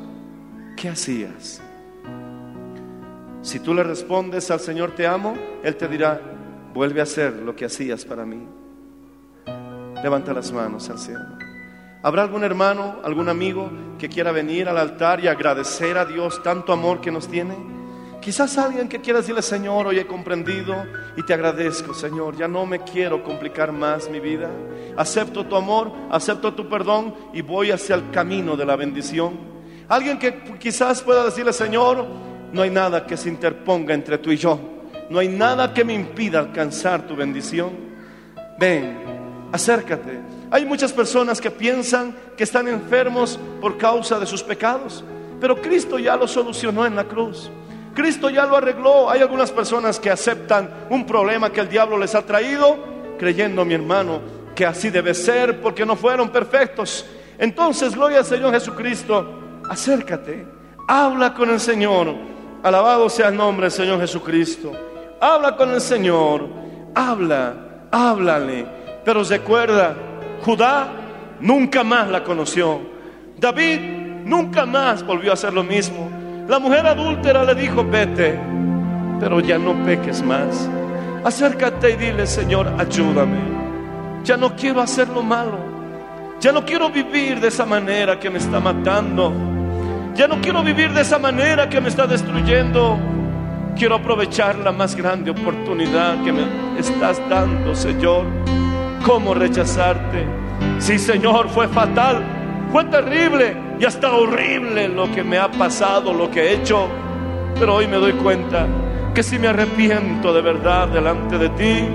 ¿Qué 0.76 0.88
hacías? 0.88 1.62
Si 3.42 3.60
tú 3.60 3.72
le 3.74 3.84
respondes 3.84 4.50
al 4.50 4.60
Señor 4.60 4.92
te 4.92 5.06
amo, 5.06 5.34
Él 5.62 5.76
te 5.76 5.88
dirá, 5.88 6.20
vuelve 6.74 7.00
a 7.00 7.04
hacer 7.04 7.34
lo 7.34 7.54
que 7.54 7.64
hacías 7.64 8.04
para 8.04 8.26
mí. 8.26 8.46
Levanta 10.02 10.34
las 10.34 10.52
manos 10.52 10.90
al 10.90 10.98
cielo. 10.98 11.24
¿Habrá 12.02 12.22
algún 12.22 12.44
hermano, 12.44 12.96
algún 13.02 13.28
amigo 13.28 13.70
que 13.98 14.08
quiera 14.08 14.32
venir 14.32 14.68
al 14.68 14.76
altar 14.76 15.20
y 15.20 15.28
agradecer 15.28 15.96
a 15.96 16.04
Dios 16.04 16.42
tanto 16.42 16.72
amor 16.72 17.00
que 17.00 17.10
nos 17.10 17.28
tiene? 17.28 17.75
Quizás 18.26 18.58
alguien 18.58 18.88
que 18.88 19.00
quiera 19.00 19.20
decirle, 19.20 19.40
Señor, 19.40 19.86
hoy 19.86 20.00
he 20.00 20.04
comprendido 20.08 20.74
y 21.16 21.22
te 21.22 21.32
agradezco, 21.32 21.94
Señor. 21.94 22.36
Ya 22.36 22.48
no 22.48 22.66
me 22.66 22.80
quiero 22.80 23.22
complicar 23.22 23.70
más 23.70 24.10
mi 24.10 24.18
vida. 24.18 24.50
Acepto 24.96 25.46
tu 25.46 25.54
amor, 25.54 25.92
acepto 26.10 26.52
tu 26.52 26.68
perdón 26.68 27.14
y 27.32 27.42
voy 27.42 27.70
hacia 27.70 27.94
el 27.94 28.10
camino 28.10 28.56
de 28.56 28.66
la 28.66 28.74
bendición. 28.74 29.38
Alguien 29.86 30.18
que 30.18 30.42
quizás 30.58 31.02
pueda 31.02 31.24
decirle, 31.24 31.52
Señor, 31.52 32.04
no 32.52 32.62
hay 32.62 32.70
nada 32.70 33.06
que 33.06 33.16
se 33.16 33.28
interponga 33.28 33.94
entre 33.94 34.18
tú 34.18 34.32
y 34.32 34.36
yo. 34.36 34.58
No 35.08 35.20
hay 35.20 35.28
nada 35.28 35.72
que 35.72 35.84
me 35.84 35.94
impida 35.94 36.40
alcanzar 36.40 37.06
tu 37.06 37.14
bendición. 37.14 37.70
Ven, 38.58 38.98
acércate. 39.52 40.18
Hay 40.50 40.66
muchas 40.66 40.92
personas 40.92 41.40
que 41.40 41.52
piensan 41.52 42.12
que 42.36 42.42
están 42.42 42.66
enfermos 42.66 43.38
por 43.60 43.78
causa 43.78 44.18
de 44.18 44.26
sus 44.26 44.42
pecados, 44.42 45.04
pero 45.40 45.62
Cristo 45.62 45.96
ya 46.00 46.16
lo 46.16 46.26
solucionó 46.26 46.84
en 46.84 46.96
la 46.96 47.04
cruz. 47.04 47.52
Cristo 47.96 48.28
ya 48.28 48.44
lo 48.44 48.58
arregló. 48.58 49.10
Hay 49.10 49.22
algunas 49.22 49.50
personas 49.50 49.98
que 49.98 50.10
aceptan 50.10 50.86
un 50.90 51.06
problema 51.06 51.50
que 51.50 51.60
el 51.60 51.68
diablo 51.68 51.96
les 51.96 52.14
ha 52.14 52.22
traído, 52.22 52.78
creyendo, 53.18 53.64
mi 53.64 53.72
hermano, 53.72 54.20
que 54.54 54.66
así 54.66 54.90
debe 54.90 55.14
ser 55.14 55.62
porque 55.62 55.86
no 55.86 55.96
fueron 55.96 56.28
perfectos. 56.28 57.06
Entonces, 57.38 57.94
gloria 57.94 58.18
al 58.18 58.26
Señor 58.26 58.52
Jesucristo, 58.52 59.62
acércate, 59.68 60.46
habla 60.86 61.32
con 61.32 61.48
el 61.48 61.58
Señor. 61.58 62.14
Alabado 62.62 63.08
sea 63.08 63.28
el 63.28 63.36
nombre 63.36 63.64
del 63.64 63.72
Señor 63.72 63.98
Jesucristo. 63.98 64.72
Habla 65.18 65.56
con 65.56 65.70
el 65.70 65.80
Señor, 65.80 66.46
habla, 66.94 67.88
háblale. 67.90 68.66
Pero 69.04 69.24
recuerda, 69.24 69.96
Judá 70.44 70.88
nunca 71.40 71.82
más 71.82 72.08
la 72.08 72.22
conoció. 72.22 72.78
David 73.38 73.80
nunca 74.24 74.66
más 74.66 75.02
volvió 75.02 75.30
a 75.30 75.34
hacer 75.34 75.54
lo 75.54 75.62
mismo. 75.62 76.10
La 76.48 76.60
mujer 76.60 76.86
adúltera 76.86 77.42
le 77.42 77.56
dijo, 77.56 77.84
vete, 77.84 78.38
pero 79.18 79.40
ya 79.40 79.58
no 79.58 79.74
peques 79.84 80.22
más. 80.22 80.70
Acércate 81.24 81.90
y 81.90 81.96
dile, 81.96 82.24
Señor, 82.24 82.72
ayúdame. 82.78 83.38
Ya 84.22 84.36
no 84.36 84.54
quiero 84.54 84.80
hacer 84.80 85.08
lo 85.08 85.24
malo. 85.24 85.58
Ya 86.40 86.52
no 86.52 86.64
quiero 86.64 86.88
vivir 86.88 87.40
de 87.40 87.48
esa 87.48 87.66
manera 87.66 88.20
que 88.20 88.30
me 88.30 88.38
está 88.38 88.60
matando. 88.60 89.32
Ya 90.14 90.28
no 90.28 90.40
quiero 90.40 90.62
vivir 90.62 90.92
de 90.92 91.00
esa 91.00 91.18
manera 91.18 91.68
que 91.68 91.80
me 91.80 91.88
está 91.88 92.06
destruyendo. 92.06 92.96
Quiero 93.76 93.96
aprovechar 93.96 94.56
la 94.58 94.70
más 94.70 94.94
grande 94.94 95.32
oportunidad 95.32 96.22
que 96.22 96.32
me 96.32 96.44
estás 96.78 97.20
dando, 97.28 97.74
Señor. 97.74 98.24
¿Cómo 99.04 99.34
rechazarte? 99.34 100.24
Sí, 100.78 100.96
Señor, 100.96 101.48
fue 101.48 101.66
fatal, 101.66 102.22
fue 102.70 102.84
terrible 102.84 103.65
y 103.78 103.84
hasta 103.84 104.12
horrible 104.12 104.88
lo 104.88 105.10
que 105.12 105.22
me 105.22 105.38
ha 105.38 105.50
pasado, 105.50 106.12
lo 106.12 106.30
que 106.30 106.40
he 106.40 106.52
hecho. 106.54 106.88
Pero 107.58 107.76
hoy 107.76 107.86
me 107.86 107.96
doy 107.96 108.12
cuenta 108.12 108.66
que 109.14 109.22
si 109.22 109.38
me 109.38 109.48
arrepiento 109.48 110.32
de 110.32 110.42
verdad 110.42 110.88
delante 110.88 111.38
de 111.38 111.48
ti, 111.50 111.88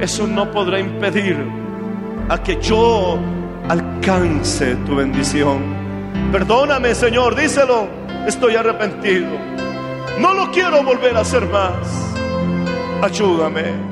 eso 0.00 0.26
no 0.26 0.50
podrá 0.50 0.78
impedir 0.78 1.36
a 2.28 2.42
que 2.42 2.60
yo 2.60 3.18
alcance 3.68 4.76
tu 4.86 4.96
bendición. 4.96 5.62
Perdóname, 6.30 6.94
Señor, 6.94 7.36
díselo, 7.36 7.88
estoy 8.26 8.56
arrepentido. 8.56 9.30
No 10.18 10.34
lo 10.34 10.50
quiero 10.50 10.82
volver 10.82 11.16
a 11.16 11.20
hacer 11.20 11.46
más. 11.46 12.14
Ayúdame. 13.02 13.91